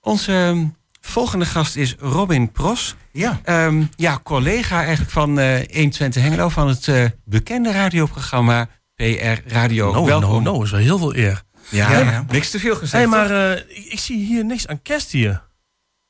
Onze 0.01 0.31
ehm, 0.31 0.65
volgende 1.01 1.45
gast 1.45 1.75
is 1.75 1.95
Robin 1.99 2.51
Pros. 2.51 2.95
Ja. 3.11 3.39
Ehm, 3.43 3.83
ja, 3.95 4.19
collega 4.23 4.79
eigenlijk 4.79 5.11
van 5.11 5.39
eh 5.39 5.75
120 5.75 6.21
Hengelo... 6.21 6.49
van 6.49 6.67
het 6.67 6.87
eh, 6.87 7.05
bekende 7.25 7.71
radioprogramma 7.71 8.67
PR 8.95 9.47
Radio. 9.47 9.93
No, 9.93 10.05
Welkom. 10.05 10.43
no, 10.43 10.51
no, 10.51 10.63
is 10.63 10.71
wel 10.71 10.79
heel 10.79 10.97
veel 10.97 11.15
eer. 11.15 11.43
Ja, 11.69 11.99
Ja, 11.99 12.25
niks 12.29 12.49
te 12.49 12.59
veel 12.59 12.75
gezegd. 12.75 13.03
Hé, 13.03 13.09
toch? 13.09 13.29
maar 13.29 13.51
eh, 13.51 13.77
ik, 13.77 13.85
ik 13.85 13.99
zie 13.99 14.25
hier 14.25 14.45
niks 14.45 14.67
aan 14.67 14.81
kerst 14.81 15.11
hier. 15.11 15.43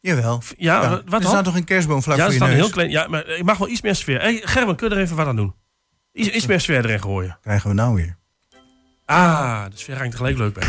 Jawel. 0.06 0.42
Ja, 0.58 0.82
Ja, 0.82 1.02
wat 1.06 1.22
er 1.22 1.28
staat 1.28 1.44
toch 1.44 1.56
een 1.56 1.64
kerstboom 1.64 2.04
vlak 2.04 2.18
ja, 2.18 2.24
voor 2.24 2.34
je 2.34 2.40
neus? 2.40 2.54
heel 2.54 2.70
klein... 2.70 2.90
Ja, 2.90 3.08
maar 3.08 3.28
ik 3.28 3.44
mag 3.44 3.58
wel 3.58 3.68
iets 3.68 3.82
meer 3.82 3.96
sfeer. 3.96 4.22
Hé, 4.22 4.40
Gerben, 4.44 4.76
kun 4.76 4.90
je 4.90 4.96
er 4.96 5.02
even 5.02 5.16
wat 5.16 5.28
aan 5.28 5.36
doen? 5.36 5.54
Iets, 6.12 6.30
iets 6.30 6.46
meer 6.46 6.60
sfeer 6.60 6.86
erin 6.86 7.02
gooien. 7.02 7.38
Krijgen 7.42 7.70
we 7.70 7.76
nou 7.76 7.96
weer. 7.96 8.18
Ah, 9.06 9.66
de 9.70 9.78
sfeer 9.78 9.98
hangt 9.98 10.12
er 10.12 10.18
gelijk 10.18 10.38
leuk 10.38 10.54
bij. 10.54 10.68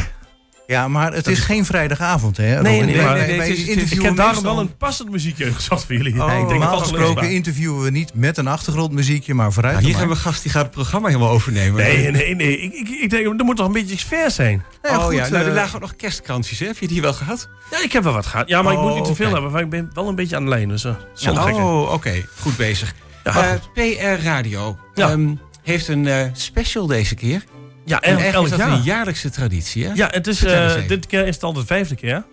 Ja, 0.67 0.89
maar 0.89 1.13
het 1.13 1.27
is 1.27 1.39
geen 1.39 1.65
vrijdagavond, 1.65 2.37
hè? 2.37 2.63
Nee, 2.63 2.81
nee, 2.83 2.95
nee, 2.95 3.05
het 3.05 3.81
het 3.81 3.93
Ik 3.93 4.03
heb 4.03 4.17
daarom 4.17 4.43
wel 4.43 4.59
een 4.59 4.77
passend 4.77 5.11
muziekje 5.11 5.53
gezocht 5.53 5.85
voor 5.85 5.95
jullie. 5.95 6.15
Oh, 6.15 6.49
Normaal 6.49 6.71
het 6.73 6.81
gesproken 6.89 7.31
interviewen 7.31 7.83
we 7.83 7.91
niet 7.91 8.15
met 8.15 8.39
een 8.39 8.47
achtergrondmuziekje, 8.47 9.35
maar 9.35 9.53
vooruit 9.53 9.75
Nou, 9.75 9.87
hier 9.87 9.97
hebben 9.99 10.17
we 10.17 10.23
gast 10.23 10.43
die 10.43 10.51
gaat 10.53 10.63
het 10.63 10.71
programma 10.71 11.09
helemaal 11.09 11.31
overnemen. 11.31 11.83
Nee, 11.83 12.11
nee, 12.11 12.35
nee. 12.35 12.59
Ik, 12.61 12.73
ik, 12.73 12.89
ik 12.89 13.11
denk, 13.11 13.39
er 13.39 13.45
moet 13.45 13.57
toch 13.57 13.67
een 13.67 13.73
beetje 13.73 13.99
sfeer 13.99 14.31
zijn. 14.31 14.65
maar. 14.83 14.91
Ja, 14.93 15.07
oh 15.07 15.13
ja, 15.13 15.29
nou, 15.29 15.43
er 15.43 15.49
eh, 15.49 15.55
lagen 15.55 15.75
ook 15.75 15.81
nog 15.81 15.97
kerstkrantjes, 15.97 16.59
hè? 16.59 16.67
Heb 16.67 16.79
je 16.79 16.89
die 16.89 17.01
wel 17.01 17.13
gehad? 17.13 17.49
Ja, 17.71 17.83
ik 17.83 17.93
heb 17.93 18.03
wel 18.03 18.13
wat 18.13 18.27
gehad. 18.27 18.49
Ja, 18.49 18.63
maar 18.63 18.73
ik 18.73 18.79
moet 18.79 18.91
Oh, 18.91 18.97
niet 18.97 19.05
te 19.05 19.15
veel 19.15 19.25
oké. 19.27 19.35
hebben. 19.35 19.51
Want 19.53 19.65
ik 19.65 19.71
ben 19.71 19.91
wel 19.95 20.09
een 20.09 20.15
beetje 20.15 20.37
aan 20.37 20.43
de 20.45 20.49
lijn. 20.51 20.69
Dus 20.69 20.85
gekke. 21.15 21.41
oh, 21.53 21.93
oké. 21.93 22.25
Goed 22.41 22.57
bezig. 22.57 22.95
Ja, 23.25 23.59
Eh, 23.75 23.83
PR 24.19 24.25
Radio 24.25 24.79
ehm, 24.95 25.35
heeft 25.63 25.89
een 25.89 26.07
eh, 26.07 26.21
special 26.33 26.87
deze 26.87 27.15
keer. 27.15 27.45
Ja 27.87 28.01
En 28.01 28.19
elk 28.19 28.45
is 28.45 28.51
dat 28.51 28.59
jaar. 28.59 28.73
een 28.73 28.83
jaarlijkse 28.83 29.31
traditie, 29.31 29.85
hè? 29.85 29.93
Ja, 29.95 30.09
het 30.11 30.27
is, 30.27 30.45
eh, 30.45 30.75
dit 30.89 31.07
keer 31.07 31.27
is 31.27 31.35
het 31.35 31.45
al 31.45 31.53
de 31.53 31.67
vijfde 31.67 31.95
keer. 31.95 32.25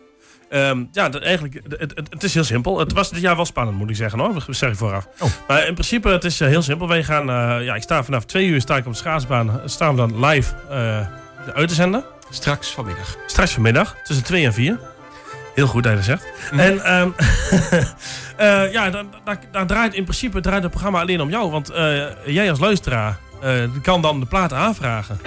Ehm, 0.50 0.84
ja, 0.92 1.10
dat, 1.10 1.22
eigenlijk, 1.22 1.62
het, 1.78 1.92
het, 1.96 2.08
het 2.10 2.24
is 2.24 2.34
heel 2.34 2.44
simpel. 2.44 2.80
Het 2.80 2.94
was 2.94 3.10
dit 3.10 3.22
jaar 3.22 3.36
wel 3.36 3.46
spannend, 3.46 3.78
moet 3.78 3.90
ik 3.90 3.96
zeggen 3.96 4.20
hoor. 4.20 4.34
Dat 4.34 4.44
zeg 4.50 4.70
ik 4.70 4.78
vooraf. 4.78 5.08
Oh. 5.20 5.30
Maar 5.48 5.68
in 5.68 5.74
principe, 5.74 6.10
het 6.10 6.24
is 6.24 6.42
eh, 6.42 6.48
heel 6.48 6.62
simpel. 6.62 6.88
Wij 6.88 7.04
gaan, 7.04 7.30
eh, 7.30 7.66
ja, 7.66 7.76
ik 7.76 7.82
sta 7.82 8.04
vanaf 8.04 8.26
twee 8.26 8.48
uur 8.48 8.62
sta 8.62 8.78
ik 8.78 8.86
op 8.86 8.92
de 8.92 8.98
schaatsbaan. 8.98 9.62
Staan 9.66 9.96
we 9.96 10.08
dan 10.08 10.26
live 10.26 10.54
uit 11.54 11.68
te 11.68 11.76
zenden. 11.76 12.04
Straks 12.30 12.70
vanmiddag. 12.70 13.18
Straks 13.28 13.52
vanmiddag, 13.52 13.96
tussen 14.04 14.26
2 14.26 14.46
en 14.46 14.54
4. 14.54 14.80
Heel 15.56 15.68
goed 15.68 15.84
dat 15.84 15.92
je 15.92 15.98
dat 15.98 16.06
zegt. 16.06 16.26
En 16.52 16.82
eh, 18.38 18.72
ja, 18.72 18.90
dan, 18.90 19.14
dan, 19.24 19.38
dan 19.52 19.68
draait 19.68 19.94
in 19.94 20.04
principe 20.04 20.42
draait 20.42 20.62
het 20.64 20.72
programma 20.72 21.02
alleen 21.02 21.22
om 21.22 21.30
jou. 21.30 21.52
Want 21.52 21.72
jij 22.26 22.50
als 22.50 22.60
luisteraar 22.60 23.18
eh, 23.44 23.64
kan 23.82 24.02
dan 24.02 24.20
de 24.20 24.26
platen 24.26 24.58
aanvragen. 24.58 25.20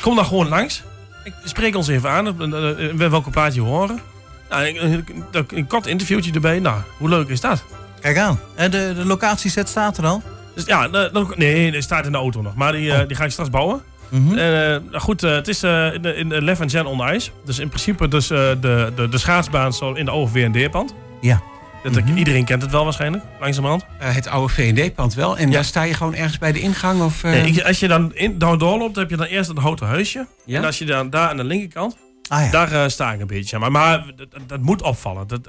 Kom 0.00 0.14
dan 0.14 0.24
gewoon 0.24 0.48
langs. 0.48 0.82
Ik 1.24 1.32
spreek 1.44 1.76
ons 1.76 1.88
even 1.88 2.10
aan, 2.10 2.54
eh, 2.54 2.90
eh, 2.90 2.96
welke 2.96 3.30
plaat 3.30 3.54
je 3.54 3.60
horen. 3.60 4.00
Nou, 4.48 4.66
een, 4.66 5.04
een, 5.30 5.46
een 5.54 5.66
kort 5.66 5.86
interviewtje 5.86 6.32
erbij. 6.32 6.58
Nou, 6.58 6.80
hoe 6.96 7.08
leuk 7.08 7.28
is 7.28 7.40
dat? 7.40 7.64
Kijk 8.00 8.18
aan. 8.18 8.40
En 8.54 8.70
de, 8.70 8.92
de 8.96 9.04
locatieset 9.04 9.68
staat 9.68 9.98
er 9.98 10.06
al. 10.06 10.22
Dus 10.54 10.64
ja, 10.64 10.88
nee, 11.36 11.70
die 11.70 11.82
staat 11.82 12.06
in 12.06 12.12
de 12.12 12.18
auto 12.18 12.42
nog. 12.42 12.54
Maar 12.54 12.72
die, 12.72 12.92
eh, 12.92 13.06
die 13.06 13.16
ga 13.16 13.24
ik 13.24 13.30
straks 13.30 13.50
bouwen. 13.50 13.82
Mhm. 14.08 14.80
Goed, 14.92 15.20
het 15.20 15.48
is 15.48 15.62
in 15.62 16.02
de, 16.02 16.14
in 16.14 16.44
Lef 16.44 16.58
Gen 16.66 16.86
on 16.86 17.14
Ice. 17.14 17.30
Dus 17.44 17.58
in 17.58 17.68
principe 17.68 18.08
dus, 18.08 18.26
de, 18.26 18.56
de, 18.94 19.08
de 19.10 19.18
schaatsbaan 19.18 19.72
zo 19.72 19.92
in 19.92 20.04
de 20.04 20.10
oude 20.10 20.30
V&D-pand. 20.30 20.94
Ja. 21.20 21.42
Dat, 21.82 22.04
Mhm. 22.04 22.16
Iedereen 22.16 22.44
kent 22.44 22.62
het 22.62 22.70
wel 22.70 22.84
waarschijnlijk, 22.84 23.24
langzamerhand. 23.40 23.84
Eh, 23.98 24.14
het 24.14 24.26
oude 24.28 24.52
V&D-pand 24.52 25.14
wel. 25.14 25.36
En 25.38 25.46
Ja. 25.46 25.52
daar 25.54 25.64
sta 25.64 25.82
je 25.82 25.94
gewoon 25.94 26.14
ergens 26.14 26.38
bij 26.38 26.52
de 26.52 26.60
ingang? 26.60 27.02
Of, 27.02 27.24
eh, 27.24 27.30
Nee, 27.30 27.66
als 27.66 27.80
je 27.80 27.88
dan, 27.88 28.14
in, 28.14 28.38
dan 28.38 28.58
doorloopt, 28.58 28.96
heb 28.96 29.10
je 29.10 29.16
dan 29.16 29.26
eerst 29.26 29.50
een 29.50 29.58
houten 29.58 29.86
huisje. 29.86 30.26
Ja? 30.44 30.58
En 30.58 30.64
als 30.64 30.78
je 30.78 30.84
dan 30.84 31.10
daar 31.10 31.28
aan 31.28 31.36
de 31.36 31.44
linkerkant, 31.44 31.96
Ah 32.28 32.44
ja. 32.44 32.50
daar 32.50 32.72
eh, 32.72 32.88
sta 32.88 33.12
ik 33.12 33.20
een 33.20 33.26
beetje. 33.26 33.58
Maar, 33.58 33.70
maar 33.70 34.04
dat, 34.46 34.60
moet 34.60 34.82
opvallen. 34.82 35.26
Dat, 35.26 35.40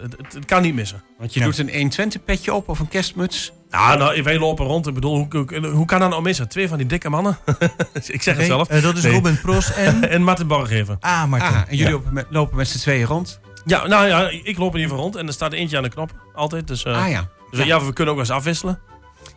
kan 0.46 0.62
niet 0.62 0.74
missen. 0.74 1.04
Want 1.18 1.34
je 1.34 1.40
doet 1.40 1.58
een 1.58 1.70
120-petje 1.92 2.54
op 2.54 2.70
of 2.70 2.80
een 2.80 2.88
kerstmuts. 2.88 3.52
Nou, 3.70 3.98
nou, 3.98 4.24
wij 4.24 4.40
lopen 4.40 4.66
rond. 4.66 4.88
Ik 4.88 4.94
bedoel, 4.94 5.16
hoe, 5.16 5.46
hoe, 5.60 5.68
hoe 5.68 5.86
kan 5.86 6.00
dat 6.00 6.10
nou 6.10 6.22
missen? 6.22 6.50
Twee 6.50 6.68
van 6.68 6.78
die 6.78 6.88
dikke 6.88 7.10
mannen. 7.10 7.38
ik 8.08 8.22
zeg 8.22 8.38
het 8.38 8.46
zelf. 8.46 8.68
dat 8.68 8.98
is 8.98 9.04
Nee. 9.04 9.14
Robin 9.14 9.40
Pros 9.42 9.74
en... 9.74 10.10
En 10.10 10.24
Martin 10.24 10.48
Borgeven. 10.48 10.98
Ah, 11.00 11.26
Martin. 11.26 11.50
Ah, 11.50 11.62
en 11.68 11.76
jullie 11.78 11.94
lopen 11.94 12.14
met, 12.14 12.26
lopen 12.30 12.58
met 12.58 12.68
z'n 12.68 12.78
tweeën 12.78 13.06
rond. 13.06 13.40
Ja, 13.66 13.88
nou 13.88 14.08
ja, 14.08 14.30
ik 14.30 14.58
loop 14.58 14.74
in 14.74 14.80
ieder 14.80 14.90
geval 14.90 14.98
rond. 14.98 15.16
En 15.16 15.28
er 15.28 15.34
staat 15.34 15.54
eentje 15.54 15.78
aan 15.78 15.84
de 15.84 15.90
knop. 15.90 16.12
Altijd. 16.34 16.68
Dus, 16.68 16.84
eh, 16.84 17.04
ah 17.04 17.10
ja. 17.10 17.30
dus 17.50 17.66
ja. 17.66 17.86
we 17.86 17.94
kunnen 17.94 18.14
ook 18.14 18.20
eens 18.20 18.30
afwisselen. 18.30 18.80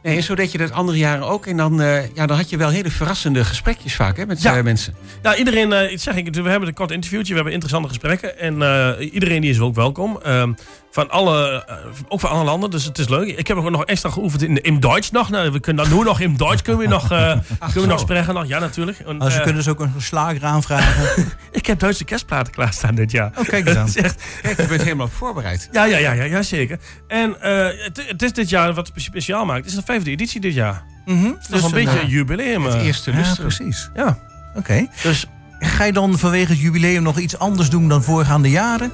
Nee, 0.04 0.16
en 0.16 0.22
zo 0.22 0.34
deed 0.34 0.52
je 0.52 0.58
dat 0.58 0.70
andere 0.72 0.98
jaren 0.98 1.26
ook. 1.26 1.46
En 1.46 1.56
dan, 1.56 1.80
eh, 1.80 2.14
ja, 2.14 2.26
dan 2.26 2.36
had 2.36 2.50
je 2.50 2.56
wel 2.56 2.68
hele 2.68 2.90
verrassende 2.90 3.44
gesprekjes 3.44 3.94
vaak 3.94 4.16
hè, 4.16 4.26
met 4.26 4.42
Ja. 4.42 4.56
eh, 4.56 4.62
mensen. 4.64 4.94
Ja, 5.22 5.36
iedereen, 5.36 5.72
eh, 5.72 5.90
ik 5.92 6.00
zeg 6.00 6.14
ik, 6.16 6.34
we 6.34 6.48
hebben 6.48 6.68
een 6.68 6.74
kort 6.74 6.90
interviewtje, 6.90 7.28
we 7.28 7.34
hebben 7.34 7.52
interessante 7.52 7.88
gesprekken. 7.88 8.38
En 8.38 8.62
eh, 8.62 9.12
iedereen 9.12 9.40
die 9.40 9.50
is 9.50 9.60
ook 9.60 9.74
welkom. 9.74 10.18
Ehm, 10.22 10.52
van 10.90 11.10
alle, 11.10 11.66
ook 12.08 12.20
van 12.20 12.30
alle 12.30 12.44
landen, 12.44 12.70
dus 12.70 12.84
het 12.84 12.98
is 12.98 13.08
leuk. 13.08 13.36
Ik 13.38 13.46
heb 13.46 13.56
ook 13.56 13.70
nog 13.70 13.84
extra 13.84 14.10
geoefend 14.10 14.42
in, 14.42 14.62
in 14.62 14.80
Duits 14.80 15.10
nog. 15.10 15.30
Nou, 15.30 15.50
we 15.50 15.60
kunnen 15.60 15.88
dan 15.88 15.98
nu 15.98 16.04
nog 16.04 16.20
in 16.20 16.36
Duits 16.36 16.62
kunnen 16.62 16.82
we 16.82 16.88
nog, 16.88 17.10
eh, 17.10 17.18
kunnen 17.72 17.80
we 17.82 17.86
nog 17.86 18.00
spreken. 18.00 18.34
Nog. 18.34 18.46
Ja, 18.46 18.58
natuurlijk. 18.58 18.98
En, 18.98 19.18
Als 19.20 19.32
ze 19.32 19.38
eh, 19.38 19.44
kunnen 19.44 19.62
dus 19.64 19.72
ook 19.72 19.80
een 19.80 19.92
slager 19.98 20.44
aanvragen. 20.44 21.24
Ik 21.52 21.66
heb 21.66 21.78
Duitse 21.78 22.04
kerstplaten 22.04 22.52
klaarstaan 22.52 22.94
dit 22.94 23.10
jaar. 23.10 23.32
Oh, 23.38 23.44
kijk 23.44 23.66
eens 23.68 23.76
aan. 23.76 23.86
Dat 23.92 23.96
is 23.96 24.02
echt, 24.02 24.22
Kijk, 24.42 24.60
je 24.60 24.66
bent 24.66 24.82
helemaal 24.82 25.08
voorbereid. 25.08 25.68
ja, 25.72 25.84
ja, 25.84 25.96
ja, 25.98 26.12
ja, 26.12 26.24
ja, 26.24 26.42
zeker. 26.42 26.78
En 27.06 27.40
eh, 27.40 27.84
het, 27.84 28.04
het 28.08 28.22
is 28.22 28.32
dit 28.32 28.48
jaar 28.48 28.74
wat 28.74 28.86
spe- 28.86 29.00
speciaal 29.00 29.44
maakt. 29.44 29.58
Het 29.60 29.68
is 29.68 29.74
de 29.74 29.82
vijfde 29.94 30.10
editie 30.10 30.40
dit 30.40 30.54
jaar. 30.54 30.84
Mhm. 31.04 31.22
Dat 31.24 31.38
is 31.40 31.48
wel 31.48 31.64
een 31.64 31.70
beetje 31.84 32.00
een 32.00 32.08
jubileum. 32.08 32.64
Het 32.64 32.74
eh. 32.74 32.86
eerste 32.86 33.12
Ja, 33.12 33.34
precies. 33.38 33.90
Ja, 33.94 34.18
Oké. 34.54 34.86
dus... 35.02 35.26
Ga 35.58 35.84
je 35.84 35.92
dan 35.92 36.18
vanwege 36.18 36.52
het 36.52 36.60
jubileum 36.60 37.02
nog 37.02 37.18
iets 37.18 37.38
anders 37.38 37.70
doen 37.70 37.88
dan 37.88 38.02
voorgaande 38.02 38.50
jaren? 38.50 38.92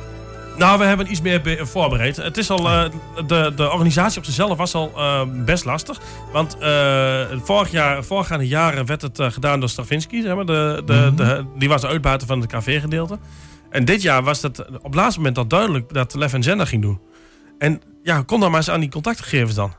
Nou, 0.57 0.79
we 0.79 0.85
hebben 0.85 1.11
iets 1.11 1.21
meer 1.21 1.41
be- 1.41 1.67
voorbereid. 1.67 2.17
Het 2.17 2.37
is 2.37 2.51
al, 2.51 2.69
eh, 2.71 2.85
de, 3.27 3.53
de 3.57 3.71
organisatie 3.71 4.19
op 4.19 4.25
zichzelf 4.25 4.57
was 4.57 4.75
al 4.75 4.93
eh, 4.97 5.23
best 5.45 5.65
lastig. 5.65 6.01
Want 6.33 6.59
eh, 6.59 7.21
vorig 7.43 7.71
jaar, 7.71 8.05
voorgaande 8.05 8.49
jaren 8.49 8.87
werd 8.87 9.03
het 9.03 9.19
eh, 9.19 9.31
gedaan 9.31 9.61
door 9.61 9.69
Stravinsky. 9.69 10.23
Zeg 10.23 10.35
maar, 10.35 10.47
de, 10.47 10.83
de, 10.87 11.13
de, 11.17 11.45
die 11.59 11.69
was 11.69 11.81
de 11.81 11.87
uitbater 11.87 12.27
van 12.27 12.41
het 12.41 12.51
café-gedeelte. 12.51 13.19
En 13.71 13.85
dit 13.85 14.03
jaar 14.03 14.23
was 14.23 14.43
het 14.43 14.67
op 14.71 14.83
het 14.85 14.95
laatste 14.95 15.19
moment 15.19 15.39
al 15.39 15.47
duidelijk 15.47 15.93
dat 15.93 16.15
Lef 16.15 16.33
en 16.33 16.43
Zender 16.43 16.67
ging 16.67 16.83
doen. 16.83 17.01
En 17.59 17.81
ja, 18.03 18.23
kom 18.23 18.41
dan 18.41 18.51
maar 18.51 18.61
eens 18.61 18.71
aan 18.71 18.81
die 18.81 18.91
contactgegevens 18.91 19.55
dan. 19.55 19.73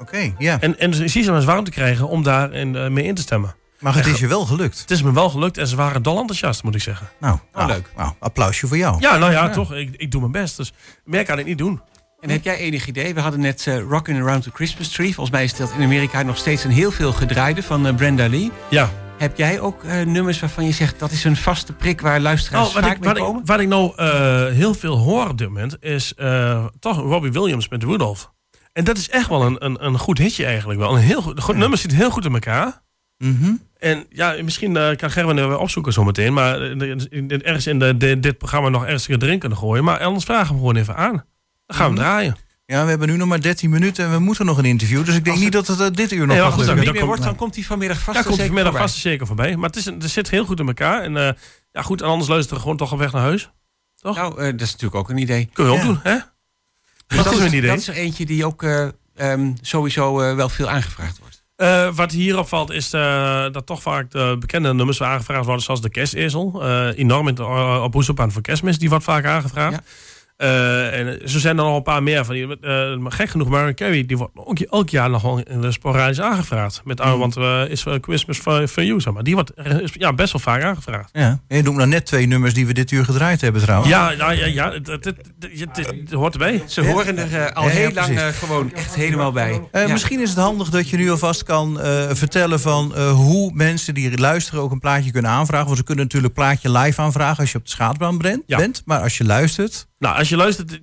Oké, 0.00 0.34
ja. 0.38 0.60
En, 0.60 0.78
en 0.78 0.94
zie 0.94 1.22
ze 1.22 1.28
maar 1.28 1.36
eens 1.36 1.44
warm 1.44 1.64
te 1.64 1.70
krijgen 1.70 2.08
om 2.08 2.22
daarin 2.22 2.76
eh, 2.76 2.88
mee 2.88 3.04
in 3.04 3.14
te 3.14 3.22
stemmen. 3.22 3.54
Maar 3.80 3.94
het 3.94 4.06
is 4.06 4.18
je 4.18 4.26
wel 4.26 4.46
gelukt. 4.46 4.80
Het 4.80 4.90
is 4.90 5.02
me 5.02 5.12
wel 5.12 5.30
gelukt 5.30 5.58
en 5.58 5.66
ze 5.66 5.76
waren 5.76 6.02
dol 6.02 6.18
enthousiast, 6.18 6.62
moet 6.62 6.74
ik 6.74 6.82
zeggen. 6.82 7.08
Nou, 7.20 7.38
nou, 7.52 7.66
leuk. 7.66 7.90
Nou, 7.96 8.12
applausje 8.18 8.66
voor 8.66 8.76
jou. 8.76 9.00
Ja, 9.00 9.16
nou 9.16 9.32
ja, 9.32 9.48
toch. 9.50 9.74
Ik, 9.74 9.94
ik 9.96 10.10
doe 10.10 10.20
mijn 10.20 10.32
best. 10.32 10.56
Dus 10.56 10.72
meer 11.04 11.24
kan 11.24 11.38
ik 11.38 11.46
niet 11.46 11.58
doen. 11.58 11.80
En 12.20 12.30
heb 12.30 12.44
jij 12.44 12.56
enig 12.56 12.86
idee? 12.86 13.14
We 13.14 13.20
hadden 13.20 13.40
net 13.40 13.66
eh 13.66 13.80
Rockin' 13.80 14.20
Around 14.20 14.42
the 14.42 14.50
Christmas 14.50 14.88
Tree. 14.88 15.14
Volgens 15.14 15.30
mij 15.30 15.44
is 15.44 15.56
dat 15.56 15.72
in 15.76 15.84
Amerika 15.84 16.22
nog 16.22 16.36
steeds 16.36 16.64
een 16.64 16.70
heel 16.70 16.90
veel 16.90 17.12
gedraaide 17.12 17.62
van 17.62 17.86
eh, 17.86 17.94
Brenda 17.94 18.28
Lee. 18.28 18.50
Ja. 18.70 18.90
Heb 19.18 19.36
jij 19.36 19.60
ook 19.60 19.84
eh, 19.84 20.06
nummers 20.06 20.40
waarvan 20.40 20.64
je 20.64 20.72
zegt 20.72 20.98
dat 20.98 21.10
is 21.10 21.24
een 21.24 21.36
vaste 21.36 21.72
prik 21.72 22.00
waar 22.00 22.20
luisteraars 22.20 22.62
Nou, 22.62 22.74
wat, 22.74 22.84
vaak 22.84 22.96
ik, 22.96 23.04
mee 23.04 23.24
wat, 23.24 23.36
ik, 23.40 23.46
wat 23.46 23.60
ik 23.60 23.68
nou 23.68 23.92
eh, 23.96 24.46
heel 24.46 24.74
veel 24.74 24.98
hoor 24.98 25.28
op 25.28 25.38
dit 25.38 25.48
moment 25.48 25.76
is 25.80 26.14
eh, 26.14 26.64
toch 26.78 26.96
Robbie 26.96 27.32
Williams 27.32 27.68
met 27.68 27.82
Rudolph. 27.82 28.32
En 28.80 28.86
dat 28.86 28.96
is 28.98 29.08
echt 29.10 29.28
wel 29.28 29.42
een, 29.42 29.64
een, 29.64 29.84
een 29.84 29.98
goed 29.98 30.18
hitje 30.18 30.44
eigenlijk 30.44 30.78
wel. 30.78 30.94
Een 30.94 31.02
heel 31.02 31.22
goed, 31.22 31.56
nummer 31.56 31.78
zit 31.78 31.94
heel 31.94 32.10
goed 32.10 32.24
in 32.24 32.32
elkaar. 32.32 32.82
Mhm. 33.18 33.52
En 33.78 34.06
ja, 34.10 34.34
misschien 34.42 34.76
eh, 34.76 34.96
kan 34.96 35.10
Gerben 35.10 35.38
er 35.38 35.48
weer 35.48 35.58
opzoeken 35.58 35.92
zometeen. 35.92 36.32
Maar 36.32 36.62
in- 36.62 37.06
in- 37.10 37.42
ergens 37.42 37.66
in 37.66 37.78
de, 37.78 37.96
de- 37.96 38.20
dit 38.20 38.38
programma 38.38 38.68
nog 38.68 38.82
ergens 38.84 39.08
erin 39.08 39.38
kunnen 39.38 39.58
gooien. 39.58 39.84
Maar 39.84 40.00
anders 40.00 40.24
vragen 40.24 40.44
we 40.46 40.50
hem 40.50 40.58
gewoon 40.58 40.76
even 40.76 40.96
aan. 40.96 41.24
Dan 41.66 41.76
gaan 41.76 41.90
we 41.94 42.00
hem 42.00 42.08
draaien. 42.08 42.36
Ja, 42.66 42.82
we 42.84 42.90
hebben 42.90 43.08
nu 43.08 43.16
nog 43.16 43.28
maar 43.28 43.40
13 43.40 43.70
minuten 43.70 44.04
en 44.04 44.10
we 44.12 44.18
moeten 44.18 44.46
nog 44.46 44.58
een 44.58 44.64
interview. 44.64 45.04
Dus 45.04 45.16
ik 45.16 45.24
denk 45.24 45.38
niet 45.38 45.52
dat 45.52 45.66
het 45.66 45.80
eh, 45.80 45.86
dit 45.92 46.12
uur 46.12 46.26
nog 46.26 46.36
Nee, 46.36 46.44
gaat 46.44 46.56
lukken. 46.56 46.92
Niet 46.92 47.02
wordt, 47.02 47.22
dan 47.22 47.36
komt 47.36 47.54
hij 47.54 47.64
vanmiddag 47.64 47.98
vast. 47.98 48.18
En 48.18 48.24
komt 48.24 48.36
hij 48.36 48.46
zeker 48.46 48.46
vanmiddag 48.46 48.72
voorbij. 48.72 48.88
vast 48.90 49.00
zeker 49.02 49.26
voorbij. 49.26 49.56
Maar 49.56 49.68
het, 49.68 49.76
is, 49.76 49.84
het 49.84 50.10
zit 50.10 50.30
heel 50.30 50.44
goed 50.44 50.60
in 50.60 50.66
elkaar. 50.66 51.02
En 51.02 51.12
ja, 51.72 51.82
goed, 51.82 52.00
en 52.02 52.08
anders 52.08 52.28
luisteren 52.28 52.56
we 52.56 52.62
gewoon 52.62 52.76
toch 52.76 52.92
op 52.92 52.98
weg 52.98 53.12
naar 53.12 53.22
huis. 53.22 53.50
Toch? 53.94 54.16
Nou, 54.16 54.34
dat 54.34 54.60
is 54.60 54.72
natuurlijk 54.72 54.94
ook 54.94 55.10
een 55.10 55.18
idee. 55.18 55.48
Kun 55.52 55.64
je 55.64 55.70
ook 55.70 55.76
Ja. 55.78 55.84
doen, 55.84 56.00
hè? 56.02 56.16
Dus 57.16 57.24
dat 57.24 57.32
is 57.32 57.38
een 57.38 57.54
idee. 57.54 57.70
Dat 57.70 57.78
is 57.78 57.88
er 57.88 57.94
eentje 57.94 58.26
die 58.26 58.46
ook 58.46 58.62
eh, 58.62 58.88
ehm, 59.16 59.52
sowieso 59.60 60.20
eh, 60.20 60.34
wel 60.34 60.48
veel 60.48 60.68
aangevraagd 60.68 61.18
wordt. 61.18 61.42
Eh, 61.56 61.94
wat 61.94 62.12
hier 62.12 62.38
opvalt 62.38 62.70
is 62.70 62.90
dat 62.90 63.66
toch 63.66 63.82
vaak 63.82 64.10
de 64.10 64.36
bekende 64.38 64.74
nummers 64.74 65.02
aangevraagd 65.02 65.44
worden, 65.44 65.64
zoals 65.64 65.80
de 65.80 65.90
kerstezel. 65.90 66.62
Eh, 66.62 66.98
enorm 66.98 67.28
in 67.28 67.34
de, 67.34 67.42
uh, 67.42 67.80
op 67.82 67.94
Oeselbaan 67.94 68.32
voor 68.32 68.42
kerstmis, 68.42 68.78
die 68.78 68.88
wordt 68.88 69.04
vaak 69.04 69.24
aangevraagd. 69.24 69.74
Ja. 69.74 69.82
Eh, 70.40 70.98
en 70.98 71.28
zo 71.28 71.38
zijn 71.38 71.58
er 71.58 71.64
nog 71.64 71.76
een 71.76 71.82
paar 71.82 72.02
meer 72.02 72.24
van 72.24 72.34
die. 72.34 72.60
eh, 72.60 72.96
maar 72.96 73.12
gek 73.12 73.28
genoeg, 73.28 73.48
Mariah 73.48 73.74
Carey, 73.74 74.06
die 74.06 74.16
wordt 74.16 74.32
ook 74.34 74.58
elk 74.58 74.88
jaar 74.90 75.10
nog 75.10 75.22
wel 75.22 75.38
in 75.40 75.60
de 75.60 75.72
sporadisch 75.72 76.20
aangevraagd. 76.20 76.80
Met, 76.84 77.00
uh, 77.00 77.18
Want 77.18 77.36
eh, 77.36 77.62
is 77.68 77.84
uh, 77.84 77.94
Christmas 78.00 78.38
for, 78.38 78.66
for 78.68 78.84
You, 78.84 79.00
zeg 79.00 79.12
maar. 79.12 79.22
Die 79.22 79.34
wordt 79.34 79.50
eh, 79.54 79.78
is, 79.80 79.90
ja, 79.92 80.12
best 80.12 80.32
wel 80.32 80.40
vaak 80.40 80.62
aangevraagd. 80.62 81.08
Ja. 81.12 81.40
En 81.48 81.56
je 81.56 81.62
noemt 81.62 81.76
nou 81.76 81.88
net 81.88 82.06
twee 82.06 82.26
nummers 82.26 82.54
die 82.54 82.66
we 82.66 82.72
dit 82.72 82.90
uur 82.90 83.04
gedraaid 83.04 83.40
hebben 83.40 83.62
trouwens. 83.62 83.90
Ja, 83.90 84.12
nou, 84.18 84.34
ja, 84.34 84.46
ja 84.46 84.72
het, 84.72 84.86
het, 84.86 85.04
het, 85.04 85.16
het- 85.40 85.76
het- 85.76 85.86
het 85.86 86.12
hoort 86.12 86.32
erbij. 86.32 86.62
Ze 86.66 86.86
horen 86.86 87.18
er 87.18 87.34
eh, 87.46 87.56
al 87.56 87.62
Ja, 87.64 87.68
ja, 87.70 87.74
heel 87.76 87.92
lang 87.92 88.18
eh, 88.18 88.26
gewoon 88.26 88.72
echt 88.74 88.94
helemaal 88.94 89.32
bij. 89.32 89.60
Eh, 89.72 89.86
Ja. 89.86 89.92
Misschien 89.92 90.20
is 90.20 90.28
het 90.30 90.38
handig 90.38 90.68
dat 90.68 90.88
je 90.88 90.96
nu 90.96 91.10
alvast 91.10 91.42
kan 91.42 91.80
eh, 91.80 92.02
vertellen 92.12 92.60
van 92.60 92.94
eh, 92.94 93.10
hoe 93.12 93.50
mensen 93.54 93.94
die 93.94 94.18
luisteren 94.18 94.60
ook 94.62 94.72
een 94.72 94.78
plaatje 94.80 95.10
kunnen 95.12 95.30
aanvragen. 95.30 95.66
Want 95.66 95.78
ze 95.78 95.84
kunnen 95.84 96.04
natuurlijk 96.04 96.36
een 96.36 96.42
plaatje 96.44 96.70
live 96.78 97.00
aanvragen 97.00 97.38
als 97.38 97.52
je 97.52 97.58
op 97.58 97.64
de 97.64 97.70
schaatsbaan 97.70 98.18
bent. 98.18 98.42
Ja. 98.46 98.56
bent. 98.56 98.82
Maar 98.84 99.00
als 99.00 99.18
je 99.18 99.24
luistert, 99.24 99.88
Nou, 100.00 100.16
als 100.18 100.28
je 100.28 100.36
luistert, 100.36 100.80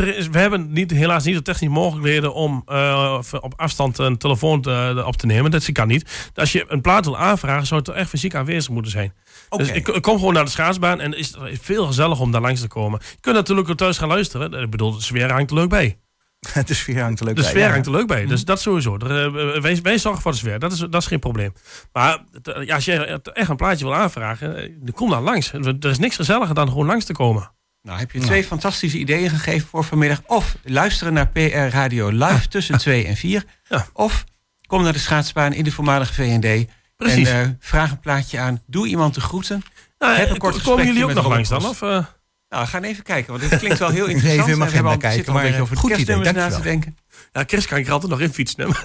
er 0.00 0.16
is- 0.16 0.28
we 0.28 0.38
hebben 0.38 0.72
niet, 0.72 0.90
helaas 0.90 1.24
niet 1.24 1.34
de 1.34 1.42
technische 1.42 1.74
mogelijkheden 1.74 2.34
om 2.34 2.62
eh, 2.66 3.18
op 3.40 3.52
afstand 3.56 3.98
een 3.98 4.18
telefoon 4.18 4.60
te- 4.62 5.02
op 5.06 5.16
te 5.16 5.26
nemen. 5.26 5.50
Dat 5.50 5.72
kan 5.72 5.88
niet. 5.88 6.30
Als 6.34 6.52
je 6.52 6.64
een 6.68 6.80
plaat 6.80 7.04
wil 7.04 7.18
aanvragen, 7.18 7.66
zou 7.66 7.80
het 7.80 7.88
er 7.88 7.94
echt 7.94 8.08
fysiek 8.08 8.34
aanwezig 8.34 8.70
moeten 8.72 8.90
zijn. 8.92 9.12
Dus 9.56 9.68
ik, 9.70 9.88
ik 9.88 10.02
kom 10.02 10.18
gewoon 10.18 10.34
naar 10.34 10.44
de 10.44 10.50
schaatsbaan 10.50 11.00
en 11.00 11.16
is 11.18 11.34
het 11.38 11.58
veel 11.62 11.86
gezellig 11.86 12.20
om 12.20 12.32
daar 12.32 12.40
langs 12.40 12.60
te 12.60 12.68
komen. 12.68 13.00
Je 13.10 13.16
kunt 13.20 13.34
natuurlijk 13.36 13.70
ook 13.70 13.76
thuis 13.76 13.98
gaan 13.98 14.08
luisteren. 14.08 14.52
Ik 14.62 14.70
bedoel, 14.70 14.92
de 14.94 15.02
sfeer 15.02 15.32
hangt 15.32 15.50
er 15.50 15.56
leuk 15.56 15.68
bij. 15.68 15.98
de 16.66 16.74
sfeer 16.74 17.02
hangt 17.02 17.20
er 17.20 17.26
leuk 17.26 17.36
De 17.36 17.40
bij. 17.42 17.50
sfeer 17.50 17.62
Ja. 17.64 17.70
hangt 17.70 17.86
er 17.86 17.92
leuk 17.92 18.06
bij. 18.06 18.26
Dus 18.26 18.44
dat 18.44 18.60
sowieso. 18.60 18.96
Eh, 18.96 19.60
wij, 19.60 19.78
wij 19.82 19.98
zorgen 19.98 20.22
voor 20.22 20.32
de 20.32 20.38
sfeer. 20.38 20.58
Dat 20.58 20.72
is, 20.72 20.78
dat 20.78 20.94
is 20.94 21.06
geen 21.06 21.18
probleem. 21.18 21.52
Maar 21.92 22.18
ja, 22.64 22.74
als 22.74 22.84
je 22.84 23.20
echt 23.32 23.48
een 23.50 23.56
plaatje 23.56 23.84
wil 23.84 23.94
aanvragen, 23.94 24.56
eh, 24.56 24.92
kom 24.94 25.10
dan 25.10 25.22
langs. 25.22 25.52
Er 25.52 25.86
is 25.90 25.98
niks 25.98 26.16
gezelliger 26.16 26.54
dan 26.54 26.68
gewoon 26.68 26.86
langs 26.86 27.04
te 27.04 27.12
komen. 27.12 27.50
Nou, 27.82 27.98
heb 27.98 28.12
je 28.12 28.18
twee 28.18 28.44
fantastische 28.44 28.98
ideeën 28.98 29.30
gegeven 29.30 29.68
voor 29.68 29.84
vanmiddag. 29.84 30.22
Of 30.26 30.56
luisteren 30.64 31.12
naar 31.12 31.28
PR 31.28 31.40
Radio 31.56 32.08
live 32.08 32.48
tussen 32.48 32.78
2 32.88 33.06
en 33.06 33.16
4. 33.16 33.44
Ja. 33.68 33.86
Of 33.92 34.24
kom 34.66 34.82
naar 34.82 34.92
de 34.92 34.98
schaatsbaan 34.98 35.52
in 35.52 35.64
de 35.64 35.72
voormalige 35.72 36.12
VND. 36.14 36.66
Precies. 36.96 37.28
En 37.28 37.42
eh, 37.42 37.48
vraag 37.60 37.90
een 37.90 38.00
plaatje 38.00 38.38
aan. 38.38 38.62
Doe 38.66 38.86
iemand 38.86 39.14
de 39.14 39.20
groeten. 39.20 39.62
Nou, 39.98 40.16
Heb 40.16 40.28
een 40.28 40.34
eh, 40.34 40.40
kort 40.40 40.52
komen 40.52 40.62
gesprekje 40.62 40.86
jullie 40.86 41.02
ook 41.02 41.08
met 41.08 41.16
nog 41.16 41.28
langs 41.32 41.48
dan? 41.48 41.64
Of, 41.66 41.82
eh? 41.82 42.04
Nou, 42.50 42.62
we 42.64 42.68
gaan 42.70 42.82
even 42.82 43.02
kijken, 43.02 43.38
want 43.38 43.50
dit 43.50 43.58
klinkt 43.58 43.78
wel 43.78 43.88
heel 43.88 44.08
Even 44.08 44.14
interessant. 44.14 44.48
in 44.50 44.58
mijn 44.58 44.70
we 44.70 44.76
agenda 44.76 45.10
zitten 45.10 45.32
al 45.34 45.34
kijken, 45.34 45.34
een 45.34 45.34
beetje 45.34 45.52
maar, 45.52 45.60
over 45.62 45.74
de 45.74 45.80
goed 45.80 45.90
idee, 45.96 46.32
na 46.32 46.48
te 46.56 46.62
denken. 46.62 46.96
Ja, 47.32 47.44
Chris 47.46 47.66
kan 47.66 47.78
ik 47.78 47.86
er 47.86 47.92
altijd 47.92 48.10
nog 48.10 48.20
in 48.20 48.32
fietsen. 48.32 48.68
maar 48.68 48.82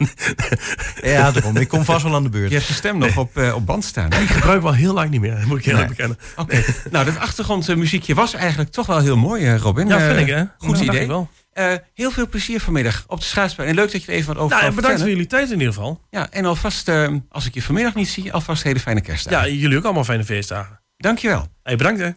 Ja, 1.11 1.31
daarom. 1.31 1.57
Ik 1.57 1.67
kom 1.67 1.83
vast 1.85 2.03
wel 2.03 2.15
aan 2.15 2.23
de 2.23 2.29
beurt. 2.29 2.49
Je 2.49 2.55
hebt 2.55 2.67
je 2.67 2.73
stem 2.73 2.97
nog 2.97 3.17
op, 3.17 3.37
eh, 3.37 3.55
op 3.55 3.65
band 3.65 3.83
staan. 3.83 4.11
ik 4.11 4.29
gebruik 4.29 4.61
wel 4.61 4.73
heel 4.73 4.93
lang 4.93 5.09
niet 5.09 5.21
meer, 5.21 5.43
moet 5.47 5.59
ik 5.59 5.65
eerlijk 5.65 5.87
bekennen. 5.87 6.17
Oké. 6.35 6.63
nou, 6.91 7.05
dat 7.05 7.17
achtergrondmuziekje 7.17 8.13
was 8.15 8.33
eigenlijk 8.33 8.71
toch 8.71 8.85
wel 8.85 8.99
heel 8.99 9.17
mooi, 9.17 9.45
eh, 9.45 9.57
Robin. 9.57 9.87
Ja, 9.87 9.97
Eh, 9.99 10.05
vind 10.07 10.19
ik 10.19 10.27
hè. 10.33 10.43
Goed 10.57 10.71
Nou, 10.71 10.83
idee. 10.83 11.07
wel. 11.07 11.29
Eh, 11.53 11.73
heel 11.93 12.11
veel 12.11 12.27
plezier 12.27 12.59
vanmiddag 12.59 13.03
op 13.07 13.19
de 13.19 13.25
schaatsbaan. 13.25 13.65
En 13.65 13.75
leuk 13.75 13.91
dat 13.91 14.03
je 14.03 14.11
er 14.11 14.17
even 14.17 14.33
wat 14.33 14.43
over 14.43 14.57
Nou, 14.57 14.73
bedankt 14.73 14.99
voor 14.99 15.09
jullie 15.09 15.25
tijd 15.27 15.51
in 15.51 15.57
ieder 15.59 15.73
geval. 15.73 16.01
Ja, 16.09 16.27
en 16.31 16.45
alvast, 16.45 16.87
eh, 16.87 17.07
als 17.29 17.45
ik 17.45 17.53
je 17.53 17.61
vanmiddag 17.61 17.95
niet 17.95 18.07
zie, 18.09 18.33
alvast 18.33 18.63
hele 18.63 18.79
fijne 18.79 19.01
kerstdagen. 19.01 19.51
Ja, 19.51 19.55
jullie 19.59 19.77
ook 19.77 19.83
allemaal 19.83 20.03
fijne 20.03 20.23
feestdagen. 20.25 20.79
Dankjewel. 20.97 21.47
Hey, 21.63 21.75
bedankt 21.75 21.99
hè. 21.99 22.09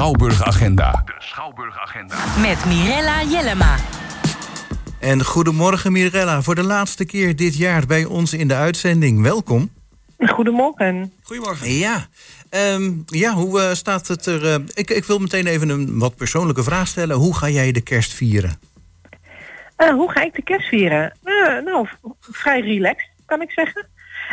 De 0.00 0.06
Schouwburg 1.18 1.78
Agenda. 1.78 2.16
Met 2.40 2.64
Mirella 2.64 3.22
Jellema. 3.22 3.76
En 4.98 5.24
goedemorgen 5.24 5.92
Mirella, 5.92 6.42
voor 6.42 6.54
de 6.54 6.62
laatste 6.62 7.04
keer 7.04 7.36
dit 7.36 7.56
jaar 7.56 7.86
bij 7.86 8.04
ons 8.04 8.32
in 8.32 8.48
de 8.48 8.54
uitzending. 8.54 9.22
Welkom. 9.22 9.70
Goedemorgen. 10.18 11.12
Goedemorgen. 11.22 11.70
Ja, 11.72 12.06
Ehm, 12.50 12.92
ja 13.06 13.32
hoe 13.34 13.60
eh, 13.60 13.72
staat 13.74 14.08
het 14.08 14.26
er? 14.26 14.46
eh, 14.52 14.54
ik, 14.74 14.90
ik 14.90 15.04
wil 15.04 15.18
meteen 15.18 15.46
even 15.46 15.68
een 15.68 15.98
wat 15.98 16.16
persoonlijke 16.16 16.62
vraag 16.62 16.86
stellen. 16.88 17.16
Hoe 17.16 17.36
ga 17.36 17.48
jij 17.48 17.72
de 17.72 17.80
kerst 17.80 18.12
vieren? 18.12 18.58
Eh, 19.76 19.88
hoe 19.90 20.10
ga 20.10 20.22
ik 20.22 20.34
de 20.34 20.42
kerst 20.42 20.68
vieren? 20.68 21.16
Nou, 21.64 21.88
vrij 22.20 22.60
relaxed, 22.60 23.08
kan 23.26 23.42
ik 23.42 23.50
zeggen. 23.50 23.86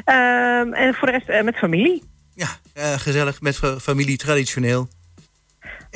Ehm, 0.06 0.74
en 0.74 0.94
voor 0.94 1.08
de 1.08 1.14
rest 1.14 1.30
eh, 1.30 1.44
met 1.44 1.56
familie. 1.58 2.04
Ja, 2.36 2.48
eh, 2.74 2.94
gezellig 2.94 3.42
met 3.42 3.58
fa- 3.58 3.80
familie, 3.80 4.18
traditioneel. 4.18 4.88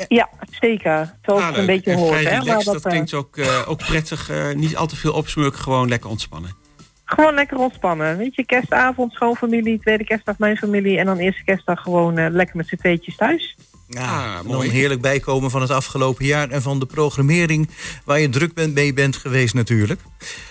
Ja, 0.08 0.30
zeker. 0.60 1.14
Zoals 1.22 1.42
Ah, 1.42 1.58
een 1.58 1.66
beetje 1.66 1.92
En 1.92 1.98
hoort. 1.98 2.10
vrij 2.20 2.24
Hè? 2.24 2.30
relaxed, 2.40 2.66
Maar 2.66 2.74
dat 2.74 2.86
eh, 2.86 2.92
klinkt 2.92 3.14
ook, 3.14 3.38
eh, 3.38 3.62
ook 3.68 3.78
prettig. 3.78 4.30
eh, 4.30 4.52
niet 4.56 4.76
al 4.76 4.88
te 4.88 4.96
veel 4.96 5.14
opsmurken, 5.14 5.60
gewoon 5.60 5.90
lekker 5.90 6.10
ontspannen. 6.10 6.56
Gewoon 7.06 7.34
lekker 7.34 7.58
ontspannen. 7.58 8.18
Weet 8.18 8.36
je, 8.36 8.46
kerstavond, 8.46 9.14
schoonfamilie, 9.14 9.80
tweede 9.80 10.04
kerstdag 10.04 10.38
mijn 10.38 10.58
familie. 10.58 10.98
En 10.98 11.06
dan 11.06 11.18
eerste 11.18 11.44
kerstdag 11.44 11.82
gewoon 11.82 12.32
lekker 12.32 12.58
met 12.58 12.68
z'n 12.68 12.76
tweetjes 12.76 13.16
thuis. 13.16 13.58
Ja, 13.88 14.36
Ah, 14.36 14.42
mooi. 14.46 14.68
dan 14.68 14.76
heerlijk 14.76 15.02
bijkomen 15.02 15.52
van 15.52 15.62
het 15.62 15.70
afgelopen 15.70 16.26
jaar... 16.26 16.50
en 16.50 16.62
van 16.62 16.80
de 16.80 16.86
programmering 16.86 17.70
waar 18.06 18.20
je 18.20 18.30
druk 18.30 18.54
bent, 18.54 18.74
mee 18.74 18.94
bent 18.94 19.16
geweest 19.16 19.54
natuurlijk. 19.54 20.02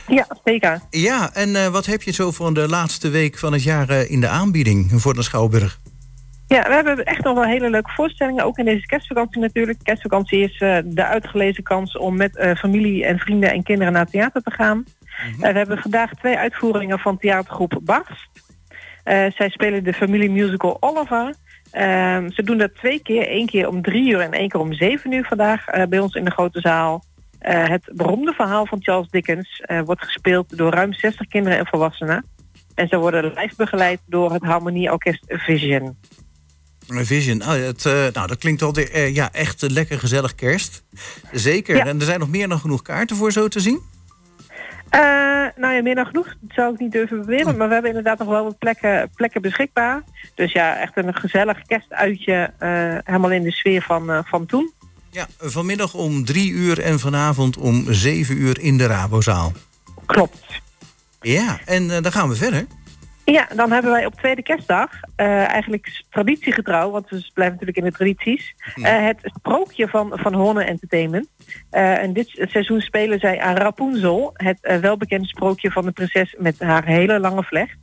Ja, 0.08 0.26
zeker. 0.44 0.80
Ja, 0.90 1.34
en 1.34 1.56
eh, 1.56 1.66
wat 1.66 1.86
heb 1.86 2.02
je 2.02 2.10
zo 2.12 2.30
van 2.30 2.54
de 2.54 2.68
laatste 2.68 3.08
week 3.08 3.38
van 3.38 3.52
het 3.52 3.62
jaar 3.62 3.90
in 3.90 4.20
de 4.20 4.28
aanbieding 4.28 4.90
voor 5.00 5.14
de 5.14 5.22
Schouwburg? 5.22 5.80
Ja, 6.50 6.62
we 6.62 6.74
hebben 6.74 7.04
echt 7.04 7.24
nog 7.24 7.34
wel 7.34 7.44
hele 7.44 7.70
leuke 7.70 7.90
voorstellingen. 7.90 8.44
Ook 8.44 8.58
in 8.58 8.64
deze 8.64 8.86
kerstvakantie 8.86 9.40
natuurlijk. 9.40 9.78
Kerstvakantie 9.82 10.40
is 10.40 10.60
eh, 10.60 10.78
de 10.84 11.04
uitgelezen 11.04 11.62
kans 11.62 11.96
om 11.96 12.16
met 12.16 12.36
eh, 12.36 12.54
familie 12.54 13.04
en 13.04 13.18
vrienden 13.18 13.52
en 13.52 13.62
kinderen 13.62 13.92
naar 13.92 14.06
theater 14.06 14.42
te 14.42 14.50
gaan. 14.50 14.84
Eh, 15.16 15.52
we 15.52 15.58
hebben 15.58 15.78
vandaag 15.78 16.14
twee 16.14 16.36
uitvoeringen 16.36 16.98
van 16.98 17.18
theatergroep 17.18 17.80
Barst. 17.82 18.28
Zij 19.36 19.48
spelen 19.48 19.84
de 19.84 19.92
familiemusical 19.92 20.76
Oliver. 20.80 21.34
Ehm, 21.70 22.30
ze 22.30 22.42
doen 22.42 22.58
dat 22.58 22.74
twee 22.74 23.02
keer. 23.02 23.30
Eén 23.30 23.46
keer 23.46 23.68
om 23.68 23.82
drie 23.82 24.10
uur 24.10 24.20
en 24.20 24.32
één 24.32 24.48
keer 24.48 24.60
om 24.60 24.72
zeven 24.72 25.12
uur 25.12 25.24
vandaag 25.24 25.64
bij 25.88 25.98
ons 25.98 26.14
in 26.14 26.24
de 26.24 26.30
grote 26.30 26.60
zaal. 26.60 27.04
Het 27.38 27.90
beroemde 27.92 28.32
verhaal 28.32 28.66
van 28.66 28.82
Charles 28.82 29.08
Dickens 29.08 29.62
wordt 29.84 30.04
gespeeld 30.04 30.56
door 30.56 30.72
ruim 30.72 30.92
60 30.92 31.26
kinderen 31.26 31.58
en 31.58 31.66
volwassenen. 31.66 32.24
En 32.74 32.88
ze 32.88 32.98
worden 32.98 33.32
live 33.34 33.54
begeleid 33.56 34.00
door 34.06 34.32
het 34.32 34.42
Harmonieorkest 34.42 35.24
Vision. 35.26 35.96
Vision, 36.98 37.42
oh, 37.42 37.48
het, 37.48 37.86
eh, 37.86 37.92
nou, 37.92 38.26
dat 38.26 38.38
klinkt 38.38 38.62
alweer 38.62 38.90
eh, 38.90 39.14
ja, 39.14 39.32
echt 39.32 39.62
een 39.62 39.72
lekker 39.72 39.98
gezellig 39.98 40.34
kerst. 40.34 40.82
Zeker, 41.32 41.76
Ja. 41.76 41.86
en 41.86 41.98
er 41.98 42.04
zijn 42.04 42.20
nog 42.20 42.28
meer 42.28 42.48
dan 42.48 42.58
genoeg 42.58 42.82
kaarten 42.82 43.16
voor 43.16 43.32
zo 43.32 43.48
te 43.48 43.60
zien. 43.60 43.80
Eh, 44.88 45.00
nou 45.56 45.74
ja, 45.74 45.82
meer 45.82 45.94
dan 45.94 46.06
genoeg. 46.06 46.34
Zou 46.48 46.72
ik 46.74 46.80
niet 46.80 46.92
durven 46.92 47.20
beweren. 47.20 47.56
Maar 47.56 47.66
we 47.66 47.72
hebben 47.72 47.90
inderdaad 47.90 48.18
nog 48.18 48.28
wel 48.28 48.44
wat 48.44 48.58
plekken, 48.58 49.10
plekken 49.14 49.42
beschikbaar. 49.42 50.02
Dus 50.34 50.52
ja, 50.52 50.78
echt 50.78 50.96
een 50.96 51.14
gezellig 51.14 51.62
kerstuitje. 51.66 52.52
helemaal 53.04 53.30
in 53.30 53.42
de 53.42 53.52
sfeer 53.52 53.82
van, 53.82 54.24
van 54.26 54.46
toen. 54.46 54.72
Ja, 55.10 55.26
vanmiddag 55.38 55.94
om 55.94 56.24
drie 56.24 56.50
uur 56.52 56.80
en 56.80 56.98
vanavond 57.00 57.56
om 57.56 57.84
zeven 57.88 58.36
uur 58.36 58.60
in 58.60 58.78
de 58.78 58.86
Rabozaal. 58.86 59.52
Klopt. 60.06 60.46
Ja, 61.20 61.60
en 61.64 61.88
dan 61.88 62.12
gaan 62.12 62.28
we 62.28 62.34
verder. 62.36 62.66
Ja, 63.30 63.48
dan 63.54 63.72
hebben 63.72 63.90
wij 63.90 64.06
op 64.06 64.14
tweede 64.14 64.42
kerstdag, 64.42 64.90
eh, 65.16 65.48
eigenlijk 65.48 66.02
traditiegetrouw, 66.10 66.90
want 66.90 67.08
we 67.08 67.30
blijven 67.34 67.58
natuurlijk 67.58 67.76
in 67.76 67.84
de 67.84 67.96
tradities, 67.96 68.54
eh, 68.74 69.04
het 69.04 69.18
sprookje 69.22 69.88
van, 69.88 70.12
van 70.14 70.34
Horne 70.34 70.64
Entertainment. 70.64 71.28
Eh, 71.70 72.02
en 72.02 72.12
dit 72.12 72.46
seizoen 72.48 72.80
spelen 72.80 73.18
zij 73.18 73.40
aan 73.40 73.56
Rapunzel, 73.56 74.30
het 74.32 74.78
welbekende 74.80 75.26
sprookje 75.26 75.70
van 75.70 75.84
de 75.84 75.90
prinses 75.90 76.34
met 76.38 76.58
haar 76.58 76.84
hele 76.84 77.20
lange 77.20 77.42
vlecht. 77.42 77.78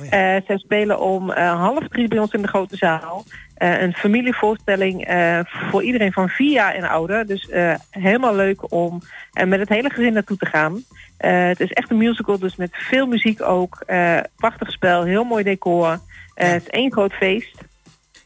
Oh 0.00 0.04
ja. 0.04 0.40
Zij 0.46 0.58
spelen 0.58 1.00
om 1.00 1.30
half 1.30 1.88
drie 1.88 2.08
bij 2.08 2.18
ons 2.18 2.32
in 2.32 2.42
de 2.42 2.48
grote 2.48 2.76
zaal. 2.76 3.24
Een 3.54 3.94
familievoorstelling 3.94 5.08
voor 5.44 5.82
iedereen 5.82 6.12
van 6.12 6.28
vier 6.28 6.52
jaar 6.52 6.74
en 6.74 6.88
ouder. 6.88 7.26
Dus 7.26 7.48
helemaal 7.90 8.34
leuk 8.34 8.72
om 8.72 9.02
met 9.44 9.58
het 9.60 9.68
hele 9.68 9.90
gezin 9.90 10.12
naartoe 10.12 10.36
te 10.36 10.46
gaan. 10.46 10.82
Eh, 11.20 11.46
het 11.46 11.60
is 11.60 11.70
echt 11.72 11.90
een 11.90 11.96
musical, 11.96 12.38
dus 12.38 12.56
met 12.56 12.70
veel 12.72 13.06
muziek 13.06 13.42
ook. 13.42 13.82
Eh, 13.86 14.18
prachtig 14.36 14.70
spel, 14.70 15.04
heel 15.04 15.24
mooi 15.24 15.44
decor. 15.44 16.00
Eh, 16.34 16.48
Het 16.48 16.62
is 16.62 16.68
één 16.68 16.92
groot 16.92 17.12
feest. 17.12 17.58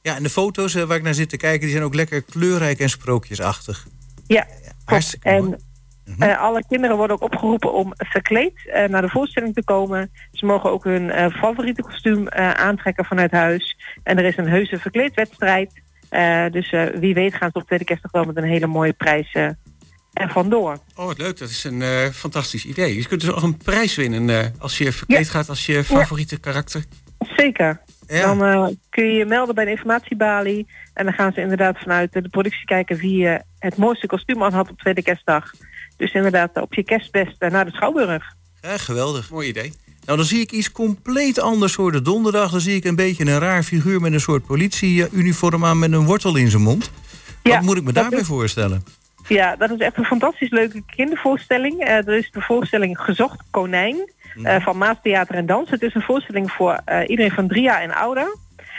Ja, 0.02 0.16
en 0.16 0.22
de 0.22 0.28
foto's 0.30 0.74
waar 0.74 0.96
ik 0.96 1.02
naar 1.02 1.14
zit 1.14 1.28
te 1.28 1.36
kijken, 1.36 1.60
die 1.60 1.70
zijn 1.70 1.82
ook 1.82 1.94
lekker 1.94 2.22
kleurrijk 2.22 2.78
en 2.78 2.88
sprookjesachtig. 2.88 3.86
Ja, 4.26 4.46
Hartstikke 4.84 5.28
en 5.28 5.44
mooi. 5.44 5.56
eh, 6.18 6.40
alle 6.40 6.64
kinderen 6.68 6.96
worden 6.96 7.16
ook 7.16 7.22
opgeroepen 7.22 7.72
om 7.72 7.92
verkleed 7.96 8.72
naar 8.88 9.02
de 9.02 9.08
voorstelling 9.08 9.54
te 9.54 9.64
komen. 9.64 10.10
Ze 10.32 10.46
mogen 10.46 10.70
ook 10.70 10.84
hun 10.84 11.30
favoriete 11.30 11.82
kostuum 11.82 12.28
aantrekken 12.28 13.04
vanuit 13.04 13.30
huis. 13.30 13.76
En 14.02 14.18
er 14.18 14.24
is 14.24 14.36
een 14.36 14.48
heuse 14.48 14.78
verkleedwedstrijd. 14.78 15.72
Dus 16.50 16.70
wie 16.94 17.14
weet 17.14 17.34
gaan 17.34 17.50
ze 17.52 17.58
op 17.58 17.66
tweede 17.66 17.84
kerstdag 17.84 18.10
wel 18.10 18.24
met 18.24 18.36
een 18.36 18.44
hele 18.44 18.66
mooie 18.66 18.92
prijs 18.92 19.36
eh 20.14 20.24
er 20.24 20.30
vandoor. 20.32 20.78
Oh, 20.94 21.06
wat 21.06 21.18
leuk. 21.18 21.38
Dat 21.38 21.48
is 21.50 21.64
een 21.64 21.82
eh, 21.82 22.08
fantastisch 22.12 22.64
idee. 22.64 22.96
Je 22.96 23.06
kunt 23.06 23.20
dus 23.20 23.30
ook 23.30 23.42
een 23.42 23.56
prijs 23.56 23.94
winnen 23.94 24.30
eh, 24.30 24.46
als 24.58 24.78
je 24.78 24.92
verkleed 24.92 25.26
Ja. 25.26 25.30
gaat 25.32 25.48
als 25.48 25.66
je 25.66 25.84
favoriete 25.84 26.40
karakter. 26.40 26.84
Zeker. 27.36 27.80
Ja. 28.06 28.26
Dan 28.34 28.44
eh, 28.44 28.66
kun 28.90 29.04
je 29.04 29.12
je 29.12 29.24
melden 29.24 29.54
bij 29.54 29.64
de 29.64 29.70
informatiebalie. 29.70 30.66
En 30.94 31.04
dan 31.04 31.14
gaan 31.14 31.32
ze 31.32 31.40
inderdaad 31.40 31.78
vanuit 31.78 32.12
de 32.12 32.28
productie 32.28 32.64
kijken 32.64 32.96
wie 32.96 33.28
eh, 33.28 33.40
het 33.58 33.76
mooiste 33.76 34.06
kostuum 34.06 34.42
aan 34.42 34.52
had 34.52 34.70
op 34.70 34.78
tweede 34.78 35.02
kerstdag. 35.02 35.50
Dus 35.96 36.12
inderdaad 36.12 36.60
op 36.60 36.74
je 36.74 36.82
kerstbest 36.84 37.36
naar 37.38 37.64
de 37.64 37.70
Schouwburg. 37.72 38.24
Ja, 38.60 38.76
geweldig. 38.78 39.30
Mooi 39.30 39.48
idee. 39.48 39.72
Nou, 40.04 40.18
dan 40.18 40.26
zie 40.26 40.40
ik 40.40 40.52
iets 40.52 40.72
compleet 40.72 41.40
anders 41.40 41.72
voor 41.72 41.92
de 41.92 42.02
donderdag. 42.02 42.50
Dan 42.50 42.60
zie 42.60 42.74
ik 42.76 42.84
een 42.84 42.96
beetje 42.96 43.24
een 43.26 43.38
raar 43.38 43.62
figuur 43.62 44.00
met 44.00 44.12
een 44.12 44.20
soort 44.20 44.46
politieuniform 44.46 45.64
aan 45.64 45.78
met 45.78 45.92
een 45.92 46.04
wortel 46.04 46.36
in 46.36 46.50
zijn 46.50 46.62
mond. 46.62 46.90
Wat 47.42 47.60
moet 47.62 47.76
ik 47.76 47.82
me 47.82 47.92
daarbij 47.92 48.18
is- 48.20 48.26
voorstellen? 48.26 48.84
Ja, 49.28 49.56
dat 49.56 49.70
is 49.70 49.78
echt 49.78 49.96
een 49.96 50.04
fantastisch 50.04 50.50
leuke 50.50 50.82
kindervoorstelling. 50.96 51.80
Eh 51.80 51.96
er 51.96 52.16
is 52.16 52.30
de 52.30 52.40
voorstelling 52.40 53.00
Gezocht 53.00 53.42
Konijn 53.50 54.12
eh, 54.42 54.60
van 54.60 54.78
Maas 54.78 54.96
Theater 55.02 55.34
en 55.34 55.46
Dans. 55.46 55.70
Het 55.70 55.82
is 55.82 55.94
een 55.94 56.02
voorstelling 56.02 56.50
voor 56.50 56.80
eh, 56.84 57.08
iedereen 57.08 57.30
van 57.30 57.48
drie 57.48 57.62
jaar 57.62 57.80
en 57.80 57.94
ouder. 57.94 58.36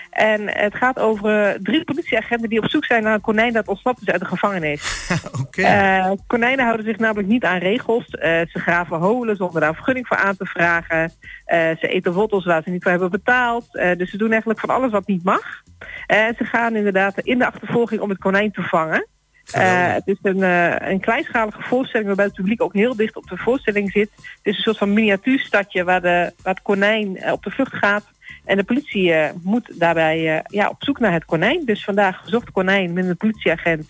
En 0.10 0.48
het 0.48 0.76
gaat 0.76 1.00
over 1.00 1.58
drie 1.64 1.84
politieagenten 1.84 2.50
die 2.50 2.62
op 2.62 2.70
zoek 2.70 2.86
zijn 2.86 3.04
naar 3.04 3.14
een 3.14 3.22
konijn 3.22 3.54
dat 3.54 3.68
ontsnapt 3.68 4.02
is 4.02 4.10
uit 4.10 4.20
de 4.20 4.28
gevangenis. 4.28 5.10
Konijnen 6.28 6.66
houden 6.66 6.86
zich 6.86 6.98
namelijk 6.98 7.28
niet 7.28 7.44
aan 7.44 7.58
regels. 7.58 8.06
Ze 8.10 8.48
graven 8.54 8.98
holen 8.98 9.36
zonder 9.36 9.62
daar 9.62 9.76
vergunning 9.76 10.08
voor 10.08 10.18
aan 10.18 10.38
te 10.38 10.46
vragen. 10.46 11.12
Ze 11.48 11.88
eten 11.88 12.14
wortels 12.14 12.46
waar 12.46 12.64
ze 12.64 12.70
niet 12.70 12.82
voor 12.84 12.92
hebben 12.92 13.12
betaald. 13.12 13.72
Dus 13.72 14.10
ze 14.10 14.18
doen 14.18 14.30
eigenlijk 14.30 14.60
van 14.60 14.70
alles 14.70 14.92
wat 14.92 15.08
niet 15.08 15.24
mag. 15.24 15.62
En 16.08 16.36
ze 16.38 16.44
gaan 16.44 16.76
inderdaad 16.76 17.20
in 17.20 17.38
de 17.38 17.46
achtervolging 17.46 18.02
om 18.02 18.10
het 18.10 18.20
konijn 18.20 18.52
te 18.52 18.62
vangen. 18.62 19.08
Eh, 19.52 19.94
het 19.94 20.08
is 20.08 20.18
een, 20.22 20.44
eh, 20.44 20.90
een 20.90 21.00
kleinschalige 21.00 21.62
voorstelling 21.62 22.08
waarbij 22.08 22.26
het 22.26 22.36
publiek 22.36 22.62
ook 22.62 22.74
heel 22.74 22.96
dicht 22.96 23.16
op 23.16 23.28
de 23.28 23.38
voorstelling 23.38 23.92
zit. 23.92 24.10
Het 24.16 24.40
is 24.44 24.56
een 24.58 24.64
soort 24.64 24.78
van 24.78 24.94
miniatuurstadje 24.94 25.84
waar, 25.84 26.02
de, 26.02 26.34
waar 26.44 26.54
het 26.54 26.62
konijn 26.62 27.18
eh, 27.18 27.32
op 27.32 27.44
de 27.44 27.52
vlucht 27.52 27.74
gaat. 27.76 28.04
En 28.46 28.58
de 28.58 28.64
politie 28.64 29.14
eh, 29.14 29.34
moet 29.42 29.72
daarbij 29.80 30.36
eh, 30.36 30.44
ja, 30.48 30.70
op 30.70 30.84
zoek 30.84 31.00
naar 31.00 31.14
het 31.14 31.26
konijn. 31.26 31.66
Dus 31.66 31.84
vandaag 31.84 32.22
gezocht 32.24 32.52
konijn 32.52 32.94
met 32.94 33.06
een 33.06 33.18
politieagent 33.18 33.90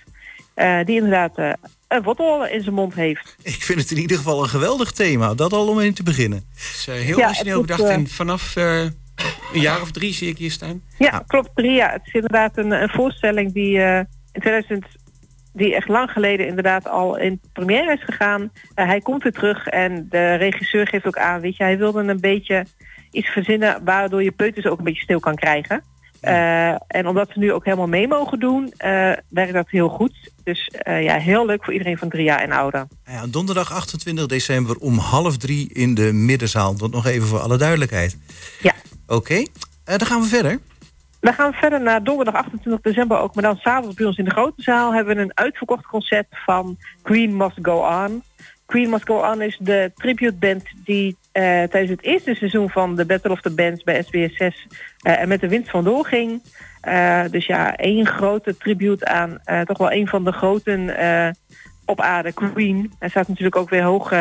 eh, 0.53 0.79
die 0.85 0.95
inderdaad 0.95 1.37
een 1.87 2.03
wortel 2.03 2.47
in 2.47 2.61
zijn 2.61 2.75
mond 2.75 2.93
heeft. 2.93 3.35
Ik 3.41 3.63
vind 3.63 3.79
het 3.79 3.91
in 3.91 3.97
ieder 3.97 4.17
geval 4.17 4.41
een 4.41 4.49
geweldig 4.49 4.91
thema. 4.91 5.33
Dat 5.33 5.53
al 5.53 5.67
om 5.67 5.79
in 5.79 5.93
te 5.93 6.03
beginnen. 6.03 6.43
Het 6.53 6.57
is 6.57 6.85
eh, 6.87 6.95
heel 6.95 7.17
Ja, 7.17 7.27
origineel 7.27 7.61
bedacht. 7.61 7.83
En 7.83 8.07
vanaf 8.07 8.55
eh, 8.55 8.81
een 9.53 9.61
jaar 9.61 9.81
of 9.81 9.91
drie 9.91 10.13
zie 10.13 10.29
ik 10.29 10.37
hier 10.37 10.51
staan. 10.51 10.81
Ja, 10.97 11.23
klopt. 11.27 11.49
Ria. 11.55 11.91
Het 11.91 12.01
is 12.05 12.13
inderdaad 12.13 12.57
een, 12.57 12.71
een 12.71 12.89
voorstelling 12.89 13.53
die 13.53 13.81
eh, 13.81 13.97
in 14.31 14.41
2000 14.41 14.85
die 15.55 15.75
echt 15.75 15.87
lang 15.87 16.11
geleden 16.11 16.47
inderdaad 16.47 16.87
al 16.87 17.17
in 17.17 17.41
première 17.53 17.93
is 17.93 18.03
gegaan. 18.03 18.51
Eh, 18.73 18.85
hij 18.85 19.01
komt 19.01 19.23
weer 19.23 19.31
terug 19.31 19.67
en 19.67 20.07
de 20.09 20.35
regisseur 20.35 20.87
geeft 20.87 21.05
ook 21.05 21.17
aan, 21.17 21.41
weet 21.41 21.57
je, 21.57 21.63
hij 21.63 21.77
wilde 21.77 22.01
een 22.01 22.19
beetje 22.19 22.65
iets 23.11 23.29
verzinnen 23.29 23.81
waardoor 23.83 24.23
je 24.23 24.31
peuters 24.31 24.65
ook 24.65 24.77
een 24.77 24.83
beetje 24.83 25.03
stil 25.03 25.19
kan 25.19 25.35
krijgen. 25.35 25.83
Eh, 26.21 26.69
en 26.69 27.07
omdat 27.07 27.29
ze 27.33 27.39
nu 27.39 27.53
ook 27.53 27.65
helemaal 27.65 27.87
mee 27.87 28.07
mogen 28.07 28.39
doen, 28.39 28.73
eh, 28.77 29.11
werkt 29.29 29.53
dat 29.53 29.69
heel 29.69 29.89
goed. 29.89 30.31
Dus 30.43 30.71
ja, 30.83 31.17
heel 31.17 31.45
leuk 31.45 31.63
voor 31.63 31.73
iedereen 31.73 31.97
van 31.97 32.09
drie 32.09 32.23
jaar 32.23 32.39
en 32.39 32.51
ouder. 32.51 32.87
Nou 33.05 33.17
Ja, 33.17 33.27
donderdag 33.27 33.73
28 33.73 34.25
december 34.25 34.77
om 34.77 34.97
half 34.97 35.37
drie 35.37 35.73
in 35.73 35.93
de 35.93 36.13
middenzaal. 36.13 36.75
Dat 36.75 36.91
nog 36.91 37.05
even 37.05 37.27
voor 37.27 37.39
alle 37.39 37.57
duidelijkheid. 37.57 38.17
Ja. 38.61 38.73
Oké, 39.07 39.45
dan 39.83 40.05
gaan 40.05 40.21
we 40.21 40.27
verder. 40.27 40.59
We 41.25 41.33
gaan 41.33 41.53
verder 41.53 41.81
naar 41.81 42.03
donderdag 42.03 42.35
28 42.35 42.81
december 42.81 43.17
ook. 43.17 43.35
Maar 43.35 43.43
dan 43.43 43.55
s'avonds 43.55 43.95
bij 43.95 44.05
ons 44.05 44.17
in 44.17 44.25
de 44.25 44.31
grote 44.31 44.61
zaal 44.61 44.93
hebben 44.93 45.15
we 45.15 45.21
een 45.21 45.37
uitverkocht 45.37 45.85
concert 45.85 46.27
van 46.29 46.77
Queen 47.01 47.37
Must 47.37 47.57
Go 47.61 47.77
On. 47.77 48.23
Queen 48.65 48.89
Must 48.89 49.05
Go 49.05 49.31
On 49.31 49.41
is 49.41 49.57
de 49.61 49.91
tributeband 49.95 50.63
die 50.83 51.17
eh, 51.31 51.41
tijdens 51.43 51.89
het 51.89 52.01
eerste 52.01 52.35
seizoen 52.35 52.69
van 52.69 52.95
de 52.95 53.05
Battle 53.05 53.31
of 53.31 53.41
the 53.41 53.53
Bands 53.53 53.83
bij 53.83 54.03
SBS6 54.03 54.37
eh, 54.37 55.19
er 55.19 55.27
met 55.27 55.41
de 55.41 55.47
winst 55.47 55.69
vandoor 55.69 56.05
ging. 56.05 56.41
Eh, 56.81 57.23
dus 57.31 57.45
ja, 57.45 57.75
één 57.75 58.07
grote 58.07 58.57
tribute 58.57 59.05
aan 59.05 59.39
eh, 59.43 59.61
toch 59.61 59.77
wel 59.77 59.91
een 59.91 60.07
van 60.07 60.23
de 60.23 60.31
groten 60.31 60.89
op 61.85 62.01
aarde, 62.01 62.33
Queen. 62.33 62.93
Hij 62.99 63.09
staat 63.09 63.27
natuurlijk 63.27 63.55
ook 63.55 63.69
weer 63.69 63.83
hoog 63.83 64.13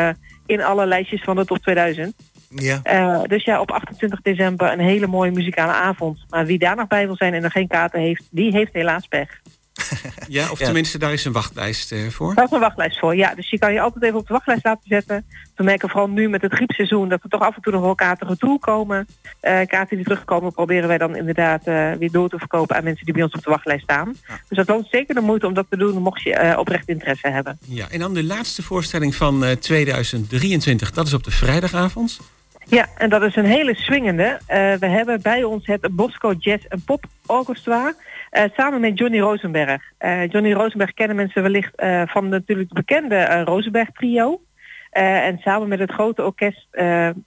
in 0.45 0.61
alle 0.61 0.85
lijstjes 0.85 1.23
van 1.23 1.35
de 1.35 1.45
top 1.45 1.57
2000. 1.57 2.15
Ja. 2.49 2.79
Eh, 2.83 3.21
dus 3.23 3.43
ja, 3.43 3.61
op 3.61 3.71
28 3.71 4.21
december 4.21 4.71
een 4.71 4.79
hele 4.79 5.07
mooie 5.07 5.31
muzikale 5.31 5.71
avond. 5.71 6.19
Maar 6.29 6.45
wie 6.45 6.59
daar 6.59 6.75
nog 6.75 6.87
bij 6.87 7.05
wil 7.05 7.15
zijn 7.15 7.33
en 7.33 7.43
er 7.43 7.51
geen 7.51 7.67
kaarten 7.67 7.99
heeft, 7.99 8.23
die 8.31 8.51
heeft 8.51 8.73
helaas 8.73 9.07
pech. 9.07 9.41
Ja, 10.27 10.51
of 10.51 10.57
tenminste, 10.57 10.97
daar 10.97 11.13
is 11.13 11.25
een 11.25 11.31
wachtlijst 11.31 11.91
eh, 11.91 12.07
voor. 12.09 12.35
Daar 12.35 12.45
is 12.45 12.51
een 12.51 12.59
wachtlijst 12.59 12.99
voor. 12.99 13.15
Ja, 13.15 13.35
dus 13.35 13.49
je 13.49 13.59
kan 13.59 13.73
je 13.73 13.81
altijd 13.81 14.03
even 14.03 14.17
op 14.17 14.27
de 14.27 14.33
wachtlijst 14.33 14.65
laten 14.65 14.87
zetten. 14.87 15.25
We 15.55 15.63
merken 15.63 15.89
vooral 15.89 16.09
nu 16.09 16.29
met 16.29 16.41
het 16.41 16.53
griepseizoen 16.53 17.09
dat 17.09 17.23
er 17.23 17.29
toch 17.29 17.41
af 17.41 17.55
en 17.55 17.61
toe 17.61 17.73
nog 17.73 17.81
wel 17.81 17.95
kaarten 17.95 18.27
retour 18.27 18.59
komen. 18.59 19.07
Eh, 19.39 19.59
kaarten 19.65 19.95
die 19.95 20.05
terugkomen 20.05 20.53
proberen 20.53 20.87
wij 20.87 20.97
dan 20.97 21.15
inderdaad 21.15 21.67
eh, 21.67 21.91
weer 21.91 22.11
door 22.11 22.29
te 22.29 22.37
verkopen 22.37 22.75
aan 22.75 22.83
mensen 22.83 23.05
die 23.05 23.13
bij 23.13 23.23
ons 23.23 23.33
op 23.33 23.43
de 23.43 23.49
wachtlijst 23.49 23.83
staan. 23.83 24.15
Dus 24.47 24.57
dat 24.57 24.67
loont 24.67 24.87
zeker 24.91 25.15
de 25.15 25.21
moeite 25.21 25.47
om 25.47 25.53
dat 25.53 25.65
te 25.69 25.77
doen 25.77 26.01
mocht 26.01 26.21
je 26.21 26.55
oprecht 26.57 26.89
interesse 26.89 27.27
hebben. 27.29 27.57
Ja, 27.65 27.87
en 27.89 27.99
dan 27.99 28.13
de 28.13 28.23
laatste 28.23 28.63
voorstelling 28.63 29.15
van 29.15 29.45
eh, 29.45 29.51
2023. 29.51 30.91
Dat 30.91 31.07
is 31.07 31.13
op 31.13 31.23
de 31.23 31.31
vrijdagavond. 31.31 32.19
Ja, 32.67 32.89
en 32.97 33.09
dat 33.09 33.21
is 33.21 33.35
een 33.35 33.45
hele 33.45 33.75
swingende. 33.75 34.39
We 34.79 34.87
hebben 34.87 35.21
bij 35.21 35.43
ons 35.43 35.65
het 35.65 35.87
Bosco 35.91 36.33
Jazz 36.39 36.65
en 36.65 36.81
Pop 36.81 37.05
Orchestra. 37.25 37.93
Eh, 38.29 38.43
samen 38.55 38.79
met 38.79 38.97
Johnny 38.97 39.19
Rosenberg. 39.19 39.81
Eh, 39.97 40.27
Johnny 40.27 40.53
Rosenberg 40.53 40.93
kennen 40.93 41.15
mensen 41.15 41.41
wellicht 41.41 41.75
eh, 41.75 42.01
van 42.05 42.29
natuurlijk 42.29 42.69
het 42.69 42.85
bekende 42.85 43.43
Rosenberg 43.43 43.91
trio. 43.91 44.41
En 44.89 45.37
samen 45.37 45.67
met 45.67 45.79
het 45.79 45.91
grote 45.91 46.23
orkest 46.23 46.67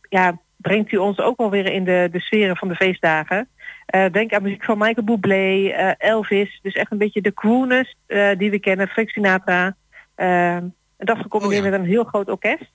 ja, 0.09 0.39
brengt 0.57 0.91
hij 0.91 1.01
ons 1.01 1.19
ook 1.19 1.37
wel 1.37 1.51
weer 1.51 1.73
in 1.73 1.85
de, 1.85 2.09
de 2.13 2.21
sferen 2.21 2.57
van 2.57 2.69
de 2.69 2.75
feestdagen. 2.75 3.49
Denk 4.13 4.33
aan 4.33 4.43
muziek 4.43 4.65
van 4.65 4.79
Michael 4.79 5.05
Bublé, 5.07 5.69
Elvis. 5.99 6.59
Dus 6.63 6.75
echt 6.75 6.93
een 6.93 6.99
beetje 6.99 7.21
de 7.21 7.35
crooners 7.35 7.95
die 8.37 8.51
we 8.51 8.59
kennen. 8.59 8.89
Frank 8.89 9.09
Sinatra. 9.09 9.75
En 10.15 10.75
dat 10.97 11.19
gecombineerd 11.19 11.63
met 11.63 11.73
een 11.73 11.85
heel 11.85 12.05
groot 12.05 12.29
orkest. 12.29 12.71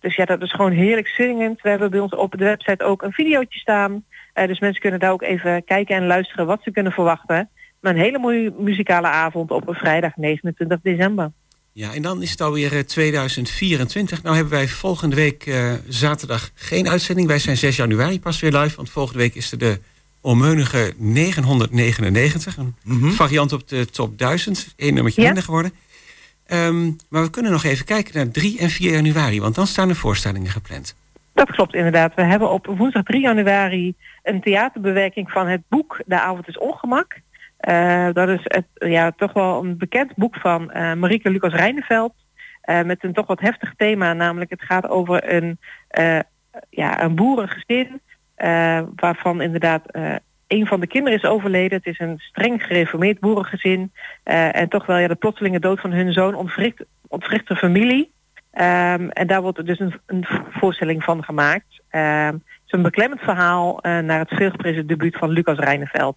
Dus 0.00 0.16
ja, 0.16 0.24
dat 0.24 0.42
is 0.42 0.52
gewoon 0.52 0.72
heerlijk 0.72 1.08
zingend. 1.08 1.62
We 1.62 1.68
hebben 1.68 1.90
bij 1.90 2.00
ons 2.00 2.14
op 2.14 2.32
de 2.38 2.44
website 2.44 2.84
ook 2.84 3.02
een 3.02 3.12
videootje 3.12 3.58
staan. 3.58 4.04
Dus 4.32 4.60
mensen 4.60 4.80
kunnen 4.80 5.00
daar 5.00 5.12
ook 5.12 5.22
even 5.22 5.64
kijken 5.64 5.96
en 5.96 6.06
luisteren 6.06 6.46
wat 6.46 6.62
ze 6.62 6.70
kunnen 6.70 6.92
verwachten. 6.92 7.50
Maar 7.86 7.94
een 7.94 8.00
hele 8.00 8.18
mooie 8.18 8.52
muzikale 8.58 9.06
avond 9.06 9.50
op 9.50 9.68
een 9.68 9.74
vrijdag 9.74 10.16
29 10.16 10.78
december. 10.82 11.32
Ja, 11.72 11.94
en 11.94 12.02
dan 12.02 12.22
is 12.22 12.30
het 12.30 12.40
alweer 12.40 12.72
eh, 12.72 12.78
2024. 12.78 14.22
Nou 14.22 14.34
hebben 14.34 14.52
wij 14.54 14.68
volgende 14.68 15.16
week 15.16 15.46
eh, 15.46 15.72
zaterdag 15.88 16.50
geen 16.54 16.88
uitzending. 16.88 17.28
Wij 17.28 17.38
zijn 17.38 17.56
6 17.56 17.76
januari 17.76 18.20
pas 18.20 18.40
weer 18.40 18.52
live. 18.52 18.76
Want 18.76 18.90
volgende 18.90 19.18
week 19.18 19.34
is 19.34 19.52
er 19.52 19.58
de 19.58 19.80
onmeunige 20.20 20.94
999. 20.96 22.56
Een 22.56 23.12
variant 23.12 23.52
op 23.52 23.68
de 23.68 23.86
top 23.86 24.18
1000. 24.18 24.74
Eén 24.76 24.94
nummertje 24.94 25.20
Ja. 25.20 25.26
minder 25.26 25.44
geworden. 25.44 25.72
Ehm, 26.46 26.90
maar 27.08 27.22
we 27.22 27.30
kunnen 27.30 27.52
nog 27.52 27.64
even 27.64 27.84
kijken 27.84 28.14
naar 28.14 28.30
3 28.30 28.58
en 28.58 28.70
4 28.70 28.92
januari. 28.92 29.40
Want 29.40 29.54
dan 29.54 29.66
staan 29.66 29.88
er 29.88 29.96
voorstellingen 29.96 30.50
gepland. 30.50 30.96
Dat 31.34 31.50
klopt 31.50 31.74
inderdaad. 31.74 32.14
We 32.14 32.22
hebben 32.22 32.50
op 32.50 32.66
woensdag 32.66 33.02
3 33.02 33.20
januari 33.20 33.94
een 34.22 34.40
theaterbewerking 34.40 35.30
van 35.30 35.46
het 35.48 35.62
boek 35.68 36.02
De 36.06 36.20
avond 36.20 36.48
is 36.48 36.58
ongemak. 36.58 37.24
Eh, 37.56 38.08
dat 38.12 38.28
is 38.28 38.46
ja, 38.74 39.10
toch 39.10 39.32
wel 39.32 39.64
een 39.64 39.78
bekend 39.78 40.14
boek 40.14 40.36
van 40.36 40.70
eh 40.70 40.92
Marieke 40.92 41.30
Lucas 41.30 41.52
Rijneveld. 41.52 42.14
eh, 42.60 42.82
met 42.82 43.04
een 43.04 43.12
toch 43.12 43.26
wat 43.26 43.40
heftig 43.40 43.74
thema. 43.76 44.12
Namelijk 44.12 44.50
het 44.50 44.62
gaat 44.62 44.88
over 44.88 45.34
een, 45.34 45.58
ja, 46.70 47.02
een 47.02 47.14
boerengezin. 47.14 48.00
waarvan 48.96 49.40
inderdaad 49.40 49.82
een 50.46 50.66
van 50.66 50.80
de 50.80 50.86
kinderen 50.86 51.18
is 51.18 51.24
overleden. 51.24 51.76
Het 51.76 51.86
is 51.86 51.98
een 51.98 52.18
streng 52.18 52.62
gereformeerd 52.62 53.20
boerengezin. 53.20 53.92
en 54.24 54.68
toch 54.68 54.86
wel 54.86 54.96
ja, 54.96 55.08
de 55.08 55.14
plotselinge 55.14 55.60
dood 55.60 55.80
van 55.80 55.92
hun 55.92 56.12
zoon 56.12 56.34
ontwricht, 56.34 57.48
de 57.48 57.56
familie. 57.56 58.12
Ehm, 58.50 59.08
en 59.08 59.26
daar 59.26 59.42
wordt 59.42 59.66
dus 59.66 59.80
een, 59.80 60.00
een 60.06 60.26
voorstelling 60.50 61.04
van 61.04 61.24
gemaakt. 61.24 61.82
Ehm, 61.88 62.32
het 62.32 62.66
is 62.66 62.72
een 62.72 62.82
beklemmend 62.82 63.20
verhaal 63.20 63.78
naar 63.82 64.18
het 64.18 64.34
veelgeprezen 64.34 64.86
debuut 64.86 65.16
van 65.16 65.30
Lucas 65.30 65.58
Rijneveld. 65.58 66.16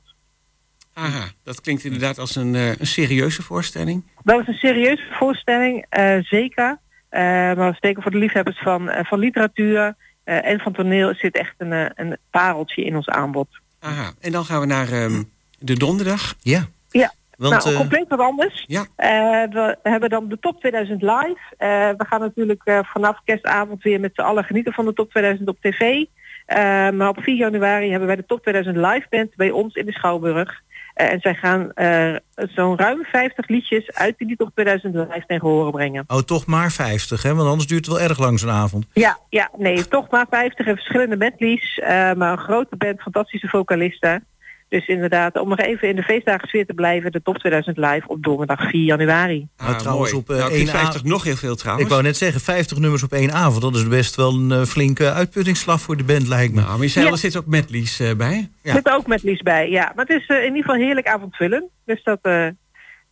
Aha, 1.00 1.26
dat 1.44 1.62
klinkt 1.62 1.84
inderdaad 1.84 2.18
als 2.18 2.36
een, 2.36 2.56
eh, 2.56 2.68
een 2.68 2.88
serieuze 2.88 3.42
voorstelling. 3.42 4.04
Dat 4.24 4.42
is 4.42 4.48
een 4.48 4.54
serieuze 4.54 5.08
voorstelling, 5.12 5.86
eh, 5.90 6.18
zeker. 6.22 6.78
Eh, 7.10 7.22
maar 7.54 7.78
zeker 7.80 8.02
voor 8.02 8.12
de 8.12 8.18
liefhebbers 8.18 8.60
van, 8.60 8.90
eh, 8.90 9.06
van 9.06 9.20
literatuur 9.20 9.96
eh, 10.24 10.46
en 10.46 10.60
van 10.60 10.74
toneel 10.74 11.14
zit 11.16 11.38
echt 11.38 11.54
een, 11.58 11.74
eh, 11.74 11.86
een 11.96 12.18
pareltje 12.32 12.84
in 12.84 12.96
ons 12.96 13.08
aanbod. 13.10 13.48
Aha, 13.80 14.12
en 14.20 14.32
dan 14.32 14.46
gaan 14.46 14.60
we 14.60 14.66
naar 14.66 14.92
ehm, 14.92 15.24
de 15.60 15.78
donderdag. 15.78 16.36
Ja. 16.40 16.68
Ja, 16.90 17.14
Want, 17.38 17.64
nou, 17.64 17.76
compleet 17.76 18.08
wat 18.08 18.20
anders. 18.20 18.64
Ja. 18.68 18.86
Eh, 18.96 19.10
we 19.52 19.78
hebben 19.84 20.10
dan 20.10 20.28
de 20.30 20.40
top 20.40 20.60
2000 20.60 21.02
live. 21.02 21.40
Eh, 21.58 21.90
we 21.98 22.06
gaan 22.10 22.20
natuurlijk 22.20 22.62
eh, 22.64 22.80
vanaf 22.84 23.20
kerstavond 23.24 23.84
weer 23.84 24.00
met 24.00 24.12
z'n 24.14 24.22
allen 24.22 24.44
genieten 24.44 24.74
van 24.74 24.86
de 24.86 24.94
top 24.94 25.10
2000 25.10 25.50
op 25.50 25.58
tv. 25.62 26.06
Eh, 26.46 26.90
maar 26.90 27.10
op 27.10 27.22
4 27.22 27.36
januari 27.36 27.90
hebben 27.90 28.08
wij 28.08 28.16
de 28.16 28.26
top 28.26 28.42
2000 28.42 28.76
live 28.76 29.06
band 29.10 29.36
bij 29.36 29.52
ons 29.52 29.76
in 29.76 29.86
de 29.86 29.92
Schouwburg. 29.92 30.62
En 31.08 31.20
zij 31.20 31.34
gaan 31.34 31.72
eh, 31.74 32.16
zo'n 32.36 32.78
ruim 32.78 33.04
50 33.04 33.48
liedjes 33.48 33.94
uit 33.94 34.18
die 34.18 34.36
2000 34.54 34.96
live 34.96 35.24
tegen 35.28 35.48
horen 35.48 35.72
brengen. 35.72 36.04
Oh, 36.08 36.18
toch 36.18 36.46
maar 36.46 36.72
50, 36.72 37.24
hè? 37.24 37.36
Want 37.36 37.50
anders 37.50 37.68
duurt 37.68 37.86
het 37.86 37.96
wel 37.96 38.08
erg 38.08 38.20
lang 38.20 38.40
zo'n 38.40 38.50
avond. 38.50 38.86
Ja, 38.94 39.18
ja, 39.30 39.50
nee, 39.58 39.88
toch 39.88 40.10
maar 40.10 40.26
50 40.30 40.66
en 40.66 40.76
verschillende 40.76 41.18
medleys. 41.18 41.80
eh, 41.80 42.14
maar 42.14 42.32
een 42.32 42.38
grote 42.38 42.76
band, 42.76 43.02
fantastische 43.02 43.48
vocalisten. 43.48 44.26
Dus 44.70 44.88
inderdaad, 44.88 45.40
om 45.40 45.50
nog 45.50 45.60
even 45.60 45.88
in 45.90 45.96
de 45.96 46.02
feestdagen 46.04 46.48
sfeer 46.48 46.66
te 46.66 46.74
blijven, 46.74 47.12
de 47.12 47.22
Top 47.22 47.38
2000 47.38 47.78
live 47.78 48.08
op 48.08 48.24
donderdag 48.24 48.70
4 48.70 48.84
januari. 48.84 49.48
Nou, 49.58 49.78
trouwens, 49.78 50.14
op 50.14 50.30
eh, 50.30 50.38
nou, 50.38 50.52
één 50.52 50.68
50 50.68 51.02
a- 51.02 51.08
nog 51.08 51.24
heel 51.24 51.36
veel 51.36 51.56
trouwens. 51.56 51.86
Ik 51.88 51.92
wou 51.92 52.04
net 52.06 52.18
zeggen, 52.18 52.42
50 52.42 52.78
nummers 52.78 53.04
op 53.04 53.12
één 53.14 53.32
avond. 53.34 53.62
Dat 53.62 53.76
is 53.76 53.88
best 53.88 54.16
wel 54.16 54.34
een 54.34 54.52
eh, 54.52 54.62
flinke 54.64 55.12
uitputtingsslag 55.14 55.82
voor 55.82 55.98
de 55.98 56.04
band, 56.04 56.28
lijkt 56.28 56.54
me. 56.54 56.62
Nou, 56.62 56.72
maar 56.74 56.82
je 56.82 56.88
zei 56.88 57.06
al, 57.06 57.12
Ja. 57.12 57.18
er 57.18 57.22
zit 57.32 57.38
ook 57.38 57.46
medleys 57.46 58.00
eh, 58.00 58.14
bij. 58.16 58.50
Ja. 58.64 58.74
Zit 58.74 58.88
er 58.88 58.94
ook 58.96 59.08
met 59.08 59.24
Lies 59.24 59.42
bij, 59.42 59.70
ja. 59.70 59.92
Maar 59.96 60.06
het 60.06 60.22
is 60.22 60.28
eh, 60.28 60.38
in 60.38 60.44
ieder 60.56 60.62
geval 60.62 60.76
heerlijk 60.86 61.08
avondvullen. 61.08 61.70
Dus 61.86 62.04
dat, 62.04 62.20
eh, 62.22 62.48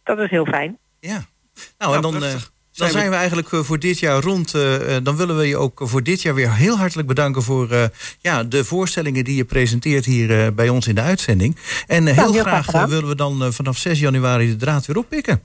dat 0.03 0.19
is 0.19 0.29
heel 0.29 0.45
fijn. 0.45 0.77
Ja. 0.99 1.25
Nou, 1.77 1.95
en 1.95 2.01
dan, 2.01 2.23
eh. 2.23 2.33
Dan 2.77 2.89
Zijn 2.89 3.09
we- 3.09 3.15
eigenlijk 3.15 3.51
eh, 3.51 3.59
voor 3.59 3.79
dit 3.79 3.99
jaar 3.99 4.21
rond. 4.23 4.53
eh, 4.53 4.95
eh, 4.95 5.03
dan 5.03 5.15
willen 5.15 5.37
we 5.37 5.47
je 5.47 5.57
ook 5.57 5.79
voor 5.83 6.03
dit 6.03 6.21
jaar 6.21 6.33
weer 6.33 6.53
heel 6.53 6.77
hartelijk 6.77 7.07
bedanken... 7.07 7.43
voor 7.43 7.71
eh, 7.71 7.83
ja, 8.19 8.43
de 8.43 8.63
voorstellingen 8.65 9.23
die 9.23 9.35
je 9.35 9.45
presenteert 9.45 10.05
hier 10.05 10.43
eh, 10.45 10.51
bij 10.51 10.69
ons 10.69 10.87
in 10.87 10.95
de 10.95 11.01
uitzending. 11.01 11.57
En 11.87 12.07
eh, 12.07 12.17
heel, 12.17 12.33
heel 12.33 12.43
graag 12.43 12.71
willen 12.71 13.07
we 13.07 13.15
dan 13.15 13.53
vanaf 13.53 13.77
6 13.77 13.99
januari 13.99 14.47
de 14.47 14.55
draad 14.55 14.85
weer 14.85 14.97
oppikken. 14.97 15.41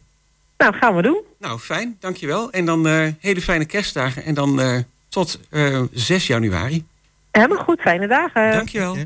Nou, 0.58 0.74
gaan 0.74 0.96
we 0.96 1.02
doen. 1.02 1.20
Nou, 1.38 1.58
fijn, 1.58 1.96
dankjewel. 2.00 2.50
En 2.50 2.64
dan 2.64 2.86
eh, 2.88 3.08
hele 3.20 3.40
fijne 3.40 3.64
kerstdagen. 3.64 4.24
En 4.24 4.34
dan 4.34 4.60
eh, 4.60 4.78
tot 5.08 5.40
eh, 5.50 5.80
6 5.92 6.26
januari. 6.26 6.84
Helemaal 7.30 7.64
goed, 7.64 7.80
fijne 7.80 8.06
dagen. 8.06 8.52
Dankjewel. 8.52 8.96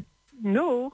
Doeg. 0.43 0.93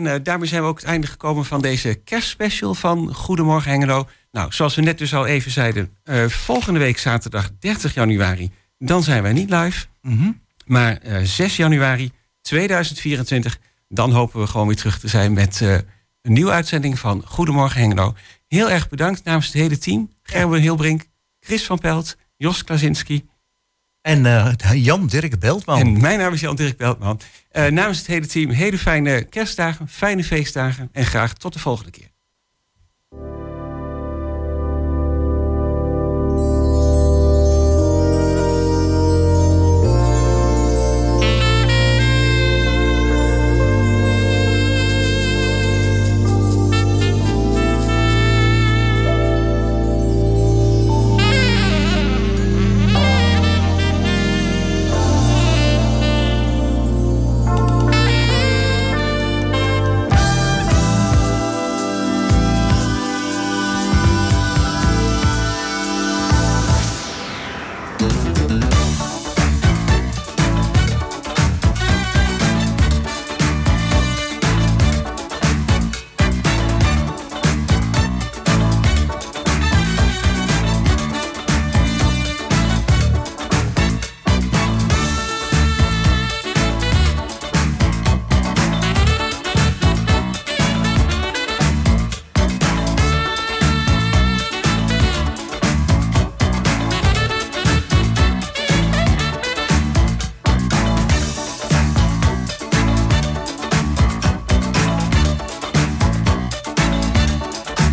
En 0.00 0.06
eh, 0.06 0.20
daarmee 0.22 0.48
zijn 0.48 0.62
we 0.62 0.68
ook 0.68 0.78
het 0.78 0.88
einde 0.88 1.06
gekomen 1.06 1.44
van 1.44 1.60
deze 1.60 1.94
kerstspecial 1.94 2.74
van 2.74 3.14
Goedemorgen 3.14 3.70
Hengelo. 3.70 4.08
Nou, 4.32 4.52
zoals 4.52 4.74
we 4.74 4.82
net 4.82 4.98
dus 4.98 5.14
al 5.14 5.26
even 5.26 5.50
zeiden, 5.50 5.96
eh, 6.04 6.26
volgende 6.26 6.78
week 6.78 6.98
zaterdag 6.98 7.50
30 7.58 7.94
januari, 7.94 8.50
dan 8.78 9.02
zijn 9.02 9.22
wij 9.22 9.32
niet 9.32 9.50
live. 9.50 9.86
Mhm. 10.02 10.30
Maar 10.66 10.96
eh, 10.96 11.22
6 11.22 11.56
januari 11.56 12.12
2024, 12.40 13.58
dan 13.88 14.12
hopen 14.12 14.40
we 14.40 14.46
gewoon 14.46 14.66
weer 14.66 14.76
terug 14.76 14.98
te 14.98 15.08
zijn 15.08 15.32
met 15.32 15.60
eh, 15.60 15.74
een 16.22 16.32
nieuwe 16.32 16.50
uitzending 16.50 16.98
van 16.98 17.22
Goedemorgen 17.26 17.80
Hengelo. 17.80 18.14
Heel 18.48 18.70
erg 18.70 18.88
bedankt 18.88 19.24
namens 19.24 19.46
het 19.46 19.54
hele 19.54 19.78
team. 19.78 20.10
Gerben 20.22 20.60
Hilbrink, 20.60 21.04
Chris 21.40 21.66
van 21.66 21.78
Pelt, 21.78 22.16
Jos 22.36 22.64
Klasinski. 22.64 23.28
En 24.10 24.26
eh, 24.26 24.84
Jan 24.84 25.06
Dirk 25.06 25.38
Beltman. 25.38 25.78
En 25.78 26.00
mijn 26.00 26.18
naam 26.18 26.32
is 26.32 26.40
Jan 26.40 26.56
Dirk 26.56 26.76
Beltman. 26.76 27.20
Eh, 27.50 27.66
namens 27.66 27.98
het 27.98 28.06
hele 28.06 28.26
team, 28.26 28.50
hele 28.50 28.78
fijne 28.78 29.22
kerstdagen, 29.22 29.88
fijne 29.88 30.24
feestdagen. 30.24 30.88
En 30.92 31.04
graag 31.04 31.32
tot 31.32 31.52
de 31.52 31.58
volgende 31.58 31.90
keer. 31.90 32.10